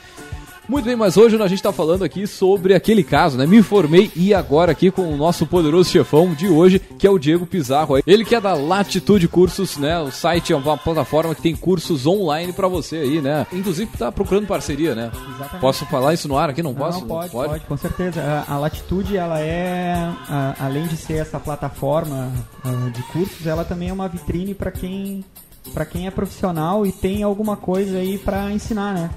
Muito 0.67 0.83
bem, 0.83 0.97
mas 0.97 1.15
hoje 1.15 1.41
a 1.41 1.47
gente 1.47 1.59
está 1.59 1.71
falando 1.71 2.03
aqui 2.03 2.27
sobre 2.27 2.73
aquele 2.73 3.01
caso, 3.01 3.37
né? 3.37 3.47
Me 3.47 3.57
informei 3.57 4.11
e 4.13 4.33
agora 4.33 4.73
aqui 4.73 4.91
com 4.91 5.13
o 5.13 5.15
nosso 5.15 5.47
poderoso 5.47 5.89
chefão 5.89 6.33
de 6.33 6.49
hoje, 6.49 6.77
que 6.77 7.07
é 7.07 7.09
o 7.09 7.17
Diego 7.17 7.45
Pizarro. 7.45 7.97
Ele 8.05 8.25
que 8.25 8.35
é 8.35 8.41
da 8.41 8.53
Latitude 8.53 9.29
Cursos, 9.29 9.77
né? 9.77 9.97
O 9.99 10.11
site 10.11 10.51
é 10.51 10.55
uma 10.57 10.77
plataforma 10.77 11.33
que 11.33 11.41
tem 11.41 11.55
cursos 11.55 12.05
online 12.05 12.51
para 12.51 12.67
você 12.67 12.97
aí, 12.97 13.21
né? 13.21 13.47
Inclusive 13.53 13.89
tá 13.97 14.11
procurando 14.11 14.45
parceria, 14.45 14.93
né? 14.93 15.09
Exatamente. 15.13 15.61
Posso 15.61 15.85
falar 15.85 16.13
isso 16.13 16.27
no 16.27 16.37
ar 16.37 16.49
aqui? 16.49 16.61
Não, 16.61 16.75
posso? 16.75 16.99
Não, 16.99 17.07
pode, 17.07 17.31
pode, 17.31 17.65
com 17.65 17.77
certeza. 17.77 18.45
A, 18.45 18.57
Latitude, 18.57 19.15
ela 19.15 19.39
é, 19.39 20.11
além 20.59 20.85
de 20.85 20.97
ser 20.97 21.13
essa 21.13 21.39
plataforma 21.39 22.29
ah, 22.65 22.89
de 22.89 23.01
cursos, 23.03 23.47
ela 23.47 23.63
também 23.63 23.87
é 23.87 23.93
uma 23.93 24.09
vitrine 24.09 24.53
para 24.53 24.71
quem, 24.71 25.23
para 25.73 25.85
quem 25.85 26.07
é 26.07 26.11
profissional 26.11 26.85
e 26.85 26.91
tem 26.91 27.23
alguma 27.23 27.55
coisa 27.55 27.99
aí 27.99 28.17
para 28.17 28.51
ensinar, 28.51 28.93
né? 28.93 29.09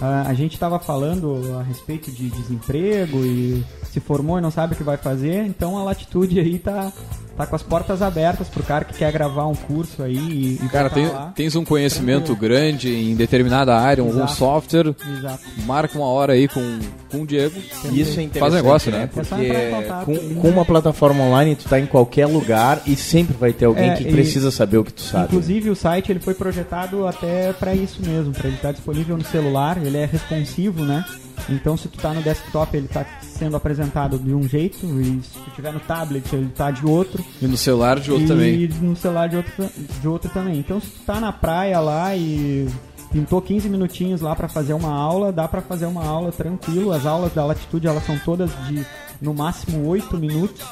Ah, 0.00 0.24
a 0.26 0.34
gente 0.34 0.54
estava 0.54 0.78
falando 0.78 1.56
a 1.58 1.62
respeito 1.62 2.10
de 2.10 2.28
desemprego 2.28 3.24
e 3.24 3.64
se 3.96 4.00
formou 4.00 4.36
e 4.38 4.42
não 4.42 4.50
sabe 4.50 4.74
o 4.74 4.76
que 4.76 4.82
vai 4.82 4.98
fazer, 4.98 5.44
então 5.46 5.78
a 5.78 5.82
Latitude 5.82 6.38
aí 6.38 6.58
tá, 6.58 6.92
tá 7.34 7.46
com 7.46 7.56
as 7.56 7.62
portas 7.62 8.02
abertas 8.02 8.46
pro 8.46 8.62
cara 8.62 8.84
que 8.84 8.92
quer 8.92 9.10
gravar 9.10 9.46
um 9.46 9.54
curso 9.54 10.02
aí 10.02 10.16
e, 10.16 10.60
e 10.62 10.68
Cara, 10.68 10.90
tem, 10.90 11.06
lá. 11.08 11.32
tens 11.34 11.56
um 11.56 11.64
conhecimento 11.64 12.36
grande 12.36 12.90
em 12.94 13.14
determinada 13.14 13.74
área, 13.74 14.02
algum 14.02 14.18
Exato. 14.18 14.32
software, 14.34 14.94
Exato. 15.18 15.40
marca 15.64 15.96
uma 15.96 16.06
hora 16.08 16.34
aí 16.34 16.46
com, 16.46 16.78
com 17.10 17.22
o 17.22 17.26
Diego. 17.26 17.58
Isso 17.58 18.20
é 18.20 18.24
interessante, 18.24 18.38
Faz 18.38 18.52
negócio, 18.54 18.92
né? 18.92 19.00
É 19.00 19.04
em 19.04 19.08
Porque 19.08 19.70
contato 19.70 20.04
com, 20.04 20.34
com 20.42 20.48
uma 20.50 20.64
plataforma 20.66 21.24
online, 21.24 21.56
tu 21.56 21.66
tá 21.68 21.80
em 21.80 21.86
qualquer 21.86 22.26
lugar 22.26 22.82
e 22.86 22.94
sempre 22.96 23.34
vai 23.38 23.54
ter 23.54 23.64
alguém 23.64 23.90
É, 23.90 23.94
que 23.96 24.04
e- 24.08 24.12
precisa 24.12 24.50
saber 24.50 24.76
o 24.76 24.84
que 24.84 24.92
tu 24.92 25.00
sabe. 25.00 25.24
Inclusive 25.26 25.70
o 25.70 25.76
site 25.76 26.12
ele 26.12 26.20
foi 26.20 26.34
projetado 26.34 27.06
até 27.06 27.52
para 27.54 27.74
isso 27.74 28.02
mesmo, 28.06 28.32
para 28.34 28.46
ele 28.48 28.56
estar 28.56 28.72
disponível 28.72 29.16
no 29.16 29.24
celular, 29.24 29.78
ele 29.82 29.96
é 29.96 30.04
responsivo, 30.04 30.84
né? 30.84 31.02
Então 31.48 31.76
se 31.76 31.88
tu 31.88 31.98
tá 31.98 32.12
no 32.12 32.22
desktop 32.22 32.76
ele 32.76 32.88
tá 32.88 33.04
sendo 33.22 33.56
apresentado 33.56 34.18
de 34.18 34.34
um 34.34 34.48
jeito 34.48 34.84
e 35.00 35.22
se 35.22 35.38
tu 35.38 35.50
tiver 35.54 35.72
no 35.72 35.80
tablet 35.80 36.24
ele 36.34 36.48
tá 36.48 36.70
de 36.70 36.84
outro 36.86 37.24
E 37.40 37.46
no 37.46 37.56
celular 37.56 38.00
de 38.00 38.10
outro 38.10 38.24
e 38.24 38.28
também. 38.28 38.68
no 38.80 38.96
celular 38.96 39.28
de 39.28 39.36
outro, 39.36 39.52
de 40.00 40.08
outro 40.08 40.30
também. 40.30 40.58
Então 40.58 40.80
se 40.80 40.88
tu 40.88 41.00
tá 41.06 41.20
na 41.20 41.32
praia 41.32 41.78
lá 41.80 42.16
e 42.16 42.68
pintou 43.12 43.40
15 43.40 43.68
minutinhos 43.68 44.20
lá 44.20 44.34
para 44.34 44.48
fazer 44.48 44.74
uma 44.74 44.92
aula, 44.92 45.32
dá 45.32 45.46
para 45.46 45.62
fazer 45.62 45.86
uma 45.86 46.04
aula 46.04 46.32
tranquilo. 46.32 46.92
As 46.92 47.06
aulas 47.06 47.32
da 47.32 47.44
Latitude 47.44 47.86
elas 47.86 48.04
são 48.04 48.18
todas 48.18 48.50
de 48.66 48.84
no 49.20 49.32
máximo 49.32 49.86
8 49.86 50.16
minutos, 50.18 50.62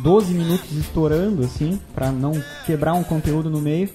12 0.00 0.34
minutos 0.34 0.72
estourando 0.72 1.44
assim, 1.44 1.78
para 1.94 2.10
não 2.10 2.32
quebrar 2.64 2.94
um 2.94 3.04
conteúdo 3.04 3.50
no 3.50 3.60
meio. 3.60 3.88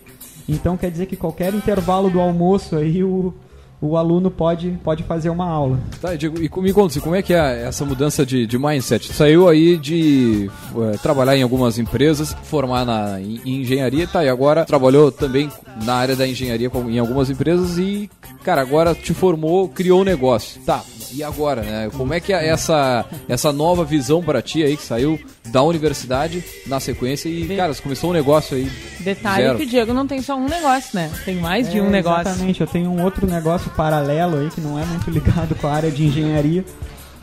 Então 0.47 0.77
quer 0.77 0.91
dizer 0.91 1.05
que 1.05 1.15
qualquer 1.15 1.53
intervalo 1.53 2.09
do 2.09 2.19
almoço 2.19 2.75
aí 2.75 3.03
o 3.03 3.33
o 3.81 3.97
aluno 3.97 4.29
pode, 4.29 4.79
pode 4.83 5.03
fazer 5.03 5.29
uma 5.29 5.45
aula. 5.45 5.79
Tá, 5.99 6.15
Diego, 6.15 6.37
e 6.37 6.61
me 6.61 6.71
conta, 6.71 7.01
como 7.01 7.15
é 7.15 7.21
que 7.21 7.33
é 7.33 7.63
essa 7.63 7.83
mudança 7.83 8.23
de, 8.23 8.45
de 8.45 8.59
mindset? 8.59 9.11
Saiu 9.11 9.49
aí 9.49 9.75
de 9.75 10.49
eh, 10.75 10.97
trabalhar 11.01 11.35
em 11.35 11.41
algumas 11.41 11.79
empresas, 11.79 12.35
formar 12.43 12.85
na, 12.85 13.19
em, 13.19 13.41
em 13.43 13.61
engenharia, 13.61 14.07
tá, 14.07 14.23
e 14.23 14.29
agora 14.29 14.65
trabalhou 14.65 15.11
também 15.11 15.49
na 15.83 15.95
área 15.95 16.15
da 16.15 16.27
engenharia 16.27 16.69
em 16.89 16.99
algumas 16.99 17.29
empresas 17.29 17.79
e, 17.79 18.09
cara, 18.43 18.61
agora 18.61 18.93
te 18.93 19.13
formou, 19.13 19.67
criou 19.67 20.01
um 20.01 20.05
negócio. 20.05 20.61
Tá, 20.61 20.83
e 21.13 21.23
agora, 21.23 21.61
né? 21.61 21.89
Como 21.95 22.13
é 22.13 22.19
que 22.19 22.31
é 22.33 22.47
essa, 22.47 23.05
essa 23.27 23.51
nova 23.51 23.83
visão 23.83 24.21
pra 24.23 24.41
ti 24.41 24.63
aí 24.63 24.75
que 24.77 24.83
saiu 24.83 25.19
da 25.47 25.61
universidade 25.61 26.43
na 26.67 26.79
sequência 26.79 27.27
e, 27.29 27.47
cara, 27.55 27.73
você 27.73 27.81
começou 27.81 28.09
um 28.09 28.13
negócio 28.13 28.55
aí. 28.57 28.71
Detalhe 28.99 29.43
zero. 29.43 29.57
que 29.57 29.63
o 29.63 29.67
Diego 29.67 29.93
não 29.93 30.07
tem 30.07 30.21
só 30.21 30.35
um 30.35 30.47
negócio, 30.47 30.89
né? 30.93 31.11
Tem 31.25 31.35
mais 31.35 31.69
de 31.69 31.81
um 31.81 31.87
É, 31.87 31.89
negócio. 31.89 32.21
Exatamente, 32.21 32.61
eu 32.61 32.67
tenho 32.67 32.89
um 32.89 33.03
outro 33.03 33.27
negócio 33.27 33.69
paralelo 33.71 34.37
aí 34.37 34.49
que 34.49 34.61
não 34.61 34.79
é 34.79 34.85
muito 34.85 35.09
ligado 35.11 35.55
com 35.55 35.67
a 35.67 35.73
área 35.73 35.91
de 35.91 36.05
engenharia, 36.05 36.63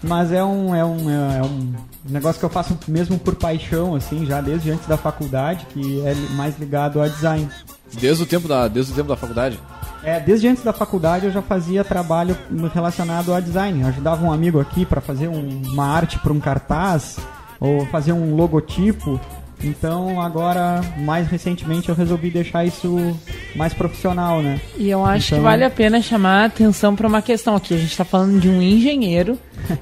mas 0.03 0.31
é 0.33 0.45
um, 0.45 0.75
é 0.75 0.85
um, 0.85 1.11
é 1.11 1.43
um 1.43 1.73
negócio 2.09 2.39
que 2.39 2.45
eu 2.45 2.51
faço 2.51 2.79
mesmo 2.87 3.19
por 3.19 3.35
paixão, 3.35 3.95
assim, 3.95 4.25
já 4.27 4.41
desde 4.41 4.71
antes 4.71 4.87
da 4.87 4.97
faculdade, 4.97 5.67
que 5.73 6.01
é 6.07 6.15
mais 6.35 6.59
ligado 6.59 7.01
a 7.01 7.09
design. 7.09 7.49
Desde 8.01 8.23
o 8.23 8.27
tempo 8.27 8.47
da, 8.47 8.69
desde 8.69 8.93
o 8.93 8.95
tempo 8.95 9.09
da 9.09 9.17
faculdade? 9.17 9.59
É, 10.03 10.21
desde 10.21 10.47
antes 10.49 10.63
da 10.63 10.73
faculdade 10.73 11.27
eu 11.27 11.33
já 11.33 11.43
fazia 11.43 11.85
trabalho 11.85 12.37
relacionado 12.73 13.35
a 13.35 13.41
design. 13.41 13.81
Eu 13.83 13.89
ajudava 13.89 14.25
um 14.25 14.33
amigo 14.33 14.61
aqui 14.61 14.85
para 14.87 15.01
fazer 15.01 15.29
um- 15.29 15.63
uma 15.67 15.87
arte 15.87 16.19
para 16.19 16.33
um 16.33 16.41
cartaz 16.41 17.19
ou 17.61 17.85
fazer 17.87 18.13
um 18.13 18.35
logotipo. 18.37 19.21
Então 19.63 20.21
agora, 20.23 20.81
mais 20.99 21.27
recentemente, 21.27 21.89
eu 21.89 21.95
resolvi 21.95 22.31
deixar 22.31 22.65
isso 22.65 22.97
mais 23.57 23.75
profissional, 23.75 24.41
né? 24.41 24.61
E 24.77 24.89
eu 24.89 25.05
acho 25.05 25.27
Então- 25.29 25.39
que 25.39 25.45
vale 25.45 25.65
a 25.65 25.71
pena 25.71 26.01
chamar 26.01 26.43
a 26.43 26.45
atenção 26.47 26.95
para 26.95 27.09
uma 27.09 27.21
questão 27.21 27.57
aqui. 27.57 27.75
A 27.75 27.79
gente 27.79 27.91
está 27.91 28.05
falando 28.05 28.39
de 28.39 28.49
um 28.49 28.63
engenheiro 28.63 29.37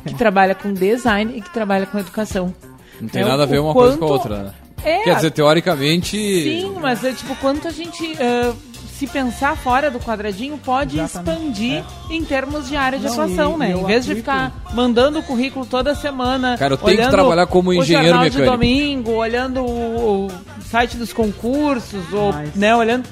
que 0.06 0.14
trabalha 0.16 0.54
com 0.54 0.72
design 0.72 1.36
e 1.36 1.42
que 1.42 1.50
trabalha 1.52 1.84
com 1.84 1.98
educação. 1.98 2.54
Não 2.98 3.08
tem 3.10 3.20
É, 3.22 3.26
nada 3.26 3.42
a 3.42 3.46
ver 3.46 3.58
uma 3.60 3.74
coisa 3.74 3.98
com 3.98 4.06
a 4.06 4.08
quanto- 4.08 4.12
outra, 4.30 4.42
né? 4.44 4.52
É, 4.82 5.02
Quer 5.02 5.16
dizer, 5.16 5.30
teoricamente. 5.32 6.16
Sim, 6.16 6.74
mas 6.80 7.04
é 7.04 7.12
tipo, 7.12 7.34
quanto 7.36 7.68
a 7.68 7.70
gente, 7.70 8.16
ah, 8.18 8.54
se 8.98 9.06
pensar 9.06 9.56
fora 9.56 9.90
do 9.90 9.98
quadradinho, 10.00 10.56
pode 10.58 10.98
Exatamente, 10.98 11.62
expandir 11.62 11.84
em 12.10 12.24
termos 12.24 12.68
de 12.68 12.76
área 12.76 12.98
de 12.98 13.04
Não, 13.04 13.12
atuação, 13.12 13.54
e- 13.54 13.58
né? 13.58 13.70
e 13.70 13.80
Em 13.80 13.84
vez 13.84 14.04
de 14.06 14.14
ficar 14.14 14.52
mandando 14.72 15.18
o 15.18 15.22
currículo 15.22 15.66
toda 15.66 15.94
semana. 15.94 16.56
Cara, 16.58 16.74
eu 16.74 16.78
tenho 16.78 17.02
que 17.02 17.08
trabalhar 17.10 17.46
como 17.46 17.70
o 17.70 17.74
engenheiro 17.74 18.08
jornal 18.08 18.24
mecânico. 18.24 18.50
de 18.50 18.56
domingo, 18.56 19.12
olhando 19.12 19.60
o, 19.60 20.26
o 20.26 20.30
site 20.70 20.96
dos 20.96 21.12
concursos, 21.12 22.12
ou, 22.12 22.32
Mas- 22.32 22.54
né, 22.54 22.74
olhando. 22.74 23.06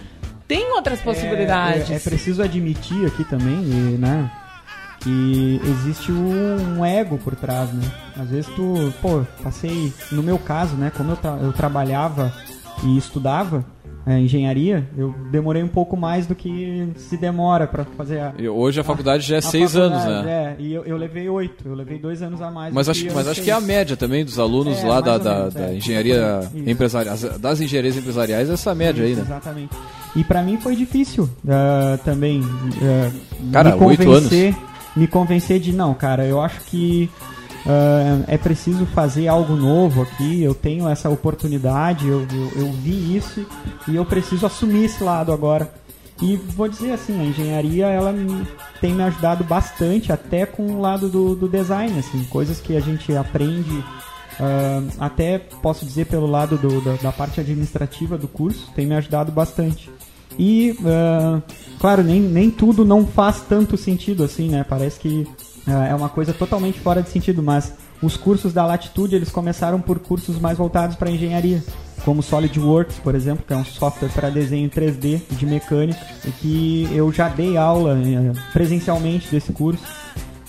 Tem 0.48 0.72
outras 0.72 1.00
possibilidades. 1.00 1.90
É, 1.90 1.94
é 1.94 1.98
preciso 1.98 2.42
admitir 2.42 3.06
aqui 3.06 3.24
também, 3.24 3.54
e, 3.64 3.96
né, 3.98 4.30
que 5.00 5.60
existe 5.64 6.12
um, 6.12 6.78
um 6.78 6.84
ego 6.84 7.18
por 7.18 7.34
trás, 7.36 7.70
né? 7.72 7.82
Às 8.18 8.28
vezes 8.30 8.46
tu, 8.54 8.92
pô, 9.02 9.22
passei, 9.42 9.92
no 10.12 10.22
meu 10.22 10.38
caso, 10.38 10.74
né, 10.76 10.90
como 10.96 11.12
eu, 11.12 11.16
tra- 11.16 11.38
eu 11.42 11.52
trabalhava 11.52 12.32
e 12.82 12.96
estudava 12.96 13.64
é, 14.06 14.18
engenharia, 14.18 14.86
eu 14.96 15.14
demorei 15.30 15.62
um 15.62 15.68
pouco 15.68 15.96
mais 15.96 16.26
do 16.26 16.34
que 16.34 16.88
se 16.96 17.16
demora 17.16 17.66
pra 17.66 17.84
fazer 17.84 18.20
a, 18.20 18.34
E 18.38 18.46
Hoje 18.48 18.80
a 18.80 18.84
faculdade 18.84 19.26
já 19.26 19.36
é 19.36 19.38
a 19.38 19.42
seis 19.42 19.76
anos, 19.76 20.04
né? 20.04 20.56
É, 20.58 20.62
e 20.62 20.74
eu, 20.74 20.84
eu 20.84 20.96
levei 20.96 21.28
oito, 21.28 21.66
eu 21.66 21.74
levei 21.74 21.98
dois 21.98 22.20
anos 22.20 22.42
a 22.42 22.50
mais. 22.50 22.74
Mas 22.74 22.88
acho, 22.88 23.04
que 23.04 23.14
mas 23.14 23.26
acho 23.26 23.42
que 23.42 23.50
é 23.50 23.54
a 23.54 23.60
média 23.60 23.96
também 23.96 24.24
dos 24.24 24.38
alunos 24.38 24.78
É, 24.78 24.86
lá 24.86 25.00
da, 25.00 25.14
ou 25.14 25.18
da, 25.18 25.38
menos, 25.38 25.54
da 25.54 25.70
é. 25.70 25.76
engenharia 25.76 26.40
Isso. 26.54 26.70
empresarial, 26.70 27.16
das 27.38 27.60
engenharias 27.60 27.96
empresariais, 27.96 28.50
essa 28.50 28.74
média 28.74 29.04
aí, 29.04 29.14
né? 29.14 29.22
Exatamente. 29.22 29.74
E 30.14 30.22
pra 30.22 30.42
mim 30.42 30.58
foi 30.58 30.76
difícil 30.76 31.28
ah, 31.48 31.98
também 32.04 32.42
ah, 32.82 33.10
Cara, 33.52 33.76
me 33.76 33.84
oito 33.84 34.04
convencer, 34.04 34.54
me 34.94 35.06
convencer 35.06 35.58
de 35.58 35.72
não, 35.72 35.94
cara, 35.94 36.26
eu 36.26 36.40
acho 36.40 36.60
que 36.62 37.10
ah, 37.66 38.24
é 38.28 38.36
preciso 38.38 38.86
fazer 38.86 39.28
algo 39.28 39.54
novo 39.54 40.02
aqui. 40.02 40.42
Eu 40.42 40.54
tenho 40.54 40.88
essa 40.88 41.08
oportunidade, 41.08 42.06
eu, 42.06 42.26
eu, 42.32 42.52
eu 42.62 42.72
vi 42.72 43.16
isso 43.16 43.46
e 43.88 43.96
eu 43.96 44.04
preciso 44.04 44.46
assumir 44.46 44.84
esse 44.84 45.02
lado 45.02 45.32
agora. 45.32 45.72
E 46.22 46.36
vou 46.36 46.68
dizer 46.68 46.92
assim, 46.92 47.20
a 47.20 47.24
engenharia 47.24 47.86
ela 47.86 48.12
me- 48.12 48.46
tem 48.80 48.94
me 48.94 49.02
ajudado 49.02 49.42
bastante, 49.42 50.12
até 50.12 50.46
com 50.46 50.62
o 50.76 50.80
lado 50.80 51.08
do, 51.08 51.34
do 51.34 51.48
design, 51.48 51.98
assim, 51.98 52.22
coisas 52.24 52.60
que 52.60 52.76
a 52.76 52.80
gente 52.80 53.14
aprende 53.16 53.84
ah, 54.40 54.82
até 54.98 55.38
posso 55.38 55.84
dizer 55.84 56.06
pelo 56.06 56.26
lado 56.26 56.56
do- 56.56 56.80
da, 56.80 56.94
da 56.94 57.12
parte 57.12 57.40
administrativa 57.40 58.16
do 58.16 58.28
curso, 58.28 58.70
tem 58.74 58.86
me 58.86 58.94
ajudado 58.94 59.32
bastante. 59.32 59.90
E, 60.38 60.76
ah, 60.84 61.40
claro, 61.80 62.02
nem, 62.02 62.20
nem 62.20 62.48
tudo 62.50 62.84
não 62.84 63.06
faz 63.06 63.42
tanto 63.48 63.76
sentido 63.76 64.22
assim, 64.24 64.48
né? 64.48 64.64
Parece 64.68 64.98
que 65.00 65.26
é 65.66 65.94
uma 65.94 66.08
coisa 66.08 66.32
totalmente 66.32 66.78
fora 66.80 67.02
de 67.02 67.08
sentido, 67.08 67.42
mas 67.42 67.72
os 68.02 68.16
cursos 68.16 68.52
da 68.52 68.66
Latitude, 68.66 69.16
eles 69.16 69.30
começaram 69.30 69.80
por 69.80 69.98
cursos 69.98 70.38
mais 70.38 70.58
voltados 70.58 70.96
para 70.96 71.10
engenharia. 71.10 71.62
como 72.04 72.22
SolidWorks, 72.22 72.98
por 72.98 73.14
exemplo, 73.14 73.44
que 73.46 73.52
é 73.54 73.56
um 73.56 73.64
software 73.64 74.10
para 74.10 74.28
desenho 74.28 74.68
3D 74.68 75.22
de 75.30 75.46
mecânica, 75.46 75.98
e 76.26 76.30
que 76.32 76.88
eu 76.92 77.10
já 77.10 77.30
dei 77.30 77.56
aula 77.56 77.98
eh, 77.98 78.32
presencialmente 78.52 79.30
desse 79.30 79.54
curso. 79.54 79.82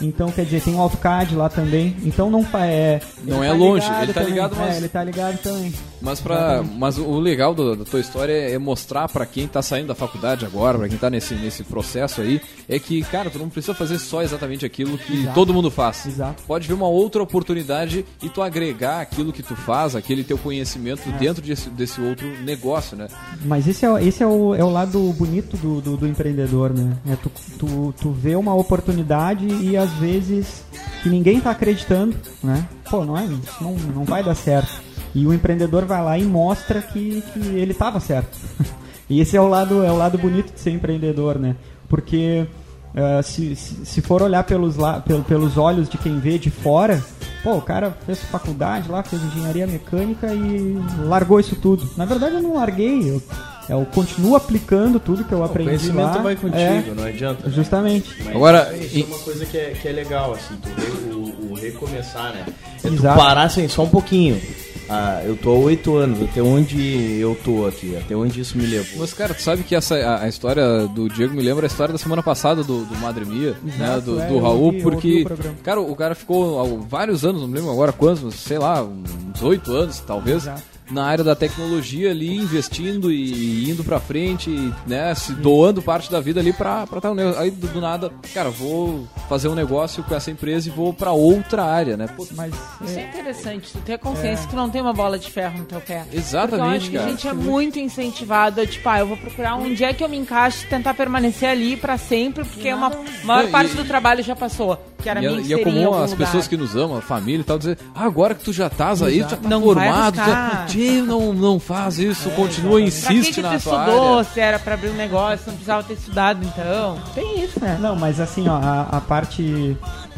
Então, 0.02 0.32
quer 0.32 0.44
dizer, 0.46 0.62
tem 0.62 0.76
o 0.76 0.80
AutoCAD 0.82 1.36
lá 1.36 1.50
também. 1.50 1.96
Então 2.04 2.30
não 2.30 2.46
é. 2.56 3.00
Não 3.24 3.44
é 3.44 3.48
tá 3.50 3.54
longe, 3.54 3.88
ele 4.02 4.08
tá 4.08 4.14
também. 4.22 4.30
ligado, 4.34 4.56
mas- 4.58 4.74
É, 4.74 4.78
ele 4.78 4.90
tá 4.90 5.04
ligado 5.04 5.38
também. 5.42 5.74
Mas, 6.02 6.20
pra, 6.20 6.62
mas 6.64 6.98
o 7.00 7.20
legal 7.20 7.56
do- 7.56 7.76
da 7.76 7.84
tua 7.86 8.00
história 8.00 8.32
é 8.34 8.58
mostrar 8.60 9.08
pra 9.10 9.26
quem 9.26 9.48
tá 9.48 9.62
saindo 9.62 9.88
da 9.88 9.96
faculdade 9.96 10.46
agora, 10.46 10.78
pra 10.78 10.88
quem 10.90 10.98
tá 10.98 11.10
nesse, 11.10 11.34
nesse 11.36 11.64
processo 11.64 12.22
aí, 12.22 12.40
é 12.70 12.78
que, 12.78 13.02
cara, 13.04 13.30
tu 13.30 13.40
não 13.40 13.50
precisa 13.50 13.74
fazer 13.74 13.98
só 13.98 14.22
exatamente 14.22 14.66
aquilo 14.66 14.98
que 14.98 15.22
Exato. 15.22 15.34
todo 15.34 15.54
mundo 15.54 15.72
faz. 15.72 16.06
Exato. 16.06 16.44
Pode 16.46 16.68
ver 16.68 16.74
uma 16.74 16.88
outra 16.88 17.24
oportunidade 17.24 18.06
e 18.22 18.30
tu 18.30 18.42
agregar 18.42 19.02
aquilo 19.02 19.32
que 19.34 19.42
tu 19.42 19.56
faz, 19.56 19.96
aquele 19.96 20.24
teu 20.24 20.38
conhecimento 20.38 21.02
É. 21.10 21.12
dentro 21.18 21.42
desse, 21.42 21.70
desse 21.70 22.00
outro 22.02 22.28
negócio, 22.44 22.96
né? 22.98 23.08
Mas 23.44 23.68
esse 23.68 23.86
é, 23.86 24.04
esse 24.04 24.22
é, 24.22 24.28
o, 24.28 24.54
é 24.54 24.64
o 24.64 24.70
lado 24.70 25.00
bonito 25.14 25.58
do, 25.58 25.82
do, 25.82 25.98
do 25.98 26.08
empreendedor, 26.08 26.72
né? 26.74 26.98
É 27.10 27.16
tu, 27.16 27.32
tu, 27.58 27.94
tu 28.00 28.12
vê 28.12 28.36
uma 28.36 28.54
oportunidade 28.54 29.48
e 29.48 29.76
às 29.86 29.92
vezes 29.94 30.64
que 31.02 31.10
ninguém 31.10 31.40
tá 31.40 31.52
acreditando, 31.52 32.16
né? 32.44 32.68
Pô, 32.90 33.06
não 33.06 33.18
é, 33.18 33.26
isso 33.26 33.64
não, 33.64 33.74
não 33.74 34.04
vai 34.04 34.24
dar 34.24 34.36
certo. 34.36 34.82
E 35.14 35.26
o 35.26 35.34
empreendedor 35.34 35.86
vai 35.86 36.04
lá 36.04 36.18
e 36.18 36.24
mostra 36.26 36.82
que, 36.82 37.22
que 37.34 37.40
ele 37.40 37.74
tava 37.74 38.00
certo. 38.00 38.38
e 39.10 39.22
esse 39.22 39.38
é 39.38 39.42
o 39.42 39.48
lado, 39.48 39.84
é 39.84 39.92
o 39.92 39.98
lado 39.98 40.18
bonito 40.18 40.54
de 40.54 40.60
ser 40.60 40.72
empreendedor, 40.72 41.40
né? 41.40 41.56
Porque 41.88 42.46
eh, 42.94 43.22
se, 43.22 43.56
se, 43.56 44.02
for 44.02 44.22
olhar 44.22 44.44
pelos, 44.44 44.76
la, 44.76 45.00
pel- 45.00 45.24
pelos 45.24 45.58
olhos 45.58 45.88
de 45.88 45.98
quem 45.98 46.20
vê 46.20 46.38
de 46.38 46.50
fora, 46.50 47.02
pô, 47.44 47.54
o 47.56 47.62
cara 47.62 47.92
fez 48.06 48.20
faculdade 48.24 48.90
lá, 48.90 49.04
fez 49.04 49.22
engenharia 49.24 49.68
mecânica 49.68 50.34
e 50.34 50.78
largou 51.06 51.40
isso 51.40 51.56
tudo. 51.56 51.90
Na 51.96 52.06
verdade 52.06 52.36
eu 52.36 52.42
não 52.42 52.56
larguei, 52.56 53.10
eu, 53.10 53.22
eu 53.70 53.86
continuo 53.94 54.36
aplicando 54.36 55.00
tudo 55.00 55.24
que 55.24 55.32
eu 55.32 55.40
O 55.40 55.44
aprendi 55.44 55.70
conhecimento 55.70 56.16
lá. 56.18 56.22
vai 56.22 56.36
contigo, 56.36 56.60
É, 56.60 56.84
não 56.96 57.04
adianta. 57.04 57.48
né? 57.48 57.54
Justamente. 57.54 58.16
Mas 58.24 58.36
Agora, 58.36 58.76
isso 58.78 58.98
e- 58.98 59.02
é 59.02 59.06
uma 59.06 59.20
coisa 59.20 59.46
que 59.46 59.58
é, 59.58 59.70
que 59.82 59.88
é 59.88 59.92
legal, 59.92 60.34
assim, 60.34 60.56
tu 60.62 60.70
re- 60.70 61.14
o, 61.14 61.52
o 61.52 61.54
recomeçar, 61.56 62.34
né? 62.34 62.46
É 62.84 62.88
tu 62.88 62.94
Exato. 62.94 63.18
parar 63.20 63.44
assim, 63.44 63.68
só 63.68 63.84
um 63.84 63.90
pouquinho. 63.90 64.40
Ah, 64.88 65.20
eu 65.26 65.36
tô 65.36 65.50
há 65.50 65.54
oito 65.56 65.96
anos, 65.96 66.22
até 66.22 66.44
onde 66.44 67.20
eu 67.20 67.36
tô 67.44 67.66
aqui, 67.66 67.98
até 67.98 68.16
onde 68.16 68.40
isso 68.40 68.56
me 68.56 68.68
levou. 68.68 69.00
Mas, 69.00 69.14
cara, 69.14 69.34
tu 69.34 69.42
sabe 69.42 69.64
que 69.64 69.74
essa, 69.74 69.96
a, 69.96 70.22
a 70.26 70.28
história 70.28 70.86
do 70.88 71.10
Diego 71.10 71.34
me 71.34 71.42
lembra 71.42 71.66
a 71.66 71.68
história 71.68 71.92
da 71.92 71.98
semana 71.98 72.22
passada 72.22 72.64
do, 72.64 72.86
do 72.86 72.96
Madre 72.98 73.26
Mia, 73.26 73.56
né? 73.64 73.74
Exato, 73.84 74.02
Do, 74.02 74.22
é, 74.22 74.28
do 74.28 74.38
Raul, 74.38 74.62
ouvi- 74.66 74.80
eu 74.82 74.86
ouvi 74.86 75.24
porque, 75.24 75.24
o 75.50 75.64
cara, 75.64 75.82
o 75.82 75.96
cara 75.96 76.14
ficou 76.14 76.60
há 76.62 76.86
vários 76.88 77.26
anos, 77.26 77.42
não 77.42 77.48
me 77.48 77.56
lembro 77.56 77.72
agora 77.72 77.92
quantos, 77.92 78.22
mas 78.22 78.36
sei 78.36 78.60
lá, 78.60 78.84
uns 78.84 79.42
oito 79.42 79.72
anos, 79.74 80.00
talvez, 80.06 80.44
Exato. 80.44 80.62
Na 80.92 81.06
área 81.06 81.24
da 81.24 81.36
tecnologia 81.36 82.12
ali, 82.12 82.36
investindo 82.38 83.12
e 83.12 83.70
indo 83.70 83.84
pra 83.84 84.00
frente, 84.00 84.50
e, 84.50 84.74
né? 84.88 85.14
Se 85.16 85.34
doando 85.34 85.82
parte 85.82 86.12
da 86.12 86.20
vida 86.20 86.40
ali 86.40 86.54
pra 86.54 86.84
estar 86.84 87.10
no 87.10 87.16
negócio. 87.16 87.40
Aí, 87.42 87.50
do, 87.52 87.68
do 87.68 87.82
nada, 87.82 88.12
cara, 88.34 88.50
vou 88.50 89.08
fazer 89.28 89.48
um 89.48 89.56
negócio 89.56 90.04
com 90.04 90.14
essa 90.16 90.30
empresa 90.32 90.68
e 90.70 90.72
vou 90.72 90.94
pra 90.94 91.12
outra 91.12 91.64
área, 91.64 91.98
né? 91.98 92.08
Pô, 92.16 92.28
Mas 92.32 92.54
Isso 92.82 93.00
é 93.00 93.04
é, 93.04 93.08
interessante, 93.10 93.72
tu 93.72 93.80
ter 93.80 93.98
consciência 93.98 94.46
que 94.46 94.52
tu 94.52 94.56
não 94.56 94.70
tem 94.70 94.82
uma 94.82 94.94
bola 94.94 95.18
de 95.18 95.30
ferro 95.32 95.58
no 95.60 95.66
teu 95.66 95.82
pé. 95.82 96.04
Exatamente, 96.14 96.56
Porque 96.56 96.66
eu 96.66 96.78
acho 96.78 96.90
que 96.92 96.98
cara. 96.98 97.06
a 97.06 97.10
gente 97.10 97.28
é 97.28 97.34
muito 97.34 97.80
incentivado 97.80 98.62
a, 98.62 98.66
tipo, 98.68 98.88
ah, 98.88 99.00
eu 99.00 99.08
vou 99.08 99.18
procurar 99.18 99.56
onde 99.56 99.84
é 99.84 99.94
que 99.94 100.04
eu 100.04 100.10
me 100.10 100.18
encaixo 100.18 100.66
e 100.66 100.68
tentar 100.68 100.94
permanecer 100.94 101.50
ali 101.50 101.76
pra 101.78 101.98
sempre, 101.98 102.44
porque 102.46 102.72
uma 102.74 102.90
maior 103.24 103.42
Não, 103.44 103.50
e- 103.50 103.52
parte 103.52 103.74
do 103.76 103.86
trabalho 103.86 104.24
já 104.24 104.36
passou. 104.36 104.78
Que 105.02 105.10
era 105.10 105.22
E, 105.22 105.26
é- 105.28 105.42
e 105.42 105.54
é 105.54 105.64
comum 105.64 105.94
as 105.94 106.12
lugar. 106.12 106.26
pessoas 106.26 106.48
que 106.48 106.58
nos 106.58 106.76
amam, 106.76 106.98
a 106.98 107.02
família 107.02 107.42
e 107.42 107.44
tal, 107.44 107.60
dizer, 107.60 107.78
ah, 107.94 108.06
agora 108.06 108.34
que 108.34 108.44
tu 108.44 108.52
já 108.52 108.68
estás 108.68 109.04
aí, 109.04 109.24
tu 109.24 109.30
já 109.32 109.38
tá 109.38 109.48
Não 109.50 109.62
formado, 109.62 110.20
arriscar. 110.20 110.68
já, 110.68 110.75
Não, 111.02 111.34
não 111.34 111.60
faz 111.60 111.98
isso, 112.00 112.30
continua, 112.32 112.72
Pra 112.72 112.80
que 112.82 112.86
insiste 112.88 113.34
que 113.36 113.42
tu 113.42 113.42
na 113.42 113.50
tua 113.50 113.58
estudou, 113.58 114.14
área. 114.20 114.24
se 114.24 114.40
era 114.40 114.60
pra 114.60 114.74
abrir 114.74 114.90
um 114.90 114.96
negócio, 114.96 115.44
não 115.48 115.54
precisava 115.54 115.84
ter 115.84 115.94
estudado 115.94 116.46
então? 116.46 116.98
Tem 117.14 117.44
isso, 117.44 117.60
né? 117.60 117.78
Não, 117.80 117.96
mas 117.96 118.20
assim, 118.20 118.48
ó, 118.48 118.56
a, 118.56 118.82
a 118.98 119.02
parte. 119.02 119.78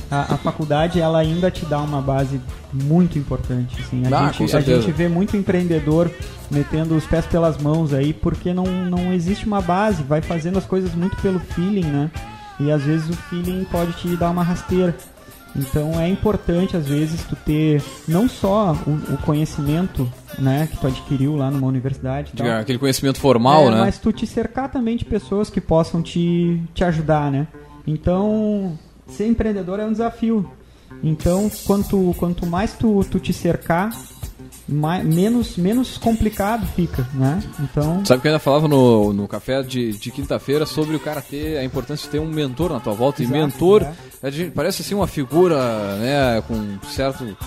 A, 0.09 0.35
a 0.35 0.37
faculdade 0.37 1.01
ela 1.01 1.19
ainda 1.19 1.51
te 1.51 1.65
dá 1.65 1.79
uma 1.79 2.01
base 2.01 2.39
muito 2.71 3.19
importante. 3.19 3.75
Assim. 3.81 4.03
A, 4.09 4.17
Ah, 4.27 4.31
gente, 4.31 4.55
a 4.55 4.61
gente 4.61 4.89
vê 4.91 5.09
muito 5.09 5.35
empreendedor 5.35 6.09
metendo 6.49 6.95
os 6.95 7.05
pés 7.05 7.25
pelas 7.25 7.57
mãos 7.57 7.93
aí, 7.93 8.13
porque 8.13 8.53
não, 8.53 8.63
não 8.63 9.11
existe 9.11 9.45
uma 9.45 9.59
base, 9.61 10.03
vai 10.03 10.21
fazendo 10.21 10.57
as 10.57 10.65
coisas 10.65 10.95
muito 10.95 11.17
pelo 11.17 11.39
feeling, 11.41 11.83
né? 11.85 12.09
E 12.57 12.71
às 12.71 12.83
vezes 12.83 13.09
o 13.09 13.13
feeling 13.13 13.65
pode 13.69 13.91
te 13.93 14.15
dar 14.15 14.29
uma 14.29 14.43
rasteira. 14.43 14.95
Então 15.57 15.99
é 15.99 16.07
importante, 16.07 16.77
às 16.77 16.87
vezes, 16.87 17.23
tu 17.23 17.35
ter 17.35 17.81
não 18.07 18.29
só 18.29 18.73
o, 18.85 19.13
o 19.13 19.17
conhecimento 19.17 20.09
né, 20.37 20.67
que 20.71 20.77
tu 20.77 20.87
adquiriu 20.87 21.35
lá 21.35 21.49
numa 21.49 21.67
universidade. 21.67 22.33
tal, 22.33 22.45
Diga, 22.45 22.59
Aquele 22.59 22.77
conhecimento 22.77 23.19
formal, 23.19 23.67
é, 23.67 23.71
né? 23.71 23.79
Mas 23.81 23.97
tu 23.97 24.11
te 24.11 24.27
cercar 24.27 24.69
também 24.69 24.95
de 24.95 25.05
pessoas 25.05 25.49
que 25.49 25.59
possam 25.59 26.01
te, 26.01 26.61
te 26.73 26.83
ajudar, 26.83 27.31
né? 27.31 27.47
Então, 27.85 28.77
ser 29.07 29.27
empreendedor 29.27 29.79
é 29.79 29.85
um 29.85 29.91
desafio. 29.91 30.49
Então, 31.03 31.49
quanto, 31.65 32.15
quanto 32.17 32.45
mais 32.45 32.73
tu, 32.73 33.03
tu 33.09 33.19
te 33.19 33.33
cercar, 33.33 33.91
mai- 34.67 35.03
menos, 35.03 35.55
menos 35.57 35.97
complicado 35.97 36.65
fica, 36.75 37.07
né? 37.13 37.41
Então, 37.59 38.03
Sabe 38.05 38.21
que 38.21 38.27
eu 38.27 38.31
ainda 38.31 38.39
falava 38.39 38.67
no, 38.67 39.13
no 39.13 39.27
café 39.27 39.61
de, 39.63 39.93
de 39.93 40.11
quinta-feira 40.11 40.65
sobre 40.65 40.95
o 40.95 40.99
cara 40.99 41.21
ter 41.21 41.57
a 41.57 41.63
importância 41.63 42.05
de 42.05 42.11
ter 42.11 42.19
um 42.19 42.27
mentor 42.29 42.71
na 42.71 42.79
tua 42.79 42.93
volta. 42.93 43.21
Exato, 43.23 43.37
e 43.37 43.41
mentor, 43.41 43.81
é. 43.83 43.93
a 44.21 44.29
gente, 44.29 44.51
parece 44.51 44.81
assim 44.81 44.95
uma 44.95 45.07
figura, 45.07 45.95
né, 45.97 46.41
com 46.47 46.77
certo. 46.89 47.37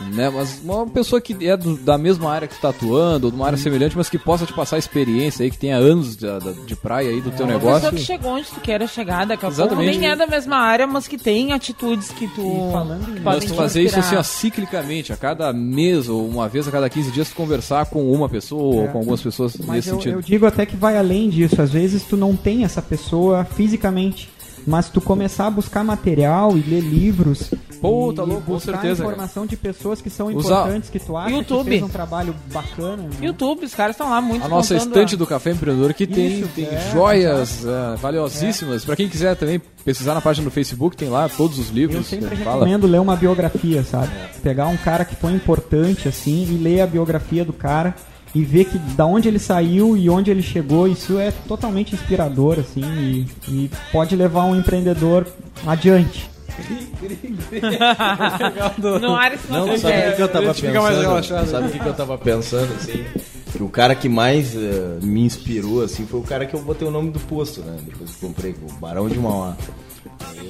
Né, 0.00 0.30
mas 0.30 0.60
uma 0.62 0.86
pessoa 0.86 1.20
que 1.20 1.34
é 1.44 1.56
do- 1.56 1.76
da 1.76 1.98
mesma 1.98 2.30
área 2.30 2.46
que 2.46 2.54
tu 2.54 2.60
tá 2.60 2.68
atuando, 2.68 3.26
ou 3.26 3.30
de 3.32 3.36
uma 3.36 3.46
área 3.46 3.58
semelhante, 3.58 3.96
mas 3.96 4.08
que 4.08 4.16
possa 4.16 4.46
te 4.46 4.52
passar 4.52 4.78
experiência 4.78 5.42
aí, 5.42 5.50
que 5.50 5.58
tenha 5.58 5.76
anos 5.76 6.16
de, 6.16 6.26
de- 6.66 6.76
praia 6.76 7.10
aí 7.10 7.20
do 7.20 7.32
teu 7.32 7.44
Uma 7.44 7.54
negócio. 7.54 7.80
pessoa 7.80 7.92
que 7.92 7.98
chegou 8.06 8.30
onde 8.36 8.46
tu 8.46 8.60
queira 8.60 8.86
chegar, 8.86 9.26
daqui 9.26 9.44
a 9.44 9.48
pouco 9.50 9.60
Exatamente. 9.60 9.98
nem 9.98 10.08
é 10.08 10.14
da 10.14 10.24
mesma 10.28 10.56
área, 10.56 10.86
mas 10.86 11.08
que 11.08 11.18
tem 11.18 11.52
atitudes 11.52 12.10
que 12.10 12.28
tu 12.28 12.40
E 12.42 12.72
falando 12.72 13.10
em- 13.10 13.14
que 13.14 13.20
Mas 13.20 13.44
tu 13.44 13.54
fazer 13.54 13.82
isso 13.82 13.98
assim, 13.98 14.14
ó, 14.14 14.22
ciclicamente, 14.22 15.12
a 15.12 15.16
cada 15.16 15.52
mês 15.52 16.08
ou 16.08 16.24
uma 16.28 16.48
vez 16.48 16.68
a 16.68 16.70
cada 16.70 16.88
15 16.88 17.10
dias, 17.10 17.30
tu 17.30 17.34
conversar 17.34 17.86
com 17.86 18.12
uma 18.12 18.28
pessoa 18.28 18.62
ou 18.62 18.84
É. 18.84 18.88
com 18.88 18.98
algumas 18.98 19.20
pessoas 19.20 19.56
mas 19.56 19.68
nesse 19.68 19.88
eu, 19.88 19.96
sentido. 19.96 20.12
eu 20.14 20.22
digo 20.22 20.46
até 20.46 20.64
que 20.64 20.76
vai 20.76 20.96
além 20.96 21.28
disso. 21.28 21.60
Às 21.60 21.70
vezes 21.72 22.04
tu 22.04 22.16
não 22.16 22.36
tem 22.36 22.62
essa 22.62 22.80
pessoa 22.80 23.44
fisicamente, 23.44 24.30
mas 24.64 24.88
tu 24.88 25.00
começar 25.00 25.48
a 25.48 25.50
buscar 25.50 25.82
material 25.82 26.56
e 26.56 26.60
ler 26.60 26.80
livros. 26.82 27.50
Pô, 27.80 28.12
tá 28.12 28.22
louco, 28.24 28.42
com 28.42 28.58
certeza, 28.58 29.02
cara. 29.02 29.14
informação 29.14 29.46
de 29.46 29.56
pessoas 29.56 30.00
que 30.00 30.10
são 30.10 30.30
importantes, 30.30 30.90
que 30.90 30.98
tu 30.98 31.16
acha 31.16 31.30
YouTube. 31.30 31.64
que 31.64 31.70
fez 31.70 31.82
um 31.82 31.88
trabalho 31.88 32.34
bacana. 32.52 33.02
né? 33.04 33.10
YouTube, 33.20 33.64
os 33.64 33.74
caras 33.74 33.94
estão 33.94 34.10
lá 34.10 34.20
muito 34.20 34.44
A 34.44 34.48
nossa 34.48 34.74
estante 34.76 35.14
a- 35.14 35.18
do 35.18 35.26
Café 35.26 35.52
Empreendedor 35.52 35.94
que 35.94 36.06
tem, 36.06 36.40
Isso, 36.40 36.48
tem 36.54 36.64
é, 36.66 36.90
joias 36.92 37.64
é, 37.64 37.96
valiosíssimas. 37.96 38.84
Pra 38.84 38.96
quem 38.96 39.08
quiser 39.08 39.36
também 39.36 39.60
pesquisar 39.84 40.14
na 40.14 40.20
página 40.20 40.44
do 40.44 40.50
Facebook, 40.50 40.96
tem 40.96 41.08
lá 41.08 41.28
todos 41.28 41.58
os 41.58 41.68
Eu 41.68 41.74
livros. 41.74 42.06
sempre 42.06 42.26
que 42.28 42.32
a 42.34 42.36
gente 42.36 42.44
fala. 42.44 42.56
recomendo 42.64 42.86
ler 42.86 43.00
uma 43.00 43.16
biografia, 43.16 43.82
sabe? 43.84 44.10
Pegar 44.42 44.66
um 44.66 44.76
cara 44.76 45.04
que 45.04 45.14
foi 45.16 45.32
importante 45.32 46.08
assim 46.08 46.42
e 46.50 46.56
ler 46.58 46.80
a 46.80 46.86
biografia 46.86 47.44
do 47.44 47.52
cara 47.52 47.94
e 48.34 48.44
ver 48.44 48.66
que 48.66 48.76
da 48.78 49.06
onde 49.06 49.26
ele 49.28 49.38
saiu 49.38 49.96
e 49.96 50.10
onde 50.10 50.30
ele 50.30 50.42
chegou, 50.42 50.86
isso 50.86 51.18
é 51.18 51.30
totalmente 51.46 51.94
inspirador 51.94 52.58
assim 52.58 52.82
e, 52.84 53.26
e 53.48 53.70
pode 53.90 54.14
levar 54.14 54.44
um 54.44 54.54
empreendedor 54.54 55.26
adiante. 55.66 56.28
No 58.78 59.14
ar 59.14 59.34
isso 59.34 59.44
não, 59.50 59.66
Não, 59.66 59.74
acontece. 59.74 59.80
sabe 59.82 59.98
o 59.98 60.10
que, 60.10 60.16
que 60.16 60.22
eu 60.22 60.28
tava 60.28 60.54
pensando? 60.54 61.46
Sabe 61.50 61.66
o 61.66 61.70
que, 61.70 61.78
que 61.78 61.86
eu 61.88 61.94
tava 61.94 62.18
pensando, 62.18 62.74
assim? 62.74 63.04
Que 63.52 63.62
o 63.62 63.68
cara 63.68 63.94
que 63.94 64.08
mais 64.08 64.54
eh, 64.54 64.98
me 65.02 65.22
inspirou, 65.22 65.82
assim, 65.82 66.06
foi 66.06 66.20
o 66.20 66.22
cara 66.22 66.44
que 66.46 66.54
eu 66.54 66.60
botei 66.60 66.86
o 66.86 66.90
nome 66.90 67.10
do 67.10 67.18
posto, 67.20 67.60
né? 67.62 67.76
Depois 67.82 68.10
que 68.10 68.20
comprei, 68.26 68.54
o 68.68 68.72
Barão 68.74 69.08
de 69.08 69.18
Mauá. 69.18 69.56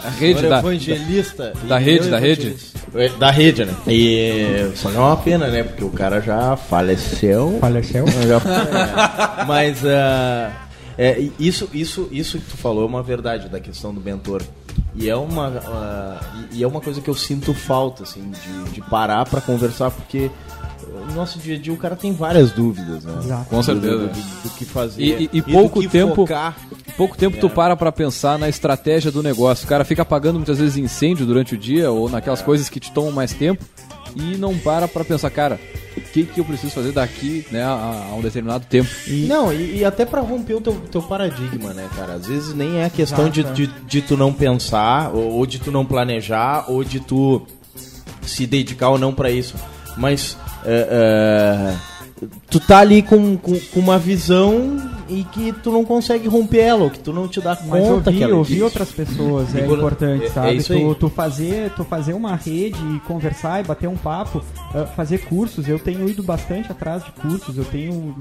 A 0.00 0.09
rede 0.11 0.46
da, 0.48 0.59
evangelista. 0.59 1.52
da 1.64 1.80
e 1.80 1.84
rede, 1.84 2.04
eu 2.06 2.11
da 2.11 2.18
rede. 2.18 2.40
evangelista. 2.46 2.78
É, 2.94 3.09
Da 3.11 3.30
rede, 3.30 3.64
né? 3.64 3.74
E 3.86 4.72
só 4.74 4.90
que 4.90 4.96
é 4.96 5.00
uma 5.00 5.16
pena, 5.16 5.46
né? 5.48 5.62
Porque 5.62 5.84
o 5.84 5.90
cara 5.90 6.20
já 6.20 6.56
faleceu. 6.56 7.59
Faleceu? 7.61 8.04
Já- 8.26 9.44
Mas 9.46 9.84
ah, 9.84 10.50
é, 10.96 11.28
isso, 11.38 11.68
isso, 11.72 12.09
isso 12.11 12.38
que 12.38 12.50
tu 12.50 12.56
falou 12.56 12.82
é 12.82 12.86
uma 12.86 13.02
verdade 13.02 13.48
da 13.48 13.61
questão 13.61 13.92
do 13.94 14.00
mentor. 14.00 14.42
E 15.01 15.09
é 15.09 15.14
uma, 15.16 15.46
ah, 15.64 16.20
e- 16.53 16.62
é 16.62 16.66
uma 16.66 16.80
coisa 16.80 17.01
que 17.01 17.09
eu 17.09 17.14
sinto 17.14 17.55
falta, 17.55 18.03
assim, 18.03 18.30
de, 18.30 18.72
de 18.72 18.80
parar 18.82 19.24
pra 19.26 19.40
conversar, 19.40 19.90
porque 19.90 20.30
no 21.09 21.14
nosso 21.14 21.38
dia 21.38 21.55
a 21.57 21.59
dia 21.59 21.72
o 21.72 21.76
cara 21.76 21.94
tem 21.94 22.12
várias 22.12 22.51
dúvidas, 22.51 23.05
né? 23.05 23.12
Exato. 23.22 23.49
Com 23.49 23.62
certeza. 23.62 23.96
Do, 23.96 24.09
do- 24.09 24.12
do- 24.12 24.42
do 24.42 24.51
que 24.51 24.64
fazer. 24.64 25.03
E- 25.03 25.24
e- 25.24 25.30
e 25.38 25.42
pouco 25.42 25.86
tempo- 25.88 26.14
focar. 26.16 26.57
Pouco 26.96 27.16
tempo 27.16 27.36
tu 27.38 27.49
para 27.49 27.76
pra 27.76 27.92
pensar 27.92 28.38
na 28.40 28.49
estratégia 28.49 29.12
do 29.12 29.22
negócio. 29.22 29.64
O 29.66 29.68
cara 29.68 29.84
fica 29.84 30.03
apagando 30.03 30.34
muitas 30.36 30.59
vezes 30.59 30.76
incêndio 30.76 31.24
durante 31.24 31.55
o 31.55 31.59
dia 31.59 31.92
ou 31.92 32.09
naquelas 32.11 32.42
coisas 32.42 32.68
que 32.68 32.80
te 32.80 32.90
tomam 32.90 33.12
mais 33.12 33.32
tempo 33.32 33.64
e 34.18 34.36
não 34.36 34.56
para 34.58 34.88
pra 34.88 35.04
pensar, 35.04 35.30
cara, 35.30 35.60
o 35.96 36.00
que, 36.00 36.24
que 36.24 36.40
eu 36.40 36.44
preciso 36.44 36.72
fazer 36.72 36.92
daqui 36.92 37.46
né, 37.50 37.62
a, 37.62 38.08
a 38.10 38.14
um 38.14 38.20
determinado 38.20 38.66
tempo. 38.66 38.88
Não, 39.26 39.52
e, 39.52 39.78
e 39.78 39.84
até 39.84 40.04
pra 40.04 40.20
romper 40.20 40.54
o 40.54 40.60
teu, 40.60 40.74
teu 40.90 41.02
paradigma, 41.02 41.72
né, 41.72 41.88
cara? 41.96 42.14
Às 42.14 42.26
vezes 42.26 42.54
nem 42.54 42.80
é 42.80 42.90
questão 42.90 43.28
de, 43.28 43.44
de, 43.44 43.66
de 43.66 44.02
tu 44.02 44.16
não 44.16 44.32
pensar, 44.32 45.14
ou, 45.14 45.32
ou 45.32 45.46
de 45.46 45.58
tu 45.58 45.70
não 45.70 45.84
planejar, 45.84 46.70
ou 46.70 46.82
de 46.82 47.00
tu 47.00 47.46
se 48.22 48.46
dedicar 48.46 48.90
ou 48.90 48.98
não 48.98 49.14
pra 49.14 49.30
isso. 49.30 49.54
Mas 49.96 50.36
é, 50.64 50.88
é, 50.90 52.26
tu 52.50 52.60
tá 52.60 52.78
ali 52.78 53.02
com, 53.02 53.36
com, 53.36 53.58
com 53.58 53.80
uma 53.80 53.98
visão 53.98 54.97
e 55.09 55.24
que 55.24 55.52
tu 55.52 55.70
não 55.72 55.84
consegue 55.84 56.28
romper 56.28 56.59
ela, 56.61 56.84
ou 56.84 56.90
que 56.90 56.98
tu 56.98 57.12
não 57.12 57.26
te 57.26 57.40
dá 57.40 57.56
Mas 57.66 57.82
conta 57.84 58.12
que 58.12 58.22
ela 58.22 58.36
ouvir 58.36 58.62
outras 58.62 58.90
pessoas 58.92 59.54
é 59.54 59.64
importante, 59.64 60.24
é- 60.24 60.26
é 60.26 60.30
sabe? 60.30 60.56
isso 60.56 60.72
aí. 60.72 60.80
tu, 60.80 60.94
tu 60.94 61.09
fazer, 61.09 61.70
tu 61.70 61.84
fazer 61.84 62.12
uma 62.12 62.36
rede 62.36 62.78
e 62.94 63.00
conversar 63.00 63.61
e 63.61 63.64
bater 63.66 63.88
um 63.88 63.96
papo, 63.96 64.42
ah, 64.74 64.86
fazer 64.86 65.18
cursos. 65.26 65.68
Eu 65.68 65.78
tenho 65.78 66.09
ido 66.09 66.22
bastante 66.22 66.70
atrás 66.70 67.04
de 67.04 67.11
cursos, 67.12 67.56
eu 67.56 67.64
tenho 67.64 68.14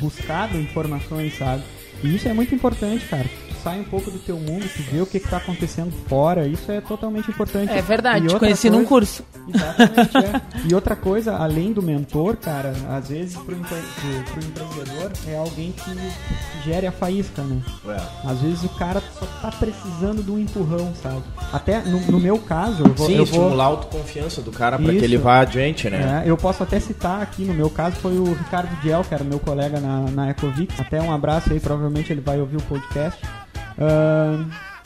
buscado 0.00 0.56
informações, 0.58 1.36
sabe? 1.38 1.62
E 2.02 2.16
isso 2.16 2.28
é 2.28 2.32
muito 2.32 2.54
importante, 2.54 3.04
cara. 3.06 3.26
Sai 3.62 3.78
um 3.80 3.84
pouco 3.84 4.10
do 4.10 4.18
teu 4.18 4.36
mundo, 4.36 4.68
tu 4.74 4.82
vê 4.90 5.00
o 5.00 5.06
que, 5.06 5.20
que 5.20 5.28
tá 5.28 5.36
acontecendo 5.36 5.92
fora, 6.08 6.46
isso 6.46 6.70
é 6.72 6.80
totalmente 6.80 7.30
importante. 7.30 7.70
É 7.72 7.80
verdade, 7.80 8.26
te 8.26 8.36
conheci 8.36 8.68
num 8.68 8.84
coisa- 8.84 8.88
curso. 8.88 9.24
Exatamente, 9.48 10.16
é. 10.18 10.68
E 10.68 10.74
outra 10.74 10.96
coisa, 10.96 11.36
além 11.36 11.72
do 11.72 11.82
mentor, 11.82 12.36
cara, 12.36 12.72
às 12.90 13.08
vezes 13.08 13.36
pro, 13.36 13.54
empre 13.54 13.76
pro, 13.76 14.32
pro 14.32 14.44
empreendedor 14.44 15.12
é 15.28 15.36
alguém 15.36 15.72
que 15.72 16.64
gere 16.64 16.86
a 16.86 16.92
faísca, 16.92 17.42
né? 17.42 17.60
É. 17.86 18.28
Às 18.28 18.40
vezes 18.40 18.64
o 18.64 18.68
cara 18.70 19.02
só 19.18 19.26
tá 19.40 19.50
precisando 19.56 20.22
de 20.24 20.30
um 20.30 20.38
empurrão, 20.38 20.92
sabe? 21.00 21.22
Até 21.52 21.82
no, 21.82 22.00
no 22.00 22.18
meu 22.20 22.38
caso, 22.38 22.82
eu 22.84 22.92
vou. 22.94 23.06
Sim, 23.06 23.12
eu 23.16 23.24
vou 23.26 23.42
estimular 23.42 23.64
a 23.64 23.66
autoconfiança 23.68 24.40
do 24.42 24.50
cara 24.50 24.76
pra 24.78 24.92
que 24.92 25.04
ele 25.04 25.16
vá 25.18 25.40
adiante, 25.40 25.88
né? 25.88 26.22
é, 26.24 26.30
eu 26.30 26.36
posso 26.36 26.62
até 26.62 26.80
citar 26.80 27.22
aqui, 27.22 27.44
no 27.44 27.54
meu 27.54 27.70
caso, 27.70 27.96
foi 27.96 28.16
o 28.18 28.24
Ricardo 28.32 28.74
Diel, 28.80 29.04
que 29.04 29.14
era 29.14 29.22
meu 29.24 29.38
colega 29.38 29.78
na, 29.80 30.10
na 30.10 30.30
Ecovic. 30.30 30.80
Até 30.80 31.00
um 31.00 31.12
abraço 31.12 31.52
aí, 31.52 31.60
provavelmente 31.60 32.12
ele 32.12 32.20
vai 32.20 32.40
ouvir 32.40 32.56
o 32.56 32.62
podcast. 32.62 33.20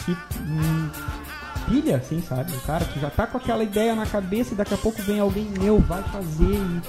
Que 0.04 0.12
hum, 0.12 0.88
pilha, 1.68 1.96
assim, 1.96 2.22
sabe? 2.22 2.52
O 2.52 2.60
cara 2.60 2.84
que 2.84 2.98
já 2.98 3.10
tá 3.10 3.26
com 3.26 3.38
aquela 3.38 3.62
ideia 3.62 3.94
na 3.94 4.06
cabeça 4.06 4.54
e 4.54 4.56
daqui 4.56 4.74
a 4.74 4.78
pouco 4.78 5.02
vem 5.02 5.18
alguém 5.20 5.46
meu, 5.58 5.78
vai 5.80 6.02
fazer 6.04 6.44
e. 6.44 6.80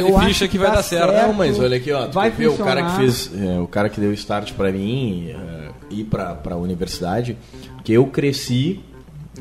Eu 0.00 0.16
acho 0.16 0.28
ficha 0.28 0.48
que 0.48 0.58
vai 0.58 0.70
dar 0.70 0.82
certo. 0.82 1.12
Não, 1.12 1.32
mas 1.32 1.58
olha 1.58 1.76
aqui, 1.76 1.92
ó, 1.92 2.06
tu 2.06 2.14
vai 2.14 2.30
ver 2.30 2.48
o 2.48 2.56
cara 2.56 2.82
que 2.82 2.96
fez, 2.96 3.30
é, 3.34 3.58
o 3.58 3.66
cara 3.66 3.88
que 3.88 4.00
deu 4.00 4.12
start 4.14 4.52
pra 4.54 4.72
mim 4.72 5.28
é, 5.28 5.70
ir 5.90 6.04
pra, 6.04 6.34
pra 6.34 6.56
universidade, 6.56 7.36
que 7.84 7.92
eu 7.92 8.06
cresci, 8.06 8.80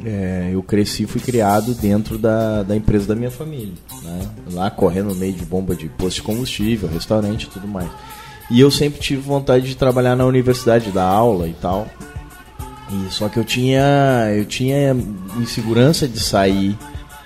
é, 0.04 0.50
eu 0.52 0.62
cresci, 0.62 1.06
fui 1.06 1.22
criado 1.22 1.74
dentro 1.74 2.18
da, 2.18 2.62
da 2.64 2.76
empresa 2.76 3.08
da 3.08 3.16
minha 3.16 3.32
família, 3.32 3.74
né? 4.04 4.30
Lá 4.52 4.70
correndo 4.70 5.10
no 5.10 5.16
meio 5.16 5.34
de 5.34 5.46
bomba 5.46 5.76
de 5.76 5.88
posto 5.88 6.18
de 6.18 6.24
combustível, 6.24 6.90
restaurante 6.90 7.44
e 7.44 7.48
tudo 7.48 7.68
mais. 7.68 7.90
E 8.50 8.60
eu 8.62 8.72
sempre 8.72 9.00
tive 9.00 9.22
vontade 9.22 9.66
de 9.68 9.76
trabalhar 9.76 10.16
na 10.16 10.26
universidade, 10.26 10.90
dar 10.92 11.04
aula 11.06 11.48
e 11.48 11.54
tal. 11.54 11.88
E 12.90 13.12
só 13.14 13.28
que 13.28 13.38
eu 13.38 13.44
tinha, 13.44 13.84
eu 14.38 14.46
tinha 14.46 14.96
insegurança 15.38 16.08
de 16.08 16.20
sair 16.22 16.78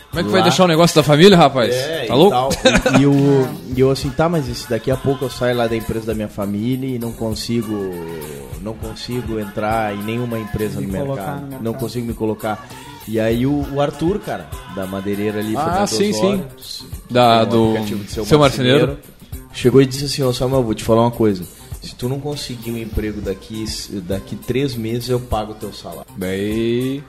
Como 0.09 0.19
é 0.19 0.23
que 0.23 0.29
vai 0.29 0.39
lá. 0.41 0.47
deixar 0.47 0.63
o 0.63 0.67
negócio 0.67 0.95
da 0.95 1.03
família, 1.03 1.37
rapaz? 1.37 1.71
É, 1.71 2.05
tá 2.07 2.15
e 2.15 2.17
louco? 2.17 2.31
tal. 2.31 2.49
E, 2.97 2.99
e 2.99 3.03
eu, 3.03 3.49
e 3.75 3.79
eu 3.79 3.91
assim, 3.91 4.09
tá, 4.09 4.27
mas 4.27 4.47
isso 4.47 4.67
daqui 4.67 4.89
a 4.89 4.97
pouco 4.97 5.23
eu 5.25 5.29
saio 5.29 5.55
lá 5.55 5.67
da 5.67 5.75
empresa 5.75 6.07
da 6.07 6.15
minha 6.15 6.27
família 6.27 6.87
e 6.95 6.97
não 6.97 7.11
consigo 7.11 7.91
não 8.63 8.73
consigo 8.73 9.39
entrar 9.39 9.93
em 9.95 10.01
nenhuma 10.03 10.39
empresa 10.39 10.79
Me 10.79 10.87
no 10.87 10.91
mercado, 10.93 11.35
no 11.35 11.41
mercado. 11.47 11.63
Não 11.63 11.73
consigo 11.75 12.07
me 12.07 12.13
colocar. 12.15 12.67
E 13.07 13.19
aí 13.19 13.45
o, 13.45 13.65
o 13.73 13.79
Arthur, 13.81 14.19
cara, 14.19 14.47
da 14.75 14.87
madeireira 14.87 15.39
ali, 15.39 15.53
Ah, 15.55 15.85
sim, 15.87 16.09
Osório, 16.11 16.45
Da- 17.09 17.45
do 17.45 17.73
Seu 18.25 18.39
Marceneiro. 18.39 18.97
Chegou 19.53 19.81
e 19.81 19.85
disse 19.85 20.05
assim, 20.05 20.23
ó 20.23 20.31
Samuel, 20.31 20.63
vou 20.63 20.73
te 20.73 20.83
falar 20.83 21.01
uma 21.01 21.11
coisa. 21.11 21.45
Se 21.81 21.95
tu 21.95 22.07
não 22.07 22.19
conseguir 22.19 22.71
um 22.71 22.77
emprego 22.77 23.21
daqui, 23.21 23.65
daqui 24.07 24.35
três 24.35 24.75
meses, 24.75 25.09
eu 25.09 25.19
pago 25.19 25.53
o 25.53 25.55
teu 25.55 25.73
salário. 25.73 26.05
Bem. 26.15 27.03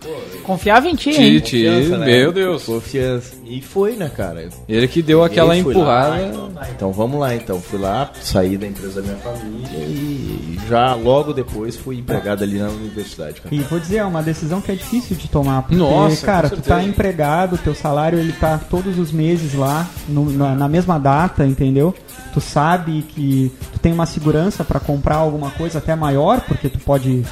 Confiava 0.45 0.89
em 0.89 0.95
ti, 0.95 1.11
hein? 1.11 1.41
Titi, 1.41 1.65
Confiança, 1.67 1.99
né? 1.99 2.07
meu 2.07 2.33
Deus. 2.33 2.63
Confiança. 2.65 3.35
E 3.45 3.61
foi, 3.61 3.97
né, 3.97 4.09
cara? 4.09 4.49
Ele 4.67 4.89
que 4.89 5.03
deu 5.03 5.23
aquela 5.23 5.55
Peguei, 5.55 5.71
empurrada. 5.73 6.09
lá, 6.55 6.69
então 6.75 6.91
vamos 6.91 7.21
lá, 7.21 7.35
então. 7.35 7.61
Fui 7.61 7.79
lá, 7.79 8.11
saí 8.23 8.57
da 8.57 8.67
empresa 8.67 9.03
da 9.03 9.09
minha 9.09 9.19
família 9.23 9.79
e 9.79 10.59
já 10.69 10.95
logo 10.95 11.35
depois 11.35 11.77
fui 11.77 11.99
empregado 11.99 12.43
ali 12.43 12.59
na 12.59 12.69
universidade. 12.71 13.43
Cara. 13.43 13.55
E 13.55 13.59
vou 13.61 13.79
dizer, 13.79 13.97
é 13.99 14.05
uma 14.05 14.23
decisão 14.23 14.63
que 14.63 14.73
é 14.73 14.75
difícil 14.75 15.17
de 15.17 15.29
tomar. 15.29 15.63
Porque, 15.63 15.77
Nossa, 15.77 16.25
cara, 16.25 16.49
tu 16.49 16.63
tá 16.63 16.83
empregado, 16.83 17.59
teu 17.59 17.75
salário 17.75 18.19
ele 18.19 18.33
tá 18.33 18.57
todos 18.71 18.99
os 18.99 19.13
meses 19.13 19.53
lá, 19.55 19.87
no- 20.09 20.31
na, 20.33 20.55
na 20.55 20.69
mesma 20.69 20.99
data, 20.99 21.47
entendeu? 21.47 21.95
Tu 22.33 22.41
sabe 22.41 23.03
que 23.03 23.53
tem 23.83 23.93
uma 23.93 24.07
segurança 24.07 24.65
pra 24.65 24.81
comprar 24.81 25.17
alguma 25.17 25.51
coisa 25.51 25.79
até 25.79 25.95
maior, 25.95 26.41
porque 26.43 26.69
tu 26.69 26.79
pode 26.79 27.25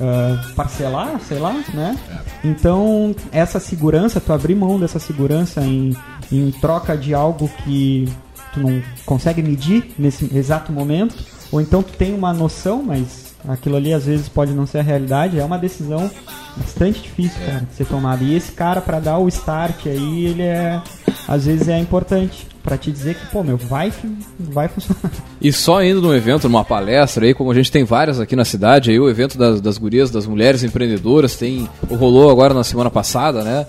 ah, 0.00 0.40
parcelar, 0.54 1.20
sei 1.20 1.38
lá, 1.38 1.52
né? 1.74 1.98
Então, 2.44 3.14
essa 3.32 3.58
segurança, 3.58 4.20
tu 4.20 4.32
abrir 4.32 4.54
mão 4.54 4.78
dessa 4.78 5.00
segurança 5.00 5.60
em, 5.60 5.96
em 6.30 6.50
troca 6.52 6.96
de 6.96 7.12
algo 7.12 7.50
que 7.64 8.08
tu 8.54 8.60
não 8.60 8.80
consegue 9.04 9.42
medir 9.42 9.92
nesse 9.98 10.30
exato 10.36 10.70
momento, 10.70 11.16
ou 11.50 11.60
então 11.60 11.82
tu 11.82 11.92
tem 11.92 12.14
uma 12.14 12.32
noção, 12.32 12.82
mas 12.82 13.34
aquilo 13.48 13.76
ali 13.76 13.92
às 13.92 14.06
vezes 14.06 14.28
pode 14.28 14.52
não 14.52 14.66
ser 14.66 14.78
a 14.78 14.82
realidade, 14.82 15.38
é 15.38 15.44
uma 15.44 15.58
decisão 15.58 16.08
bastante 16.56 17.02
difícil, 17.02 17.40
cara, 17.44 17.60
de 17.60 17.74
ser 17.74 17.86
tomada. 17.86 18.22
E 18.22 18.36
esse 18.36 18.52
cara, 18.52 18.80
pra 18.80 19.00
dar 19.00 19.18
o 19.18 19.26
start 19.28 19.86
aí, 19.86 20.26
ele 20.26 20.42
é. 20.42 20.80
Às 21.26 21.44
vezes 21.44 21.68
é 21.68 21.78
importante 21.78 22.46
pra 22.68 22.76
te 22.76 22.92
dizer 22.92 23.14
que, 23.14 23.26
pô, 23.28 23.42
meu, 23.42 23.56
vai, 23.56 23.90
que 23.90 24.06
vai 24.38 24.68
funcionar. 24.68 25.10
E 25.40 25.50
só 25.50 25.82
indo 25.82 26.02
num 26.02 26.14
evento, 26.14 26.48
numa 26.48 26.64
palestra 26.64 27.24
aí, 27.24 27.32
como 27.32 27.50
a 27.50 27.54
gente 27.54 27.72
tem 27.72 27.82
várias 27.82 28.20
aqui 28.20 28.36
na 28.36 28.44
cidade, 28.44 28.90
aí 28.90 29.00
o 29.00 29.08
evento 29.08 29.38
das, 29.38 29.58
das 29.58 29.78
gurias, 29.78 30.10
das 30.10 30.26
mulheres 30.26 30.62
empreendedoras, 30.62 31.34
tem 31.36 31.66
rolou 31.88 32.30
agora 32.30 32.52
na 32.52 32.62
semana 32.62 32.90
passada, 32.90 33.42
né? 33.42 33.66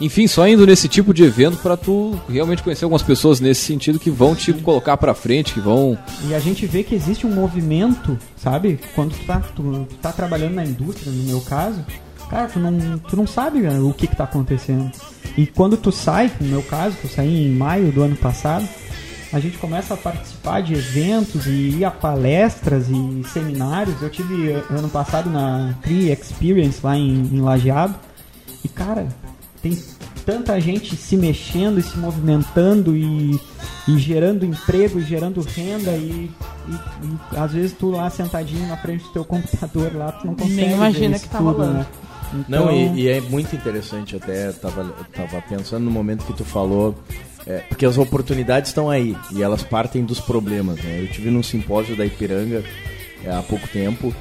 Enfim, 0.00 0.26
só 0.26 0.48
indo 0.48 0.66
nesse 0.66 0.88
tipo 0.88 1.14
de 1.14 1.22
evento 1.22 1.58
pra 1.58 1.76
tu 1.76 2.18
realmente 2.28 2.64
conhecer 2.64 2.84
algumas 2.84 3.02
pessoas 3.02 3.38
nesse 3.38 3.60
sentido 3.60 4.00
que 4.00 4.10
vão 4.10 4.34
te 4.34 4.52
colocar 4.52 4.96
pra 4.96 5.14
frente, 5.14 5.54
que 5.54 5.60
vão. 5.60 5.96
E 6.28 6.34
a 6.34 6.40
gente 6.40 6.66
vê 6.66 6.82
que 6.82 6.96
existe 6.96 7.24
um 7.24 7.32
movimento, 7.32 8.18
sabe? 8.36 8.80
Quando 8.96 9.14
tu 9.14 9.24
tá, 9.24 9.40
tu, 9.54 9.86
tu 9.88 9.94
tá 10.02 10.10
trabalhando 10.10 10.54
na 10.54 10.64
indústria, 10.64 11.12
no 11.12 11.22
meu 11.22 11.40
caso, 11.40 11.84
cara, 12.34 12.48
tu 12.48 12.58
não, 12.58 12.98
tu 12.98 13.16
não 13.16 13.26
sabe 13.26 13.60
né, 13.60 13.78
o 13.80 13.92
que 13.92 14.06
que 14.06 14.16
tá 14.16 14.24
acontecendo. 14.24 14.90
E 15.36 15.46
quando 15.46 15.76
tu 15.76 15.90
sai, 15.92 16.30
no 16.40 16.48
meu 16.48 16.62
caso, 16.62 16.96
que 16.96 17.04
eu 17.06 17.10
saí 17.10 17.46
em 17.46 17.54
maio 17.56 17.90
do 17.92 18.02
ano 18.02 18.16
passado, 18.16 18.68
a 19.32 19.40
gente 19.40 19.58
começa 19.58 19.94
a 19.94 19.96
participar 19.96 20.60
de 20.62 20.74
eventos 20.74 21.46
e 21.46 21.50
ir 21.78 21.84
a 21.84 21.90
palestras 21.90 22.86
e 22.88 23.22
seminários. 23.32 24.00
Eu 24.00 24.10
tive 24.10 24.50
eh, 24.52 24.62
ano 24.70 24.88
passado 24.88 25.28
na 25.28 25.74
Cree 25.82 26.12
Experience 26.12 26.78
lá 26.82 26.96
em, 26.96 27.28
em 27.32 27.40
Lajeado. 27.40 27.94
E 28.64 28.68
cara, 28.68 29.08
tem 29.60 29.76
tanta 30.24 30.60
gente 30.60 30.94
se 30.96 31.16
mexendo 31.16 31.78
e 31.78 31.82
se 31.82 31.98
movimentando 31.98 32.96
e, 32.96 33.38
e 33.88 33.98
gerando 33.98 34.44
emprego 34.46 35.00
e 35.00 35.02
gerando 35.02 35.40
renda 35.42 35.90
e, 35.92 36.30
e- 36.68 37.34
e 37.34 37.36
às 37.36 37.52
vezes 37.52 37.72
tu 37.76 37.90
lá 37.90 38.08
sentadinho 38.10 38.66
na 38.68 38.76
frente 38.76 39.02
do 39.04 39.10
teu 39.10 39.24
computador 39.24 39.94
lá, 39.96 40.12
tu 40.12 40.26
não 40.28 40.34
consegue 40.34 40.54
Nem 40.54 40.68
ver 40.70 40.74
imagina 40.76 41.16
isso 41.16 41.24
que 41.24 41.30
tá 41.30 41.38
tudo, 41.38 41.50
rolando. 41.52 41.74
né? 41.80 41.86
Não, 42.48 42.70
Então- 42.72 42.96
e, 42.96 43.02
e 43.02 43.08
é 43.08 43.20
muito 43.20 43.54
interessante 43.54 44.16
até, 44.16 44.50
tava, 44.52 44.84
tava 45.14 45.40
pensando 45.42 45.84
no 45.84 45.90
momento 45.90 46.24
que 46.24 46.32
tu 46.32 46.44
falou, 46.44 46.94
é, 47.46 47.58
porque 47.68 47.84
as 47.86 47.98
oportunidades 47.98 48.70
estão 48.70 48.88
aí 48.90 49.16
e 49.32 49.42
elas 49.42 49.62
partem 49.62 50.04
dos 50.04 50.20
problemas. 50.20 50.76
Né? 50.82 51.00
Eu 51.02 51.08
tive 51.08 51.30
num 51.30 51.42
simpósio 51.42 51.96
da 51.96 52.04
Ipiranga 52.04 52.64
é, 53.24 53.30
há 53.34 53.42
pouco 53.42 53.68
tempo 53.68 54.14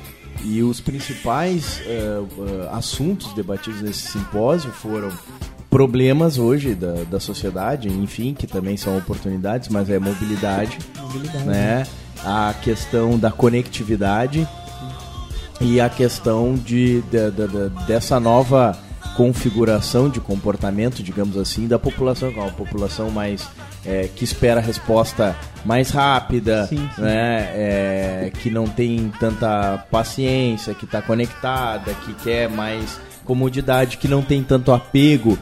e 0.43 0.61
os 0.61 0.79
principais 0.81 1.81
é, 1.85 1.89
é, 1.89 2.69
assuntos 2.71 3.33
debatidos 3.33 3.81
nesse 3.81 4.07
simpósio 4.11 4.71
foram 4.71 5.09
problemas 5.69 6.37
hoje 6.37 6.75
da, 6.75 6.93
da 7.09 7.19
sociedade, 7.19 7.87
enfim, 7.87 8.33
que 8.33 8.45
também 8.45 8.77
são 8.77 8.95
oportunidades, 8.97 9.69
mas 9.69 9.89
é 9.89 9.97
mobilidade, 9.97 10.77
Mobilidade, 11.01 11.45
né? 11.45 11.83
A 12.23 12.53
questão 12.61 13.17
da 13.17 13.31
conectividade 13.31 14.47
e 15.63 15.79
a 15.79 15.89
questão 15.89 16.53
de, 16.55 17.01
de- 17.03 17.31
de- 17.31 17.47
de- 17.47 17.85
dessa 17.87 18.19
nova 18.19 18.77
configuração 19.15 20.09
de 20.09 20.19
comportamento, 20.19 21.01
digamos 21.03 21.37
assim, 21.37 21.67
da 21.67 21.77
população, 21.79 22.29
uma 22.31 22.49
população 22.51 23.09
mais 23.09 23.47
é, 23.85 24.09
que 24.15 24.23
espera 24.23 24.59
a 24.59 24.63
resposta 24.63 25.35
mais 25.65 25.89
rápida, 25.91 26.65
Sim, 26.67 26.89
sim. 26.95 27.01
né? 27.01 27.41
É, 27.53 28.31
que 28.41 28.49
não 28.49 28.65
tem 28.65 29.11
tanta 29.19 29.85
paciência, 29.91 30.73
que 30.73 30.85
está 30.85 31.01
conectada, 31.01 31.93
que 31.93 32.13
quer 32.15 32.49
mais 32.49 32.99
comodidade, 33.25 33.97
que 33.97 34.07
não 34.07 34.21
tem 34.21 34.41
tanto 34.43 34.71
apego 34.71 35.37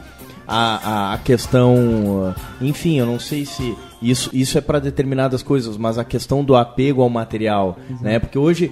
à, 0.46 1.10
à- 1.10 1.14
à 1.14 1.18
questão, 1.18 2.34
enfim, 2.60 2.98
eu 2.98 3.06
não 3.06 3.18
sei 3.18 3.44
se 3.46 3.76
isso, 4.02 4.30
isso 4.32 4.58
é 4.58 4.60
para 4.60 4.78
determinadas 4.78 5.42
coisas, 5.42 5.76
mas 5.76 5.98
a 5.98 6.04
questão 6.04 6.44
do 6.44 6.56
apego 6.56 7.02
ao 7.02 7.08
material, 7.08 7.78
né? 8.00 8.18
Porque 8.18 8.38
hoje, 8.38 8.70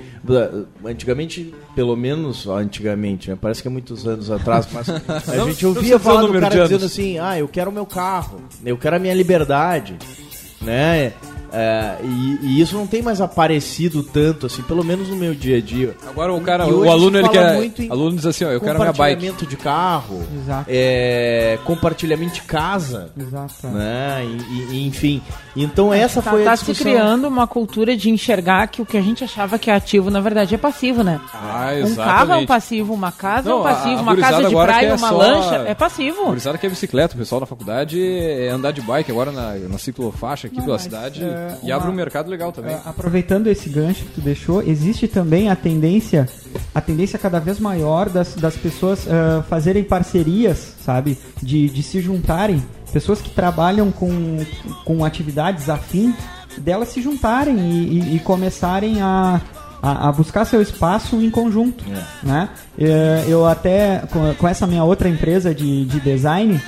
antigamente, 0.85 1.55
pelo 1.75 1.97
menos 1.97 2.47
antigamente, 2.47 3.31
né? 3.31 3.39
Parece 3.41 3.63
que 3.63 3.69
é 3.69 3.71
muitos 3.71 4.07
anos 4.07 4.31
atrás, 4.31 4.69
mas 4.73 4.89
a 5.29 5.49
gente 5.49 5.65
ouvia 5.65 5.99
falar 5.99 6.23
do 6.23 6.33
cara 6.41 6.63
dizendo 6.63 6.85
assim, 6.85 7.19
ah, 7.19 7.39
eu 7.39 7.49
quero 7.49 7.71
o 7.71 7.73
meu 7.73 7.87
carro, 7.87 8.41
eu 8.65 8.77
quero 8.77 8.97
a 8.97 8.99
minha 8.99 9.15
liberdade, 9.15 9.97
né? 10.61 11.13
É, 11.53 11.97
e, 12.03 12.39
e 12.43 12.61
isso 12.61 12.77
não 12.77 12.87
tem 12.87 13.03
mais 13.03 13.21
aparecido 13.21 14.03
tanto, 14.03 14.47
assim, 14.47 14.63
pelo 14.63 14.85
menos 14.85 15.09
no 15.09 15.17
meu 15.17 15.35
dia 15.35 15.59
a 15.59 15.61
dia. 15.61 15.97
Agora 16.09 16.33
o 16.33 16.41
cara, 16.41 16.65
E 16.67 16.73
o 16.73 16.91
aluno, 16.91 17.17
se 17.19 17.23
ele 17.23 17.29
quer. 17.29 17.55
muito 17.57 17.83
em 17.83 17.91
Aluno 17.91 18.17
diz 18.17 18.27
assim, 18.27 18.45
ó, 18.45 18.51
eu 18.51 18.61
quero 18.61 18.79
minha 18.79 18.93
bike. 18.93 19.15
Compartilhamento 19.17 19.47
de 19.47 19.57
carro, 19.57 20.23
Exato. 20.35 20.65
é, 20.69 21.59
compartilhamento 21.65 22.35
de 22.35 22.43
casa, 22.43 23.11
Exato. 23.19 23.67
né? 23.69 24.25
E, 24.25 24.75
e- 24.77 24.87
enfim, 24.87 25.21
então 25.57 25.93
essa 25.93 26.23
Tá, 26.23 26.31
foi 26.31 26.45
tá 26.45 26.53
a 26.53 26.57
se 26.57 26.67
discussão. 26.67 26.93
criando 26.93 27.27
uma 27.29 27.47
cultura 27.47 27.97
de 27.97 28.11
enxergar 28.11 28.67
que 28.69 28.81
o 28.83 28.87
que 28.87 28.97
a 28.97 29.03
gente 29.03 29.25
achava 29.25 29.59
que 29.59 29.71
é 29.71 29.75
ativo, 29.75 30.11
na 30.11 30.21
verdade, 30.21 30.55
é 30.55 30.59
passivo, 30.59 31.03
né? 31.03 31.21
Ah, 31.35 31.71
Um 31.85 31.95
carro 31.95 32.33
é 32.33 32.37
um 32.37 32.47
passivo, 32.47 32.95
uma 32.95 33.11
casa 33.13 33.49
é 33.49 33.53
Não, 33.53 33.59
um 33.63 33.67
a- 33.67 33.71
passivo, 33.75 33.99
a 33.99 34.03
uma 34.03 34.17
casa 34.17 34.45
de 34.49 34.55
praia, 34.55 34.89
quer 34.89 34.95
uma 34.97 35.09
só- 35.09 35.17
lancha 35.17 35.55
é 35.67 35.75
passivo. 35.75 36.25
gurizada 36.27 36.59
que 36.59 36.67
é 36.67 36.71
bicicleta, 36.71 37.15
o 37.15 37.19
pessoal 37.19 37.41
na 37.41 37.47
faculdade 37.47 38.01
é 38.01 38.49
andar 38.51 38.71
de 38.73 38.81
bike 38.81 39.11
agora 39.11 39.33
na, 39.33 39.55
na 39.55 39.79
ciclofaixa 39.79 40.47
aqui 40.47 40.61
pela 40.63 40.79
cidade 40.79 41.23
é, 41.25 41.40
e 41.63 41.67
uma- 41.67 41.77
abre 41.77 41.91
um 41.91 41.95
mercado 41.95 42.29
legal 42.31 42.53
também. 42.53 42.75
É, 42.75 42.81
aproveitando 42.85 43.47
esse 43.47 43.69
gancho 43.69 44.05
que 44.05 44.13
tu 44.15 44.21
deixou, 44.21 44.63
existe 44.63 45.07
também 45.09 45.49
a 45.51 45.57
tendência, 45.57 46.29
a 46.75 46.81
tendência 46.81 47.19
cada 47.19 47.39
vez 47.39 47.59
maior 47.61 48.09
das, 48.09 48.35
das 48.35 48.57
pessoas 48.57 49.07
ah, 49.09 49.43
fazerem 49.49 49.83
parcerias, 49.85 50.75
sabe? 50.85 51.19
De, 51.43 51.69
de 51.71 51.83
se 51.83 52.01
juntarem, 52.01 52.63
pessoas 52.93 53.21
que 53.21 53.31
trabalham 53.31 53.91
com, 53.91 54.39
com 54.85 55.05
atividades 55.05 55.69
afim, 55.69 56.15
delas 56.59 56.89
se 56.89 57.01
juntarem 57.01 57.57
e, 57.59 57.99
e- 58.01 58.17
e 58.17 58.19
começarem 58.21 59.01
a, 59.01 59.41
a, 59.83 60.09
a 60.09 60.13
buscar 60.13 60.45
seu 60.45 60.61
espaço 60.61 61.17
em 61.23 61.31
conjunto, 61.31 61.85
né? 62.23 62.49
Eh, 62.79 63.25
Eu 63.29 63.47
até, 63.47 64.03
com, 64.13 64.35
com 64.35 64.49
essa 64.49 64.67
minha 64.67 64.83
outra 64.85 65.09
empresa 65.09 65.55
de, 65.55 65.85
de 65.87 66.01
design, 66.01 66.61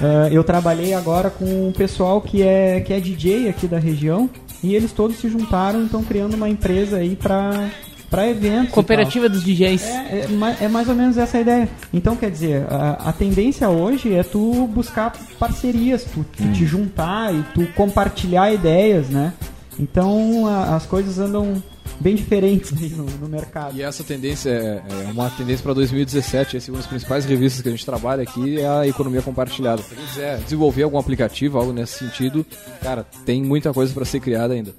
ah, 0.00 0.28
eu 0.30 0.42
trabalhei 0.44 0.94
agora 0.94 1.30
com 1.30 1.68
o 1.68 1.72
pessoal 1.72 2.20
que 2.20 2.42
é, 2.42 2.80
que 2.80 2.92
é 2.92 3.00
DJ 3.00 3.48
aqui 3.48 3.66
da 3.66 3.78
região 3.78 4.28
e 4.62 4.74
eles 4.74 4.92
todos 4.92 5.16
se 5.18 5.28
juntaram 5.28 5.80
e 5.82 5.84
estão 5.86 6.02
criando 6.02 6.34
uma 6.34 6.48
empresa 6.48 6.96
aí 6.98 7.16
para 7.16 7.68
para 8.10 8.28
eventos. 8.28 8.74
Cooperativa 8.74 9.26
dos 9.26 9.42
DJs. 9.42 9.82
É, 9.86 10.26
é, 10.60 10.64
é 10.64 10.68
mais 10.68 10.86
ou 10.86 10.94
menos 10.94 11.16
essa 11.16 11.38
a 11.38 11.40
ideia. 11.40 11.66
Então, 11.94 12.14
quer 12.14 12.30
dizer, 12.30 12.66
a, 12.68 13.08
a 13.08 13.12
tendência 13.14 13.70
hoje 13.70 14.12
é 14.12 14.22
tu 14.22 14.66
buscar 14.66 15.14
parcerias, 15.38 16.04
tu, 16.04 16.22
tu 16.36 16.42
Hum. 16.42 16.52
te 16.52 16.66
juntar 16.66 17.34
e 17.34 17.42
tu 17.54 17.66
compartilhar 17.74 18.52
ideias, 18.52 19.08
né? 19.08 19.32
Então, 19.80 20.46
a- 20.46 20.76
as 20.76 20.84
coisas 20.84 21.18
andam 21.18 21.54
bem 22.00 22.14
diferentes 22.14 22.72
no, 22.96 23.04
no 23.04 23.28
mercado. 23.28 23.76
E 23.76 23.82
essa 23.82 24.02
tendência 24.04 24.50
é, 24.50 24.82
é 25.08 25.10
uma 25.10 25.30
tendência 25.30 25.62
para 25.62 25.74
2017. 25.74 26.56
Esse 26.56 26.70
é 26.70 26.72
uma 26.72 26.78
das 26.78 26.86
principais 26.86 27.24
revistas 27.24 27.62
que 27.62 27.68
a 27.68 27.72
gente 27.72 27.84
trabalha 27.84 28.22
aqui 28.22 28.60
é 28.60 28.66
a 28.66 28.86
economia 28.86 29.22
compartilhada. 29.22 29.82
Se 29.82 29.94
quiser 29.94 30.38
desenvolver 30.38 30.82
algum 30.82 30.98
aplicativo, 30.98 31.58
algo 31.58 31.72
nesse 31.72 31.98
sentido, 31.98 32.44
cara, 32.82 33.06
tem 33.24 33.42
muita 33.42 33.72
coisa 33.72 33.92
para 33.92 34.04
ser 34.04 34.20
criada 34.20 34.54
ainda. 34.54 34.74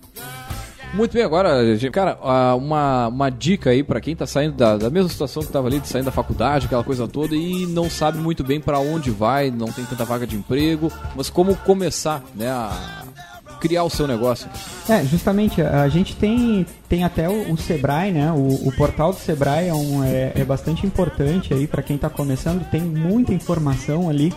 Muito 0.94 1.14
bem, 1.14 1.24
agora, 1.24 1.58
cara, 1.92 2.20
uma, 2.56 3.08
uma 3.08 3.30
dica 3.32 3.72
aí 3.72 3.82
pra 3.82 4.00
quem 4.00 4.16
tá 4.16 4.28
saindo 4.28 4.56
da, 4.56 4.78
da 4.78 4.92
mesma 4.92 5.10
situação 5.10 5.42
que 5.42 5.52
tava 5.52 5.68
ali, 5.68 5.80
de 5.80 5.88
saindo 5.88 6.06
da 6.06 6.12
faculdade, 6.12 6.68
aquela 6.68 6.84
coisa 6.84 7.08
toda, 7.08 7.36
e 7.36 7.66
não 7.66 7.90
sabe 7.90 8.20
muito 8.20 8.44
bem 8.44 8.62
pra 8.62 8.78
onde 8.78 9.10
vai, 9.10 9.50
não 9.50 9.72
tem 9.72 9.84
tanta 9.86 10.06
vaga 10.06 10.28
de 10.28 10.36
emprego, 10.36 10.92
mas 11.16 11.32
como 11.32 11.56
começar, 11.56 12.24
né, 12.36 12.48
a 12.48 13.03
criar 13.64 13.86
o 13.86 13.90
seu 13.90 14.06
negócio. 14.06 14.50
É, 14.90 15.06
justamente, 15.06 15.62
a 15.62 15.88
gente 15.88 16.18
tem, 16.18 16.66
tem 16.90 17.06
até 17.06 17.30
o, 17.30 17.54
o 17.54 17.58
Sebrae, 17.58 18.12
né? 18.12 18.30
O, 18.34 18.68
o 18.68 18.74
portal 18.76 19.14
do 19.14 19.20
Sebrae 19.20 19.70
é, 19.70 19.74
um, 19.74 20.04
é, 20.04 20.34
é 20.36 20.44
bastante 20.44 20.86
importante 20.86 21.54
aí 21.54 21.66
para 21.66 21.82
quem 21.82 21.96
está 21.96 22.10
começando, 22.10 22.70
tem 22.70 22.82
muita 22.82 23.34
informação 23.34 24.10
ali 24.10 24.34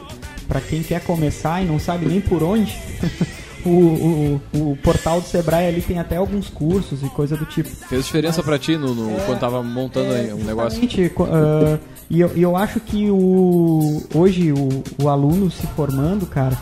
para 0.47 0.61
quem 0.61 0.81
quer 0.81 1.01
começar 1.01 1.61
e 1.61 1.67
não 1.67 1.81
sabe 1.81 2.07
nem 2.07 2.21
por 2.21 2.41
onde. 2.45 2.79
o, 3.67 3.69
o, 3.69 4.41
o 4.73 4.77
portal 4.77 5.21
do 5.21 5.27
Sebrae 5.27 5.67
ali 5.67 5.83
tem 5.83 5.99
até 5.99 6.17
alguns 6.19 6.49
cursos 6.49 7.03
e 7.03 7.09
coisa 7.09 7.37
do 7.37 7.45
tipo. 7.47 7.69
Fez 7.69 8.05
diferença 8.05 8.45
pra 8.45 8.61
ti 8.61 8.77
no, 8.77 8.95
no- 8.95 9.21
quando 9.27 9.41
tava 9.41 9.61
montando 9.61 10.13
aí 10.13 10.33
um 10.33 10.45
negócio? 10.45 10.81
Ah, 11.29 11.79
e 12.09 12.21
eu, 12.21 12.29
eu 12.37 12.57
acho 12.57 12.79
que 12.79 13.11
o, 13.11 14.05
hoje 14.15 14.53
o, 14.53 14.69
o 15.03 15.09
aluno 15.09 15.51
se 15.51 15.67
formando, 15.75 16.25
cara, 16.27 16.57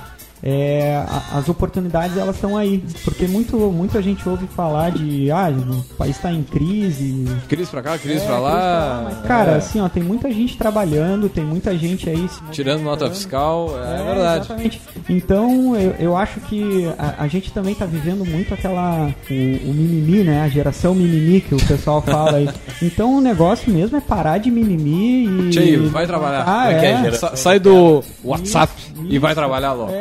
é, 0.46 1.02
a- 1.08 1.38
as 1.38 1.48
oportunidades 1.48 2.18
elas 2.18 2.34
estão 2.34 2.54
aí. 2.56 2.84
Porque 3.02 3.26
muito, 3.26 3.56
muita 3.56 4.02
gente 4.02 4.28
ouve 4.28 4.46
falar 4.46 4.90
de 4.90 5.30
ah, 5.30 5.48
o 5.50 5.94
país 5.96 6.16
está 6.16 6.30
em 6.30 6.42
crise. 6.42 7.24
Crise 7.48 7.70
pra 7.70 7.80
cá, 7.82 7.96
crise 7.96 8.22
É, 8.22 8.26
pra 8.26 8.38
lá. 8.38 9.00
mas, 9.04 9.18
cara, 9.26 9.52
é, 9.52 9.56
assim, 9.56 9.80
ó, 9.80 9.88
tem 9.88 10.02
muita 10.02 10.30
gente 10.30 10.58
trabalhando, 10.58 11.28
tem 11.30 11.42
muita 11.44 11.74
gente 11.78 12.10
aí 12.10 12.28
se 12.28 12.42
tirando 12.52 12.82
nota 12.82 13.08
fiscal, 13.08 13.70
é, 13.82 14.04
verdade. 14.04 14.44
Exatamente. 14.44 14.80
Então, 15.08 15.74
eu, 15.76 15.94
eu 15.98 16.16
acho 16.16 16.40
que 16.40 16.86
a, 16.98 17.22
a 17.24 17.28
gente 17.28 17.50
também 17.52 17.74
tá 17.74 17.86
vivendo 17.86 18.24
muito 18.24 18.52
aquela. 18.52 19.06
O, 19.30 19.70
o 19.70 19.74
mimimi, 19.74 20.24
né? 20.24 20.42
A 20.42 20.48
geração 20.48 20.94
mimimi 20.94 21.40
que 21.40 21.54
o 21.54 21.66
pessoal 21.66 22.02
fala 22.02 22.36
aí. 22.38 22.48
Então, 22.82 23.16
o 23.16 23.20
negócio 23.20 23.72
mesmo 23.72 23.96
é 23.96 24.00
parar 24.00 24.36
de 24.38 24.50
mimimi 24.50 25.46
e. 25.46 25.50
Tchê, 25.50 25.76
vai 25.88 26.06
trabalhar. 26.06 26.44
Ah, 26.46 26.70
é 26.70 26.78
que 26.80 26.86
é, 26.86 27.06
é. 27.08 27.12
Sa- 27.12 27.34
sai 27.36 27.58
do 27.58 28.02
WhatsApp 28.22 28.72
e 29.08 29.18
vai 29.18 29.34
trabalhar 29.34 29.72
logo. 29.72 29.92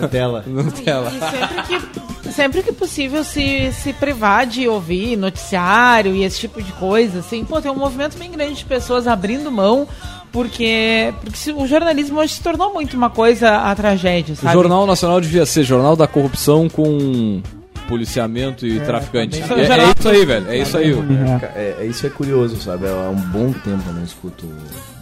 Nutella. 0.00 0.44
Nutella. 0.46 1.12
E 1.12 1.20
sempre 1.20 1.62
que, 1.62 2.32
sempre 2.32 2.62
que 2.62 2.72
possível 2.72 3.24
se, 3.24 3.72
se 3.72 3.92
privar 3.92 4.46
de 4.46 4.68
ouvir 4.68 5.16
noticiário 5.16 6.14
e 6.14 6.24
esse 6.24 6.40
tipo 6.40 6.62
de 6.62 6.72
coisa, 6.72 7.20
assim, 7.20 7.44
pô, 7.44 7.60
tem 7.60 7.70
um 7.70 7.76
movimento 7.76 8.18
bem 8.18 8.30
grande 8.30 8.54
de 8.54 8.64
pessoas 8.64 9.06
abrindo 9.06 9.50
mão, 9.50 9.86
porque, 10.32 11.14
porque 11.22 11.52
o 11.52 11.66
jornalismo 11.66 12.18
hoje 12.18 12.34
se 12.34 12.42
tornou 12.42 12.72
muito 12.72 12.96
uma 12.96 13.10
coisa 13.10 13.58
a 13.58 13.74
tragédia, 13.74 14.34
O 14.34 14.36
sabe? 14.36 14.52
Jornal 14.52 14.86
Nacional 14.86 15.20
devia 15.20 15.46
ser 15.46 15.62
Jornal 15.62 15.94
da 15.94 16.06
Corrupção 16.06 16.68
com 16.68 17.40
policiamento 17.88 18.66
e 18.66 18.80
traficante. 18.80 19.40
tá 19.40 19.54
bem- 19.54 19.64
É, 19.64 19.68
é 19.68 19.92
isso 19.98 20.08
aí, 20.08 20.24
velho. 20.26 20.50
É 20.50 20.58
isso 20.58 20.76
aí. 20.76 20.92
É, 21.54 21.76
é- 21.80 21.86
isso 21.86 22.06
é 22.06 22.10
curioso, 22.10 22.56
sabe? 22.60 22.86
Há 22.88 23.08
um 23.10 23.14
bom 23.16 23.52
tempo 23.52 23.82
eu 23.86 23.92
não 23.94 24.04
escuto, 24.04 24.46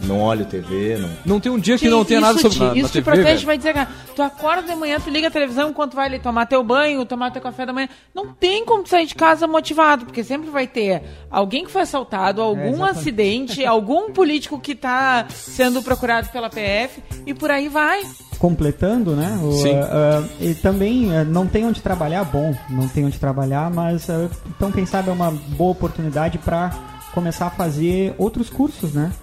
não 0.03 0.19
olho 0.21 0.45
TV, 0.45 0.97
não. 0.99 1.09
Não 1.25 1.39
tem 1.39 1.51
um 1.51 1.59
dia 1.59 1.75
que 1.77 1.85
Sim, 1.85 1.91
não 1.91 2.03
tenha 2.05 2.19
nada 2.21 2.37
sobre 2.39 2.57
te, 2.57 2.59
na, 2.63 2.67
na 2.69 2.75
Isso 2.77 2.89
te 2.89 2.93
TV, 2.93 3.03
protege, 3.03 3.25
velho. 3.35 3.45
vai 3.45 3.57
dizer, 3.57 3.73
cara, 3.73 3.87
tu 4.15 4.21
acorda 4.21 4.63
de 4.63 4.75
manhã, 4.75 4.99
tu 4.99 5.09
liga 5.09 5.27
a 5.27 5.31
televisão 5.31 5.69
enquanto 5.69 5.95
vai 5.95 6.07
ali 6.07 6.19
tomar 6.19 6.45
teu 6.45 6.63
banho, 6.63 7.05
tomar 7.05 7.31
teu 7.31 7.41
café 7.41 7.65
da 7.65 7.73
manhã. 7.73 7.87
Não 8.13 8.27
tem 8.33 8.63
como 8.65 8.83
tu 8.83 8.89
sair 8.89 9.05
de 9.05 9.15
casa 9.15 9.47
motivado, 9.47 10.05
porque 10.05 10.23
sempre 10.23 10.49
vai 10.49 10.67
ter 10.67 11.01
alguém 11.29 11.65
que 11.65 11.71
foi 11.71 11.81
assaltado, 11.83 12.41
algum 12.41 12.61
exatamente. 12.69 12.97
acidente, 12.99 13.65
algum 13.65 14.11
político 14.11 14.59
que 14.59 14.75
tá 14.75 15.25
sendo 15.29 15.81
procurado 15.81 16.29
pela 16.29 16.49
PF 16.49 17.01
e 17.25 17.33
por 17.33 17.49
aí 17.51 17.67
vai. 17.67 18.01
Completando, 18.43 19.15
né? 19.15 19.39
O, 19.41 19.53
Sim. 19.53 19.73
ah, 19.73 20.21
ah, 20.21 20.27
e 20.41 20.53
também 20.53 21.15
ah, 21.15 21.23
não 21.23 21.47
tem 21.47 21.65
onde 21.65 21.79
trabalhar, 21.79 22.25
bom, 22.25 22.53
não 22.69 22.89
tem 22.89 23.05
onde 23.05 23.17
trabalhar, 23.17 23.71
mas 23.71 24.09
então 24.45 24.69
quem 24.69 24.85
sabe 24.85 25.07
é 25.07 25.13
uma 25.13 25.31
boa 25.31 25.71
oportunidade 25.71 26.37
para 26.39 26.71
começar 27.13 27.45
a 27.45 27.49
fazer 27.49 28.13
outros 28.17 28.49
cursos, 28.49 28.91
né? 28.91 29.13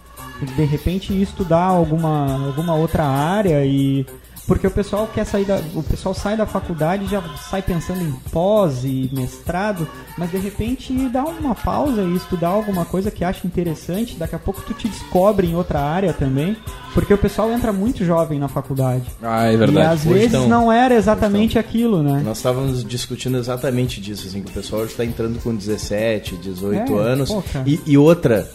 De 0.56 0.64
repente 0.64 1.12
estudar 1.20 1.64
alguma, 1.64 2.46
alguma 2.46 2.74
outra 2.74 3.04
área 3.04 3.62
e 3.62 4.06
porque 4.50 4.66
o 4.66 4.70
pessoal 4.70 5.06
quer 5.06 5.24
sair 5.24 5.44
da, 5.44 5.60
o 5.76 5.82
pessoal 5.84 6.12
sai 6.12 6.36
da 6.36 6.44
faculdade 6.44 7.04
e 7.04 7.06
já 7.06 7.22
sai 7.48 7.62
pensando 7.62 8.02
em 8.02 8.10
pós 8.32 8.84
e 8.84 9.08
mestrado, 9.12 9.86
mas 10.18 10.28
de 10.32 10.38
repente 10.38 10.92
dá 11.08 11.22
uma 11.24 11.54
pausa 11.54 12.02
e 12.02 12.16
estudar 12.16 12.48
alguma 12.48 12.84
coisa 12.84 13.12
que 13.12 13.22
acha 13.22 13.46
interessante, 13.46 14.16
daqui 14.16 14.34
a 14.34 14.40
pouco 14.40 14.60
tu 14.62 14.74
te 14.74 14.88
descobre 14.88 15.46
em 15.46 15.54
outra 15.54 15.78
área 15.80 16.12
também, 16.12 16.56
porque 16.92 17.14
o 17.14 17.18
pessoal 17.18 17.52
entra 17.52 17.72
muito 17.72 18.04
jovem 18.04 18.40
na 18.40 18.48
faculdade. 18.48 19.04
Ah, 19.22 19.46
é 19.46 19.54
E 19.54 19.56
verdade. 19.56 19.86
às 19.86 20.00
Hoje 20.04 20.14
vezes 20.14 20.32
não. 20.32 20.48
não 20.48 20.72
era 20.72 20.96
exatamente 20.96 21.56
aquilo, 21.56 22.02
né? 22.02 22.20
Nós 22.24 22.38
estávamos 22.38 22.82
discutindo 22.82 23.38
exatamente 23.38 24.00
disso, 24.00 24.26
assim, 24.26 24.42
que 24.42 24.50
o 24.50 24.54
pessoal 24.54 24.84
está 24.84 25.04
entrando 25.04 25.40
com 25.40 25.54
17, 25.54 26.34
18 26.38 26.92
É, 26.98 27.00
anos. 27.00 27.30
pô. 27.30 27.40
E, 27.64 27.80
e 27.86 27.96
outra, 27.96 28.50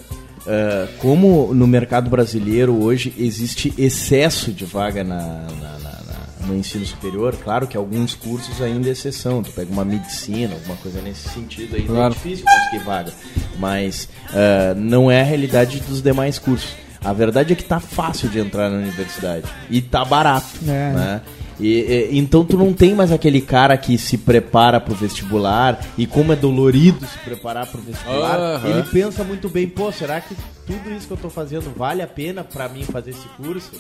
ah, 0.47 0.87
como 0.99 1.53
no 1.53 1.67
mercado 1.67 2.09
brasileiro 2.09 2.81
hoje 2.83 3.13
existe 3.17 3.73
excesso 3.77 4.51
de 4.51 4.65
vaga 4.65 5.03
na, 5.03 5.15
na- 5.17 5.79
na- 5.79 5.79
na- 5.79 6.47
no 6.47 6.55
ensino 6.55 6.85
superior, 6.85 7.35
claro 7.43 7.65
que 7.65 7.75
alguns 7.75 8.13
cursos 8.13 8.61
ainda 8.61 8.87
é 8.87 8.91
exceção. 8.91 9.41
Tu 9.41 9.51
pega 9.51 9.71
uma 9.71 9.83
medicina, 9.83 10.53
alguma 10.53 10.75
coisa 10.77 11.01
nesse 11.01 11.27
sentido 11.29 11.75
aí, 11.75 11.83
Claro. 11.83 12.13
é 12.13 12.15
difícil 12.15 12.45
conseguir 12.45 12.83
vaga. 12.85 13.11
Mas 13.57 14.07
ah, 14.31 14.73
não 14.77 15.09
é 15.09 15.21
a 15.21 15.23
realidade 15.23 15.79
dos 15.79 16.01
demais 16.01 16.37
cursos. 16.37 16.69
A 17.03 17.13
verdade 17.13 17.53
é 17.53 17.55
que 17.55 17.63
tá 17.63 17.79
fácil 17.79 18.29
de 18.29 18.39
entrar 18.39 18.69
na 18.69 18.77
universidade. 18.77 19.45
E 19.69 19.79
tá 19.81 20.03
barato. 20.05 20.47
É. 20.67 20.91
Né? 20.93 21.21
E, 21.59 21.67
e- 22.11 22.17
então 22.17 22.43
tu 22.43 22.57
não 22.57 22.73
tem 22.73 22.93
mais 22.93 23.11
aquele 23.11 23.39
cara 23.41 23.77
que 23.77 23.97
se 23.97 24.17
prepara 24.17 24.79
pro 24.81 24.93
vestibular 24.95 25.79
e 25.97 26.05
como 26.05 26.33
é 26.33 26.35
dolorido 26.35 27.05
se 27.05 27.17
preparar 27.19 27.65
pro 27.67 27.81
vestibular, 27.81 28.37
Aham. 28.39 28.69
ele 28.69 28.83
pensa 28.83 29.23
muito 29.23 29.47
bem, 29.49 29.67
pô, 29.67 29.91
será 29.91 30.19
que 30.19 30.35
tudo 30.67 30.91
isso 30.91 31.07
que 31.07 31.13
eu 31.13 31.17
tô 31.17 31.29
fazendo 31.29 31.71
vale 31.75 32.01
a 32.01 32.07
pena 32.07 32.43
pra 32.43 32.67
mim 32.67 32.83
fazer 32.83 33.11
esse 33.11 33.27
curso? 33.37 33.71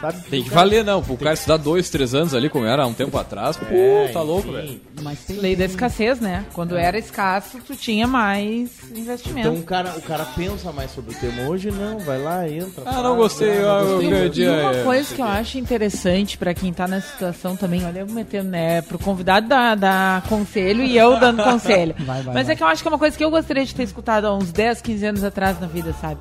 Sabe? 0.00 0.20
Tem 0.30 0.42
que 0.42 0.50
valer, 0.50 0.84
não. 0.84 1.00
O 1.00 1.16
cara 1.16 1.34
estudar 1.34 1.56
dois, 1.56 1.90
três 1.90 2.14
anos 2.14 2.34
ali, 2.34 2.48
como 2.48 2.64
era 2.66 2.82
há 2.84 2.86
um 2.86 2.92
tempo 2.94 3.16
atrás, 3.18 3.56
pô, 3.56 3.66
É, 3.70 4.08
tá 4.12 4.22
louco, 4.22 4.48
enfim. 4.48 4.56
velho. 4.56 4.80
Mas 5.02 5.18
tem 5.20 5.36
Lei 5.36 5.56
da 5.56 5.64
escassez, 5.64 6.20
né? 6.20 6.44
Quando 6.52 6.76
era 6.76 6.98
escasso, 6.98 7.58
tu 7.66 7.74
tinha 7.76 8.06
mais 8.06 8.70
investimento. 8.94 9.48
Então 9.48 9.54
o 9.60 9.62
cara, 9.62 9.94
o 9.96 10.02
cara 10.02 10.24
pensa 10.36 10.72
mais 10.72 10.90
sobre 10.90 11.12
o 11.14 11.18
tema. 11.18 11.48
Hoje 11.48 11.70
não, 11.70 11.98
vai 12.00 12.20
lá, 12.20 12.48
entra. 12.48 12.82
Ah, 12.84 12.92
faz, 12.92 13.02
não 13.04 13.16
gostei, 13.16 13.50
ah, 13.60 13.80
eu 13.82 13.86
gostei. 13.94 14.10
perdi. 14.10 14.42
E 14.42 14.48
uma 14.48 14.74
é, 14.76 14.82
coisa 14.84 15.14
que 15.14 15.20
eu 15.20 15.26
acho 15.26 15.58
interessante 15.58 16.36
pra 16.38 16.52
quem 16.54 16.72
tá 16.72 16.86
nessa 16.88 17.12
situação 17.12 17.56
também, 17.56 17.84
olha, 17.84 18.00
eu 18.00 18.06
metendo, 18.06 18.50
né, 18.50 18.82
pro 18.82 18.98
convidado 18.98 19.48
da, 19.48 19.74
da 19.74 20.22
conselho 20.28 20.82
e 20.82 20.96
eu 20.96 21.18
dando 21.18 21.42
conselho. 21.44 21.94
Vai, 22.00 22.22
vai, 22.22 22.34
Mas 22.34 22.46
vai. 22.46 22.54
é 22.54 22.56
que 22.56 22.62
eu 22.62 22.66
acho 22.66 22.82
que 22.82 22.88
é 22.88 22.90
uma 22.92 22.98
coisa 22.98 23.16
que 23.16 23.24
eu 23.24 23.30
gostaria 23.30 23.64
de 23.64 23.74
ter 23.74 23.82
escutado 23.84 24.26
há 24.26 24.34
uns 24.34 24.50
10, 24.52 24.80
15 24.82 25.06
anos 25.06 25.24
atrás 25.24 25.58
na 25.60 25.66
vida, 25.66 25.94
sabe? 26.00 26.20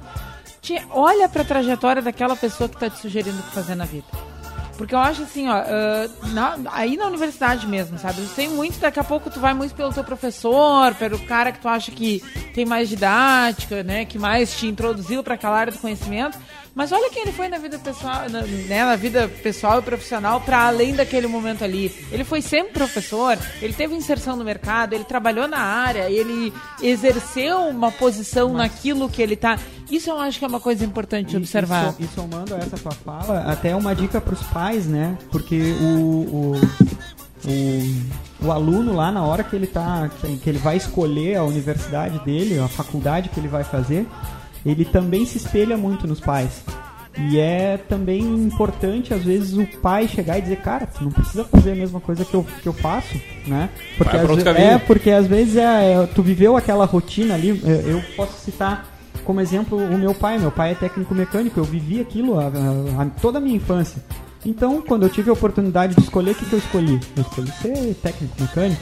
Olha 0.91 1.27
pra 1.29 1.43
trajetória 1.43 2.01
daquela 2.01 2.35
pessoa 2.35 2.67
que 2.69 2.77
tá 2.77 2.89
te 2.89 2.99
sugerindo 2.99 3.39
o 3.39 3.43
que 3.43 3.51
fazer 3.51 3.75
na 3.75 3.85
vida. 3.85 4.05
Porque 4.77 4.95
eu 4.95 4.99
acho 4.99 5.23
assim, 5.23 5.49
ó, 5.49 5.53
ah, 5.55 6.07
na- 6.27 6.57
aí 6.71 6.95
na 6.95 7.05
universidade 7.07 7.67
mesmo, 7.67 7.97
sabe? 7.99 8.21
Eu 8.21 8.27
sei 8.27 8.47
muito, 8.47 8.79
daqui 8.79 8.97
a 8.99 9.03
pouco 9.03 9.29
tu 9.29 9.37
vai 9.39 9.53
muito 9.53 9.75
pelo 9.75 9.91
teu 9.91 10.05
professor, 10.05 10.95
pelo 10.95 11.19
cara 11.19 11.51
que 11.51 11.59
tu 11.59 11.67
acha 11.67 11.91
que 11.91 12.21
tem 12.53 12.65
mais 12.65 12.87
didática, 12.87 13.83
né? 13.83 14.05
Que 14.05 14.17
mais 14.17 14.57
te 14.57 14.67
introduziu 14.67 15.21
para 15.21 15.33
aquela 15.35 15.57
área 15.57 15.73
do 15.73 15.79
conhecimento. 15.79 16.37
Mas 16.79 16.93
olha 16.93 17.09
quem 17.09 17.23
ele 17.23 17.33
foi 17.33 17.49
na 17.49 17.57
vida 17.57 17.77
pessoal, 17.77 18.29
na, 18.29 18.41
né, 18.41 18.85
na 18.85 18.95
vida 18.95 19.27
pessoal 19.43 19.79
e 19.79 19.81
profissional 19.81 20.39
para 20.39 20.65
além 20.65 20.95
daquele 20.95 21.27
momento 21.27 21.61
ali. 21.61 21.93
Ele 22.09 22.23
foi 22.23 22.41
sempre 22.41 22.71
professor, 22.71 23.37
ele 23.61 23.73
teve 23.73 23.93
inserção 23.95 24.37
no 24.37 24.45
mercado, 24.45 24.93
ele 24.93 25.03
trabalhou 25.03 25.45
na 25.45 25.59
área, 25.59 26.09
ele 26.09 26.53
exerceu 26.81 27.59
uma 27.67 27.91
posição 27.91 28.53
naquilo 28.53 29.09
que 29.09 29.21
ele 29.21 29.35
tá. 29.35 29.59
Isso 29.91 30.09
eu 30.09 30.17
acho 30.21 30.39
que 30.39 30.45
é 30.45 30.47
uma 30.47 30.61
coisa 30.61 30.85
importante 30.85 31.31
de 31.31 31.35
observar. 31.37 31.89
E, 31.99 32.03
so- 32.05 32.11
e 32.11 32.15
somando 32.15 32.55
a 32.55 32.59
essa 32.59 32.77
tua 32.77 32.93
fala, 32.93 33.41
até 33.51 33.75
uma 33.75 33.93
dica 33.93 34.21
para 34.21 34.33
os 34.33 34.43
pais, 34.43 34.85
né? 34.85 35.17
Porque 35.31 35.73
o, 35.81 35.85
o, 35.85 36.61
o, 37.45 38.45
o 38.47 38.51
aluno 38.53 38.93
lá, 38.95 39.11
na 39.11 39.23
hora 39.23 39.43
que 39.43 39.53
ele 39.53 39.67
tá. 39.67 40.09
Que 40.41 40.49
ele 40.49 40.59
vai 40.59 40.77
escolher 40.77 41.35
a 41.35 41.43
universidade 41.43 42.19
dele, 42.23 42.57
a 42.57 42.69
faculdade 42.69 43.27
que 43.27 43.37
ele 43.37 43.49
vai 43.49 43.65
fazer, 43.65 44.07
ele 44.71 44.85
também 44.85 45.25
se 45.25 45.37
espelha 45.37 45.77
muito 45.77 46.07
nos 46.07 46.19
pais. 46.19 46.63
E 47.17 47.37
é 47.39 47.77
também 47.77 48.21
importante, 48.21 49.13
às 49.13 49.23
vezes, 49.23 49.57
o 49.57 49.65
pai 49.81 50.07
chegar 50.07 50.37
e 50.37 50.41
dizer, 50.41 50.57
cara, 50.57 50.85
tu 50.85 51.03
não 51.03 51.11
precisa 51.11 51.43
fazer 51.43 51.71
a 51.71 51.75
mesma 51.75 51.99
coisa 51.99 52.23
que 52.23 52.33
eu, 52.33 52.45
que 52.61 52.67
eu 52.67 52.71
faço, 52.71 53.19
né? 53.45 53.69
Porque 53.97 54.15
às 54.15 54.21
pra 54.23 54.31
outro 54.31 54.45
ve- 54.45 54.53
caminho. 54.53 54.71
é, 54.73 54.77
porque 54.77 55.11
às 55.11 55.27
vezes 55.27 55.57
é, 55.57 55.93
é, 55.93 56.07
tu 56.13 56.21
viveu 56.23 56.55
aquela 56.55 56.85
rotina 56.85 57.33
ali. 57.33 57.49
Eu, 57.63 57.75
eu 57.97 58.03
posso 58.15 58.39
citar 58.39 58.87
como 59.25 59.41
exemplo 59.41 59.77
o 59.77 59.97
meu 59.97 60.13
pai. 60.13 60.37
Meu 60.39 60.51
pai 60.51 60.71
é 60.71 60.75
técnico 60.75 61.13
mecânico, 61.13 61.59
eu 61.59 61.63
vivi 61.65 61.99
aquilo 61.99 62.39
a, 62.39 62.43
a- 62.45 63.01
a- 63.01 63.05
toda 63.21 63.39
a 63.39 63.41
minha 63.41 63.57
infância. 63.57 64.01
Então, 64.45 64.81
quando 64.81 65.03
eu 65.03 65.09
tive 65.09 65.29
a 65.29 65.33
oportunidade 65.33 65.95
de 65.95 66.01
escolher, 66.01 66.31
o 66.31 66.35
que, 66.35 66.45
que 66.45 66.53
eu 66.53 66.59
escolhi? 66.59 66.99
Eu 67.17 67.23
escolhi 67.23 67.51
ser 67.61 67.93
técnico 67.95 68.35
mecânico. 68.39 68.81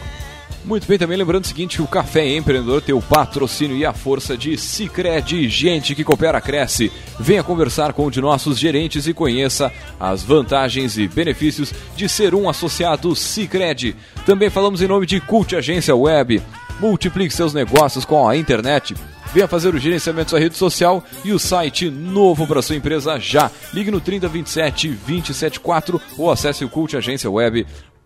Muito 0.68 0.86
bem, 0.86 0.98
também 0.98 1.18
lembrando 1.18 1.46
o 1.46 1.48
seguinte, 1.48 1.82
o 1.82 1.88
Café 1.88 2.28
Empreendedor 2.36 2.82
tem 2.82 2.94
o 2.94 3.02
patrocínio 3.02 3.78
e 3.78 3.86
a 3.86 3.94
força 3.94 4.36
de 4.36 4.58
Cicred, 4.58 5.48
gente 5.48 5.96
que 5.96 6.04
coopera, 6.04 6.42
cresce. 6.42 6.92
Venha 7.18 7.42
conversar 7.42 7.94
com 7.94 8.08
um 8.08 8.10
de 8.12 8.20
nossos 8.20 8.60
gerentes 8.60 9.08
e 9.08 9.14
conheça 9.14 9.72
as 9.98 10.24
vantagens 10.24 10.98
e 10.98 11.08
benefícios 11.08 11.74
de 11.96 12.10
ser 12.10 12.36
um 12.36 12.50
associado 12.50 13.16
Cicred. 13.16 13.96
Também 14.26 14.50
falamos 14.50 14.82
em 14.82 14.90
nome 14.90 15.06
de 15.06 15.22
Cult 15.22 15.56
Agência 15.56 15.96
Web. 15.96 16.44
Multiplique 16.82 17.34
seus 17.34 17.54
negócios 17.54 18.04
com 18.04 18.28
a 18.28 18.36
internet. 18.36 18.94
Venha 19.34 19.48
fazer 19.48 19.74
o 19.74 19.80
gerenciamento 19.80 20.26
da 20.26 20.30
sua 20.32 20.40
rede 20.40 20.58
social 20.58 21.02
e 21.24 21.32
o 21.32 21.40
site 21.40 21.90
novo 21.90 22.46
para 22.46 22.62
sua 22.62 22.76
empresa 22.76 23.18
já. 23.18 23.50
Ligue 23.74 23.90
no 23.90 24.02
3027 24.02 24.90
274 24.90 26.02
ou 26.18 26.30
acesse 26.30 26.66
o 26.66 26.70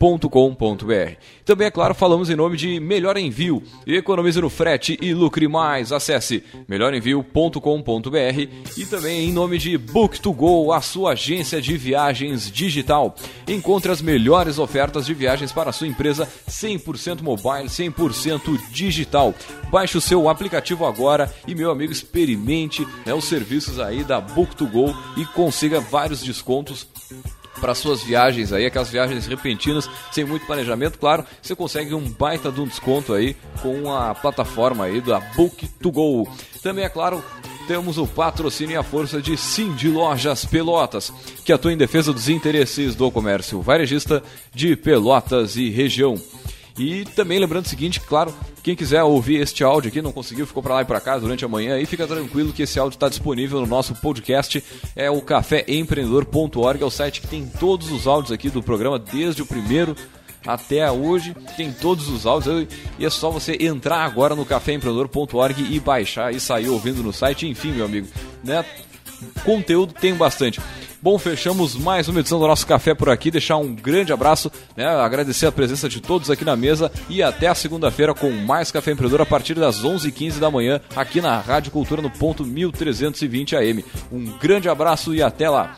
cultagenciaweb.com.br. 0.01 1.15
Também, 1.45 1.67
é 1.67 1.71
claro, 1.71 1.93
falamos 1.93 2.29
em 2.29 2.35
nome 2.35 2.57
de 2.57 2.79
Melhor 2.79 3.17
Envio. 3.17 3.61
Economize 3.85 4.41
no 4.41 4.49
frete 4.49 4.97
e 4.99 5.13
lucre 5.13 5.47
mais. 5.47 5.91
Acesse 5.91 6.43
melhorenvio.com.br 6.67 7.59
e 8.77 8.85
também 8.85 9.29
em 9.29 9.31
nome 9.31 9.59
de 9.59 9.77
Book2Go, 9.77 10.75
a 10.75 10.81
sua 10.81 11.11
agência 11.11 11.61
de 11.61 11.77
viagens 11.77 12.51
digital. 12.51 13.15
Encontre 13.47 13.91
as 13.91 14.01
melhores 14.01 14.57
ofertas 14.57 15.05
de 15.05 15.13
viagens 15.13 15.51
para 15.51 15.69
a 15.69 15.73
sua 15.73 15.87
empresa 15.87 16.27
100% 16.49 17.21
mobile, 17.21 17.67
100% 17.67 18.59
digital. 18.71 19.35
Baixe 19.69 19.97
o 19.97 20.01
seu 20.01 20.27
aplicativo 20.27 20.85
agora 20.85 21.31
e, 21.47 21.53
meu 21.53 21.69
amigo, 21.69 21.91
experimente 21.91 22.87
né, 23.05 23.13
os 23.13 23.25
serviços 23.25 23.79
aí 23.79 24.03
da 24.03 24.21
Book2Go 24.21 24.95
e 25.17 25.25
consiga 25.25 25.79
vários 25.79 26.23
descontos 26.23 26.87
para 27.59 27.75
suas 27.75 28.01
viagens 28.01 28.53
aí, 28.53 28.65
aquelas 28.65 28.89
viagens 28.89 29.27
repentinas, 29.27 29.89
sem 30.11 30.23
muito 30.23 30.45
planejamento, 30.45 30.97
claro, 30.97 31.25
você 31.41 31.55
consegue 31.55 31.93
um 31.93 32.09
baita 32.09 32.51
de 32.51 32.61
um 32.61 32.67
desconto 32.67 33.13
aí 33.13 33.35
com 33.61 33.93
a 33.93 34.15
plataforma 34.15 34.85
aí 34.85 35.01
da 35.01 35.19
Book2Go. 35.33 36.27
Também, 36.61 36.85
é 36.85 36.89
claro, 36.89 37.23
temos 37.67 37.97
o 37.97 38.07
patrocínio 38.07 38.73
e 38.73 38.77
a 38.77 38.83
força 38.83 39.21
de 39.21 39.35
Cindy 39.37 39.89
Lojas 39.89 40.45
Pelotas, 40.45 41.11
que 41.45 41.53
atua 41.53 41.73
em 41.73 41.77
defesa 41.77 42.13
dos 42.13 42.29
interesses 42.29 42.95
do 42.95 43.09
comércio 43.11 43.61
varejista 43.61 44.23
de 44.53 44.75
Pelotas 44.75 45.55
e 45.55 45.69
região. 45.69 46.15
E 46.77 47.05
também 47.05 47.39
lembrando 47.39 47.65
o 47.65 47.69
seguinte, 47.69 47.99
claro, 47.99 48.33
quem 48.63 48.75
quiser 48.75 49.03
ouvir 49.03 49.41
este 49.41 49.63
áudio 49.63 49.89
aqui, 49.89 50.01
não 50.01 50.11
conseguiu, 50.11 50.47
ficou 50.47 50.63
para 50.63 50.75
lá 50.75 50.81
e 50.81 50.85
para 50.85 51.01
cá 51.01 51.17
durante 51.17 51.43
a 51.43 51.47
manhã, 51.47 51.75
aí 51.75 51.85
fica 51.85 52.07
tranquilo 52.07 52.53
que 52.53 52.63
esse 52.63 52.79
áudio 52.79 52.95
está 52.95 53.09
disponível 53.09 53.59
no 53.59 53.67
nosso 53.67 53.93
podcast, 53.95 54.63
é 54.95 55.09
o 55.09 55.21
caféempreendedor.org, 55.21 56.81
é 56.81 56.85
o 56.85 56.89
site 56.89 57.21
que 57.21 57.27
tem 57.27 57.45
todos 57.45 57.91
os 57.91 58.07
áudios 58.07 58.31
aqui 58.31 58.49
do 58.49 58.63
programa, 58.63 58.97
desde 58.97 59.41
o 59.41 59.45
primeiro 59.45 59.95
até 60.45 60.89
hoje, 60.91 61.35
tem 61.55 61.71
todos 61.71 62.07
os 62.07 62.25
áudios, 62.25 62.67
e 62.97 63.05
é 63.05 63.09
só 63.09 63.29
você 63.29 63.57
entrar 63.59 64.03
agora 64.03 64.35
no 64.35 64.45
caféempreendedor.org 64.45 65.61
e 65.69 65.79
baixar 65.79 66.33
e 66.33 66.39
sair 66.39 66.69
ouvindo 66.69 67.03
no 67.03 67.13
site, 67.13 67.47
enfim, 67.47 67.71
meu 67.71 67.85
amigo, 67.85 68.07
né? 68.43 68.65
Conteúdo 69.45 69.93
tem 69.93 70.15
bastante. 70.15 70.59
Bom, 71.03 71.17
fechamos 71.17 71.75
mais 71.75 72.07
uma 72.07 72.19
edição 72.19 72.39
do 72.39 72.45
nosso 72.45 72.67
café 72.67 72.93
por 72.93 73.09
aqui. 73.09 73.31
Deixar 73.31 73.57
um 73.57 73.73
grande 73.73 74.13
abraço, 74.13 74.51
né? 74.77 74.85
agradecer 74.85 75.47
a 75.47 75.51
presença 75.51 75.89
de 75.89 75.99
todos 75.99 76.29
aqui 76.29 76.45
na 76.45 76.55
mesa 76.55 76.91
e 77.09 77.23
até 77.23 77.47
a 77.47 77.55
segunda-feira 77.55 78.13
com 78.13 78.29
mais 78.29 78.71
Café 78.71 78.91
Empreendedor 78.91 79.21
a 79.21 79.25
partir 79.25 79.55
das 79.55 79.81
11h15 79.81 80.37
da 80.37 80.51
manhã 80.51 80.79
aqui 80.95 81.19
na 81.19 81.39
Rádio 81.39 81.71
Cultura 81.71 82.03
no 82.03 82.11
ponto 82.11 82.45
1320 82.45 83.55
AM. 83.55 83.83
Um 84.11 84.25
grande 84.37 84.69
abraço 84.69 85.15
e 85.15 85.23
até 85.23 85.49
lá. 85.49 85.75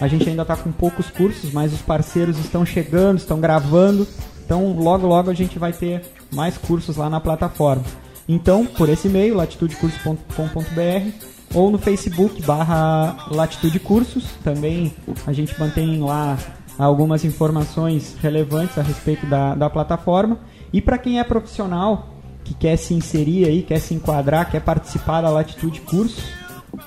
A 0.00 0.08
gente 0.08 0.26
ainda 0.26 0.40
está 0.40 0.56
com 0.56 0.72
poucos 0.72 1.10
cursos, 1.10 1.52
mas 1.52 1.74
os 1.74 1.82
parceiros 1.82 2.38
estão 2.38 2.64
chegando, 2.64 3.18
estão 3.18 3.38
gravando. 3.40 4.08
Então, 4.42 4.72
logo, 4.72 5.06
logo 5.06 5.30
a 5.30 5.34
gente 5.34 5.58
vai 5.58 5.74
ter 5.74 6.00
mais 6.32 6.56
cursos 6.56 6.96
lá 6.96 7.10
na 7.10 7.20
plataforma. 7.20 7.84
Então, 8.26 8.64
por 8.64 8.88
esse 8.88 9.08
e-mail, 9.08 9.34
latitudecursos.com.br 9.34 11.31
ou 11.54 11.70
no 11.70 11.78
Facebook 11.78 12.42
barra 12.42 13.16
Latitude 13.30 13.78
Cursos. 13.80 14.24
Também 14.42 14.92
a 15.26 15.32
gente 15.32 15.58
mantém 15.58 16.00
lá 16.00 16.38
algumas 16.78 17.24
informações 17.24 18.16
relevantes 18.20 18.78
a 18.78 18.82
respeito 18.82 19.26
da, 19.26 19.54
da 19.54 19.70
plataforma. 19.70 20.38
E 20.72 20.80
para 20.80 20.98
quem 20.98 21.20
é 21.20 21.24
profissional, 21.24 22.16
que 22.44 22.54
quer 22.54 22.76
se 22.76 22.94
inserir 22.94 23.46
aí, 23.46 23.62
quer 23.62 23.78
se 23.78 23.94
enquadrar, 23.94 24.50
quer 24.50 24.60
participar 24.60 25.20
da 25.20 25.30
Latitude 25.30 25.80
Cursos, 25.82 26.24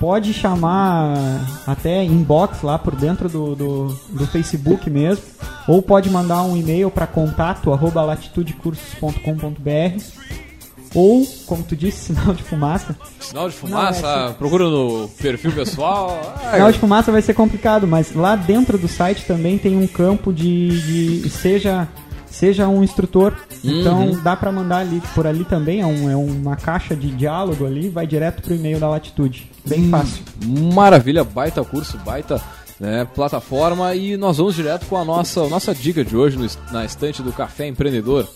pode 0.00 0.34
chamar 0.34 1.14
até 1.66 2.04
inbox 2.04 2.62
lá 2.62 2.78
por 2.78 2.94
dentro 2.96 3.28
do, 3.28 3.54
do, 3.54 3.86
do 4.10 4.26
Facebook 4.26 4.90
mesmo, 4.90 5.24
ou 5.68 5.80
pode 5.80 6.10
mandar 6.10 6.42
um 6.42 6.56
e-mail 6.56 6.90
para 6.90 7.06
contato 7.06 7.72
arroba 7.72 8.02
latitudecursos.com.br 8.02 10.45
ou, 10.96 11.24
como 11.46 11.62
tu 11.62 11.76
disse, 11.76 12.06
sinal 12.14 12.34
de 12.34 12.42
fumaça. 12.42 12.96
Sinal 13.20 13.48
de 13.48 13.54
fumaça, 13.54 14.02
Não, 14.02 14.28
é- 14.30 14.32
procura 14.32 14.64
no 14.68 15.08
perfil 15.20 15.52
pessoal. 15.52 16.18
Sinal 16.50 16.72
de 16.72 16.78
fumaça 16.78 17.12
vai 17.12 17.22
ser 17.22 17.34
complicado, 17.34 17.86
mas 17.86 18.14
lá 18.14 18.34
dentro 18.34 18.78
do 18.78 18.88
site 18.88 19.24
também 19.26 19.58
tem 19.58 19.76
um 19.76 19.86
campo 19.86 20.32
de, 20.32 21.20
de 21.22 21.30
seja 21.30 21.86
seja 22.26 22.68
um 22.68 22.82
instrutor. 22.84 23.34
Então 23.64 24.08
Uhum. 24.08 24.22
dá 24.22 24.36
para 24.36 24.52
mandar 24.52 24.78
ali 24.78 25.00
por 25.14 25.26
ali 25.26 25.42
também, 25.44 25.80
é, 25.80 25.86
um- 25.86 26.10
é 26.10 26.14
uma 26.16 26.54
caixa 26.54 26.94
de 26.94 27.10
diálogo 27.10 27.64
ali, 27.66 27.88
vai 27.88 28.06
direto 28.06 28.42
pro 28.42 28.54
e-mail 28.54 28.78
da 28.78 28.88
Latitude. 28.88 29.50
Bem 29.66 29.88
fácil. 29.88 30.22
Maravilha, 30.74 31.24
baita 31.24 31.64
curso, 31.64 31.96
baita 32.04 32.38
né, 32.78 33.06
plataforma 33.14 33.94
e 33.94 34.18
nós 34.18 34.36
vamos 34.36 34.54
direto 34.54 34.84
com 34.84 34.98
a 34.98 35.04
nossa, 35.04 35.48
nossa 35.48 35.74
dica 35.74 36.04
de 36.04 36.14
hoje 36.14 36.36
no 36.36 36.46
na 36.70 36.84
estante 36.84 37.22
do 37.22 37.32
Café 37.32 37.66
Empreendedor. 37.68 38.28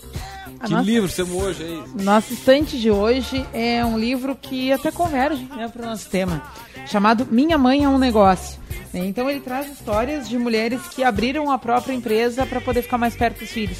Que 0.63 0.71
nossa- 0.71 0.85
livro 0.85 1.11
temos 1.11 1.31
hoje 1.43 1.63
aí? 1.63 2.03
Nosso 2.03 2.33
estante 2.33 2.79
de 2.79 2.91
hoje 2.91 3.45
é 3.53 3.83
um 3.85 3.97
livro 3.97 4.35
que 4.35 4.71
até 4.71 4.91
converge 4.91 5.43
né, 5.55 5.67
para 5.67 5.83
o 5.83 5.89
nosso 5.89 6.09
tema, 6.09 6.41
chamado 6.87 7.27
Minha 7.29 7.57
Mãe 7.57 7.83
é 7.83 7.89
um 7.89 7.97
Negócio. 7.97 8.59
né? 8.93 9.05
Então 9.05 9.29
ele 9.29 9.39
traz 9.39 9.71
histórias 9.71 10.27
de 10.29 10.37
mulheres 10.37 10.81
que 10.93 11.03
abriram 11.03 11.49
a 11.51 11.57
própria 11.57 11.93
empresa 11.93 12.45
para 12.45 12.61
poder 12.61 12.81
ficar 12.83 12.97
mais 12.97 13.15
perto 13.15 13.39
dos 13.39 13.49
filhos. 13.49 13.77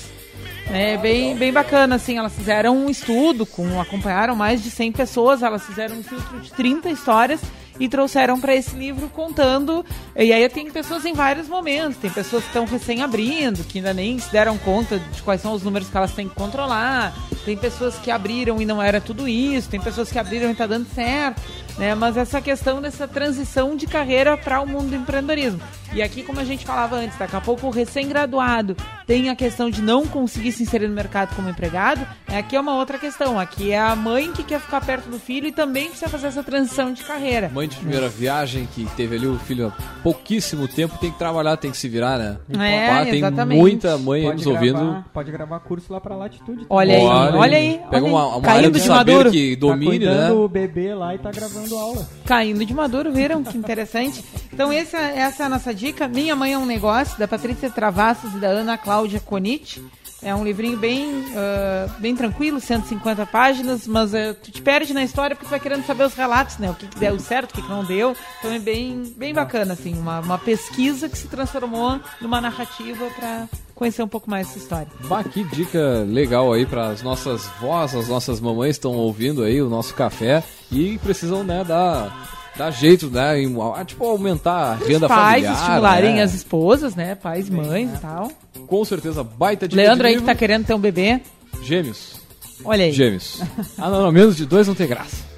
É 0.70 0.96
bem, 0.98 1.36
bem 1.36 1.52
bacana, 1.52 1.96
assim, 1.96 2.18
elas 2.18 2.34
fizeram 2.34 2.78
um 2.78 2.90
estudo, 2.90 3.46
com, 3.46 3.82
acompanharam 3.82 4.36
mais 4.36 4.64
de 4.64 4.72
100 4.72 4.92
pessoas, 4.94 5.44
elas 5.44 5.66
fizeram 5.66 5.98
um 5.98 6.04
filtro 6.04 6.40
de 6.40 6.52
30 6.52 6.90
histórias 6.90 7.42
e 7.82 7.90
trouxeram 7.90 8.40
para 8.40 8.56
esse 8.56 8.76
livro 8.76 9.10
contando. 9.10 9.84
E 10.16 10.32
aí 10.32 10.48
tem 10.48 10.70
pessoas 10.70 11.04
em 11.04 11.14
vários 11.14 11.50
momentos, 11.50 11.98
tem 11.98 12.12
pessoas 12.12 12.44
que 12.44 12.50
estão 12.50 12.64
recém 12.64 13.02
abrindo, 13.02 13.64
que 13.64 13.80
ainda 13.80 13.92
nem 13.92 14.20
se 14.20 14.32
deram 14.32 14.56
conta 14.60 15.00
de 15.00 15.24
quais 15.24 15.42
são 15.42 15.52
os 15.52 15.64
números 15.64 15.90
que 15.90 15.98
elas 15.98 16.14
têm 16.14 16.30
que 16.30 16.36
controlar, 16.36 17.12
tem 17.44 17.58
pessoas 17.58 17.96
que 17.96 18.12
abriram 18.12 18.62
e 18.62 18.66
não 18.66 18.80
era 18.80 19.02
tudo 19.02 19.28
isso, 19.28 19.68
tem 19.68 19.82
pessoas 19.82 20.12
que 20.12 20.20
abriram 20.20 20.50
e 20.50 20.52
está 20.52 20.68
dando 20.68 20.88
certo, 20.94 21.42
né? 21.80 21.96
Mas 21.96 22.16
essa 22.18 22.40
questão 22.40 22.80
dessa 22.80 23.08
transição 23.08 23.76
de 23.76 23.88
carreira 23.88 24.38
para 24.38 24.62
o 24.62 24.68
mundo 24.68 24.92
do 24.92 24.96
empreendedorismo. 24.96 25.60
E 25.94 26.02
aqui, 26.02 26.24
como 26.24 26.40
a 26.40 26.44
gente 26.46 26.66
falava 26.66 26.96
antes, 26.96 27.18
daqui 27.18 27.36
a 27.36 27.42
pouco 27.42 27.68
o 27.68 27.70
recém-graduado 27.70 28.78
tem 29.06 29.30
a 29.30 29.36
questão 29.36 29.70
de 29.70 29.82
não 29.82 30.08
conseguir 30.08 30.54
se 30.54 30.64
inserir 30.64 30.88
no 30.88 30.94
mercado 30.96 31.36
como 31.36 31.50
empregado, 31.50 32.06
é, 32.30 32.38
aqui 32.38 32.56
é 32.56 32.60
uma 32.62 32.76
outra 32.78 32.98
questão. 32.98 33.38
Aqui 33.38 33.72
é 33.72 33.80
a 33.80 33.94
mãe 33.94 34.32
que 34.32 34.42
quer 34.42 34.62
ficar 34.62 34.80
perto 34.86 35.10
do 35.10 35.20
filho 35.20 35.48
e 35.48 35.52
também 35.52 35.88
precisa 35.90 36.10
fazer 36.10 36.28
essa 36.28 36.42
transição 36.44 36.94
de 36.94 37.04
carreira. 37.04 37.50
Mãe 37.54 37.68
de 37.68 37.76
primeira 37.76 38.08
viagem 38.08 38.68
que 38.74 38.86
teve 38.96 39.18
ali 39.18 39.28
o 39.28 39.38
filho 39.40 39.68
há 39.68 40.02
pouquíssimo 40.02 40.66
tempo, 40.66 40.98
tem 40.98 41.12
que 41.12 41.18
trabalhar, 41.18 41.58
tem 41.58 41.72
que 41.72 41.78
se 41.78 41.90
virar, 41.90 42.18
né? 42.18 42.38
É, 42.58 42.90
Ah, 42.90 43.04
tem 43.04 43.16
exatamente. 43.18 43.60
muita 43.60 43.98
mãe 43.98 44.24
Pode 44.24 44.36
nos 44.38 44.46
gravar, 44.46 44.60
ouvindo. 44.80 45.06
Pode 45.14 45.32
gravar 45.32 45.60
curso 45.60 45.92
lá 45.92 46.00
pra 46.00 46.16
Latitude. 46.16 46.66
Olha 46.70 46.96
aí, 46.96 47.04
Olha 47.04 47.36
olha 47.38 47.58
aí. 47.58 47.82
Pega 47.92 48.06
olha 48.06 48.14
uma- 48.14 48.22
aí. 48.24 48.28
uma 48.30 48.36
área 48.38 48.42
Caindo 48.62 48.72
de 48.74 48.80
de 48.80 48.86
saber 48.88 49.12
maduro. 49.12 49.32
que 49.32 49.56
Tá 49.56 49.60
domine, 49.60 49.86
cuidando 49.92 50.18
né? 50.24 50.32
o 50.32 50.48
bebê 50.48 50.94
lá 50.96 51.14
e 51.16 51.18
tá 51.20 51.32
gravando 51.32 51.76
aula. 51.78 52.08
Caindo 52.26 52.66
de 52.66 52.74
maduro, 52.74 53.12
viram? 53.12 53.44
Que 53.44 53.58
interessante. 53.58 54.24
Então, 54.54 54.72
essa, 54.72 54.98
essa 54.98 55.44
é 55.44 55.46
a 55.46 55.50
nossa 55.50 55.74
dica. 55.74 55.81
Minha 56.12 56.36
Mãe 56.36 56.54
é 56.54 56.58
um 56.58 56.66
Negócio, 56.66 57.18
da 57.18 57.28
Patrícia 57.28 57.70
Travassos 57.70 58.36
e 58.36 58.38
da 58.38 58.48
Ana 58.48 58.78
Cláudia 58.78 59.20
Conite. 59.20 59.84
É 60.24 60.36
um 60.36 60.44
livrinho 60.44 60.78
bem, 60.78 61.26
ah, 61.36 61.90
bem 61.98 62.16
tranquilo, 62.16 62.60
150 62.60 63.26
páginas, 63.26 63.88
mas 63.88 64.14
ah, 64.14 64.36
tu 64.36 64.52
te 64.52 64.62
perde 64.62 64.94
na 64.94 65.04
história 65.04 65.36
porque 65.36 65.48
tu 65.48 65.50
vai 65.50 65.60
querendo 65.60 65.84
saber 65.84 66.04
os 66.06 66.14
relatos, 66.14 66.60
né? 66.60 66.70
O 66.70 66.76
que, 66.76 66.86
que 66.86 67.00
deu 67.00 67.18
certo, 67.20 67.52
o 67.52 67.54
que, 67.56 67.62
que 67.64 67.70
não 67.70 67.84
deu. 67.84 68.16
Então 68.38 68.52
é 68.52 68.60
bem, 68.60 69.12
bem 69.18 69.34
bacana, 69.34 69.74
assim, 69.74 69.98
uma, 69.98 70.20
uma 70.20 70.38
pesquisa 70.38 71.10
que 71.10 71.18
se 71.18 71.28
transformou 71.28 72.00
numa 72.22 72.40
narrativa 72.40 73.08
para 73.16 73.48
conhecer 73.74 74.04
um 74.04 74.08
pouco 74.08 74.30
mais 74.30 74.48
essa 74.48 74.60
história. 74.60 74.88
Bah, 75.06 75.24
que 75.24 75.44
dica 75.44 76.06
legal 76.08 76.54
aí 76.54 76.68
para 76.68 76.90
as 76.90 77.02
nossas 77.02 77.48
vós, 77.60 77.96
as 77.96 78.08
nossas 78.08 78.40
mamães 78.40 78.76
estão 78.76 78.92
ouvindo 78.92 79.42
aí 79.42 79.60
o 79.60 79.70
nosso 79.70 79.96
café 79.96 80.44
e 80.72 81.00
precisam, 81.00 81.44
né, 81.44 81.64
dar, 81.64 82.41
dar 82.56 82.72
jeito, 82.72 83.10
né, 83.10 83.42
em, 83.42 83.56
ah, 83.76 83.84
tipo, 83.86 84.04
aumentar 84.06 84.52
a 84.52 84.76
renda 84.76 85.06
Os 85.06 85.12
pais 85.12 85.44
familiar, 85.44 85.54
estimularem 85.54 86.14
né? 86.16 86.24
as 86.24 86.34
esposas, 86.34 86.96
né? 86.96 87.16
Pais, 87.16 87.50
mães 87.50 87.90
e 87.94 87.98
tal. 87.98 88.32
Com 88.68 88.86
certeza, 88.86 89.24
baita 89.24 89.68
dica 89.68 89.82
Leandro 89.82 90.08
aí 90.08 90.18
que 90.18 90.24
tá 90.24 90.36
querendo 90.36 90.66
ter 90.66 90.74
um 90.74 90.80
bebê. 90.80 91.22
Gêmeos. 91.64 92.20
Olha 92.64 92.86
aí. 92.86 92.92
Gêmeos. 92.92 93.42
Ah, 93.78 93.90
não, 93.90 94.04
não, 94.04 94.12
menos 94.12 94.36
de 94.36 94.46
dois 94.46 94.68
não 94.68 94.76
tem 94.76 94.88
graça. 94.88 95.31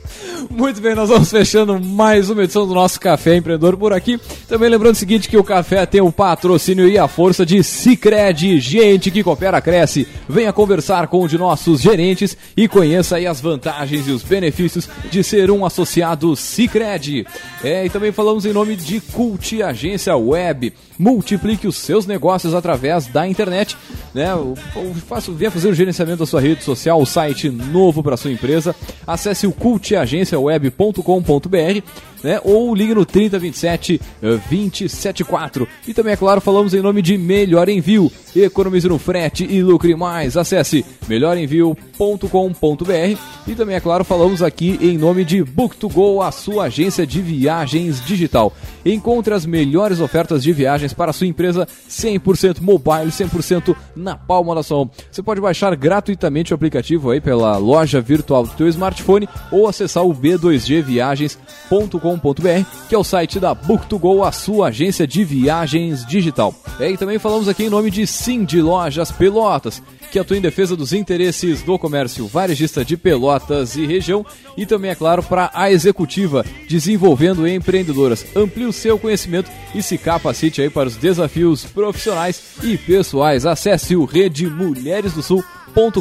Muito 0.49 0.81
bem, 0.81 0.95
nós 0.95 1.09
vamos 1.09 1.29
fechando 1.29 1.79
mais 1.79 2.29
uma 2.29 2.43
edição 2.43 2.67
do 2.67 2.73
nosso 2.73 2.99
Café 2.99 3.35
Empreendedor 3.35 3.77
por 3.77 3.91
aqui. 3.93 4.19
Também 4.47 4.69
lembrando 4.69 4.93
o 4.93 4.97
seguinte, 4.97 5.29
que 5.29 5.37
o 5.37 5.43
café 5.43 5.85
tem 5.85 6.01
o 6.01 6.11
patrocínio 6.11 6.87
e 6.87 6.97
a 6.97 7.07
força 7.07 7.45
de 7.45 7.63
Cicred, 7.63 8.59
gente 8.59 9.09
que 9.09 9.23
coopera, 9.23 9.61
cresce. 9.61 10.07
Venha 10.27 10.53
conversar 10.53 11.07
com 11.07 11.23
um 11.23 11.27
de 11.27 11.37
nossos 11.37 11.81
gerentes 11.81 12.37
e 12.55 12.67
conheça 12.67 13.15
aí 13.15 13.25
as 13.25 13.41
vantagens 13.41 14.07
e 14.07 14.11
os 14.11 14.23
benefícios 14.23 14.87
de 15.09 15.23
ser 15.23 15.49
um 15.49 15.65
associado 15.65 16.35
Cicred. 16.35 17.25
É, 17.63 17.85
e 17.85 17.89
também 17.89 18.11
falamos 18.11 18.45
em 18.45 18.53
nome 18.53 18.75
de 18.75 19.01
Cult 19.01 19.61
Agência 19.61 20.15
Web. 20.15 20.73
Multiplique 20.97 21.67
os 21.67 21.77
seus 21.77 22.05
negócios 22.05 22.53
através 22.53 23.07
da 23.07 23.27
internet, 23.27 23.77
né? 24.13 24.27
Faça, 25.07 25.31
venha 25.31 25.51
fazer 25.51 25.69
o 25.69 25.73
gerenciamento 25.73 26.19
da 26.19 26.25
sua 26.25 26.41
rede 26.41 26.63
social, 26.63 27.01
o 27.01 27.05
site 27.05 27.49
novo 27.49 28.03
para 28.03 28.17
sua 28.17 28.31
empresa. 28.31 28.75
Acesse 29.07 29.47
o 29.47 29.51
cultagenciaweb.com.br 29.51 31.81
né? 32.23 32.39
Ou 32.43 32.73
ligue 32.73 32.95
no 32.95 33.05
3027 33.05 34.01
eh, 34.21 34.39
274. 34.49 35.67
E 35.87 35.93
também, 35.93 36.13
é 36.13 36.15
claro, 36.15 36.39
falamos 36.39 36.73
em 36.73 36.81
nome 36.81 37.01
de 37.01 37.17
Melhor 37.17 37.67
Envio. 37.67 38.11
Economize 38.35 38.87
no 38.87 38.97
frete 38.97 39.45
e 39.45 39.61
lucre 39.61 39.95
mais. 39.95 40.37
Acesse 40.37 40.85
melhorenvio.com.br. 41.07 43.17
E 43.45 43.55
também, 43.55 43.75
é 43.75 43.79
claro, 43.79 44.03
falamos 44.03 44.41
aqui 44.41 44.79
em 44.81 44.97
nome 44.97 45.25
de 45.25 45.43
Book2Go, 45.43 46.25
a 46.25 46.31
sua 46.31 46.65
agência 46.65 47.05
de 47.05 47.21
viagens 47.21 48.03
digital. 48.03 48.53
Encontre 48.85 49.33
as 49.33 49.45
melhores 49.45 49.99
ofertas 49.99 50.41
de 50.41 50.53
viagens 50.53 50.82
para 50.91 51.11
a 51.11 51.13
sua 51.13 51.27
empresa 51.27 51.67
100% 51.87 52.61
mobile, 52.61 53.11
100% 53.11 53.75
na 53.95 54.17
palma 54.17 54.55
da 54.55 54.63
sua 54.63 54.77
mão. 54.77 54.89
Você 55.11 55.21
pode 55.21 55.39
baixar 55.39 55.75
gratuitamente 55.75 56.51
o 56.51 56.55
aplicativo 56.55 57.11
aí 57.11 57.21
pela 57.21 57.55
loja 57.57 58.01
virtual 58.01 58.47
do 58.47 58.53
teu 58.53 58.67
smartphone 58.67 59.29
ou 59.51 59.67
acessar 59.67 60.03
o 60.03 60.13
b2gviagens.com.br, 60.13 62.87
que 62.89 62.95
é 62.95 62.97
o 62.97 63.03
site 63.03 63.39
da 63.39 63.55
Book2Go, 63.55 64.27
a 64.27 64.31
sua 64.31 64.69
agência 64.69 65.05
de 65.05 65.23
viagens 65.23 66.05
digital. 66.05 66.55
É, 66.79 66.89
e 66.89 66.97
também 66.97 67.19
falamos 67.19 67.47
aqui 67.47 67.65
em 67.65 67.69
nome 67.69 67.91
de 67.91 68.07
Sim 68.07 68.43
de 68.43 68.61
Lojas 68.61 69.11
Pelotas, 69.11 69.81
que 70.11 70.19
atua 70.19 70.37
em 70.37 70.41
defesa 70.41 70.75
dos 70.75 70.93
interesses 70.93 71.61
do 71.61 71.77
comércio 71.77 72.27
varejista 72.27 72.85
de 72.85 72.95
Pelotas 72.95 73.75
e 73.75 73.85
região, 73.85 74.25
e 74.55 74.65
também, 74.65 74.91
é 74.91 74.95
claro, 74.95 75.23
para 75.23 75.49
a 75.53 75.71
executiva, 75.71 76.45
desenvolvendo 76.69 77.47
empreendedoras. 77.47 78.25
Amplie 78.35 78.65
o 78.65 78.73
seu 78.73 78.99
conhecimento 78.99 79.49
e 79.73 79.81
se 79.81 79.97
capacite 79.97 80.61
aí 80.61 80.69
para 80.73 80.87
os 80.87 80.95
desafios 80.95 81.63
profissionais 81.65 82.41
e 82.63 82.77
pessoais. 82.77 83.45
Acesse 83.45 83.95
o 83.95 84.05
Rede 84.05 84.47
Mulheres 84.47 85.13
do 85.13 85.21
Sul 85.21 85.43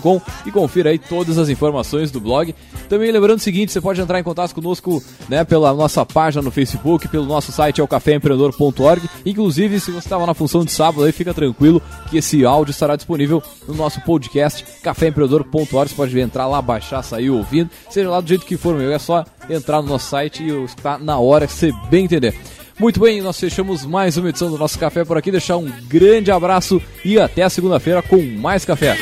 com 0.03 0.21
e 0.47 0.51
confira 0.51 0.91
aí 0.91 0.99
todas 0.99 1.39
as 1.39 1.49
informações 1.49 2.11
do 2.11 2.21
blog. 2.21 2.55
Também 2.89 3.11
lembrando 3.11 3.39
o 3.39 3.43
seguinte, 3.43 3.73
você 3.73 3.81
pode 3.81 4.01
entrar 4.01 4.21
em 4.21 4.23
contato 4.23 4.55
conosco, 4.55 5.03
né, 5.29 5.45
pela 5.45 5.73
nossa 5.73 6.05
página 6.05 6.43
no 6.43 6.51
Facebook, 6.51 7.09
pelo 7.09 7.25
nosso 7.25 7.51
site 7.53 7.81
é 7.81 7.85
o 7.85 7.89
caféempreendedor.org. 7.89 9.09
Inclusive, 9.25 9.81
se 9.81 9.91
você 9.91 10.07
estava 10.07 10.27
na 10.27 10.35
função 10.35 10.65
de 10.65 10.71
sábado 10.71 11.05
aí, 11.05 11.13
fica 11.13 11.33
tranquilo 11.33 11.81
que 12.11 12.19
esse 12.19 12.45
áudio 12.45 12.71
estará 12.71 12.97
disponível 12.97 13.43
no 13.67 13.75
nosso 13.75 14.01
podcast 14.03 14.65
caféempreendedor.org. 14.83 15.89
Você 15.89 15.95
pode 15.95 16.21
entrar 16.21 16.47
lá, 16.47 16.61
baixar, 16.61 17.03
sair 17.03 17.31
ouvindo, 17.31 17.71
seja 17.89 18.11
lá 18.11 18.21
do 18.21 18.29
jeito 18.29 18.45
que 18.45 18.57
for, 18.57 18.77
meu, 18.77 18.93
é 18.93 18.99
só 18.99 19.25
entrar 19.49 19.81
no 19.81 19.89
nosso 19.89 20.11
site 20.11 20.43
e 20.43 20.65
estar 20.65 20.99
na 20.99 21.19
hora 21.19 21.47
que 21.47 21.53
você 21.53 21.73
bem 21.91 22.05
entender. 22.05 22.35
Muito 22.83 22.99
bem, 22.99 23.23
nós 23.23 23.39
fechamos 23.39 23.87
mais 23.87 24.17
uma 24.17 24.29
edição 24.29 24.51
do 24.51 24.59
nosso 24.59 24.77
café 24.77 25.05
por 25.05 25.17
aqui. 25.17 25.31
Deixar 25.31 25.57
um 25.57 25.71
grande 25.87 26.33
abraço 26.33 26.83
e 27.05 27.17
até 27.17 27.49
segunda-feira 27.49 28.03
com 28.03 28.21
mais 28.21 28.65
café. 28.65 28.97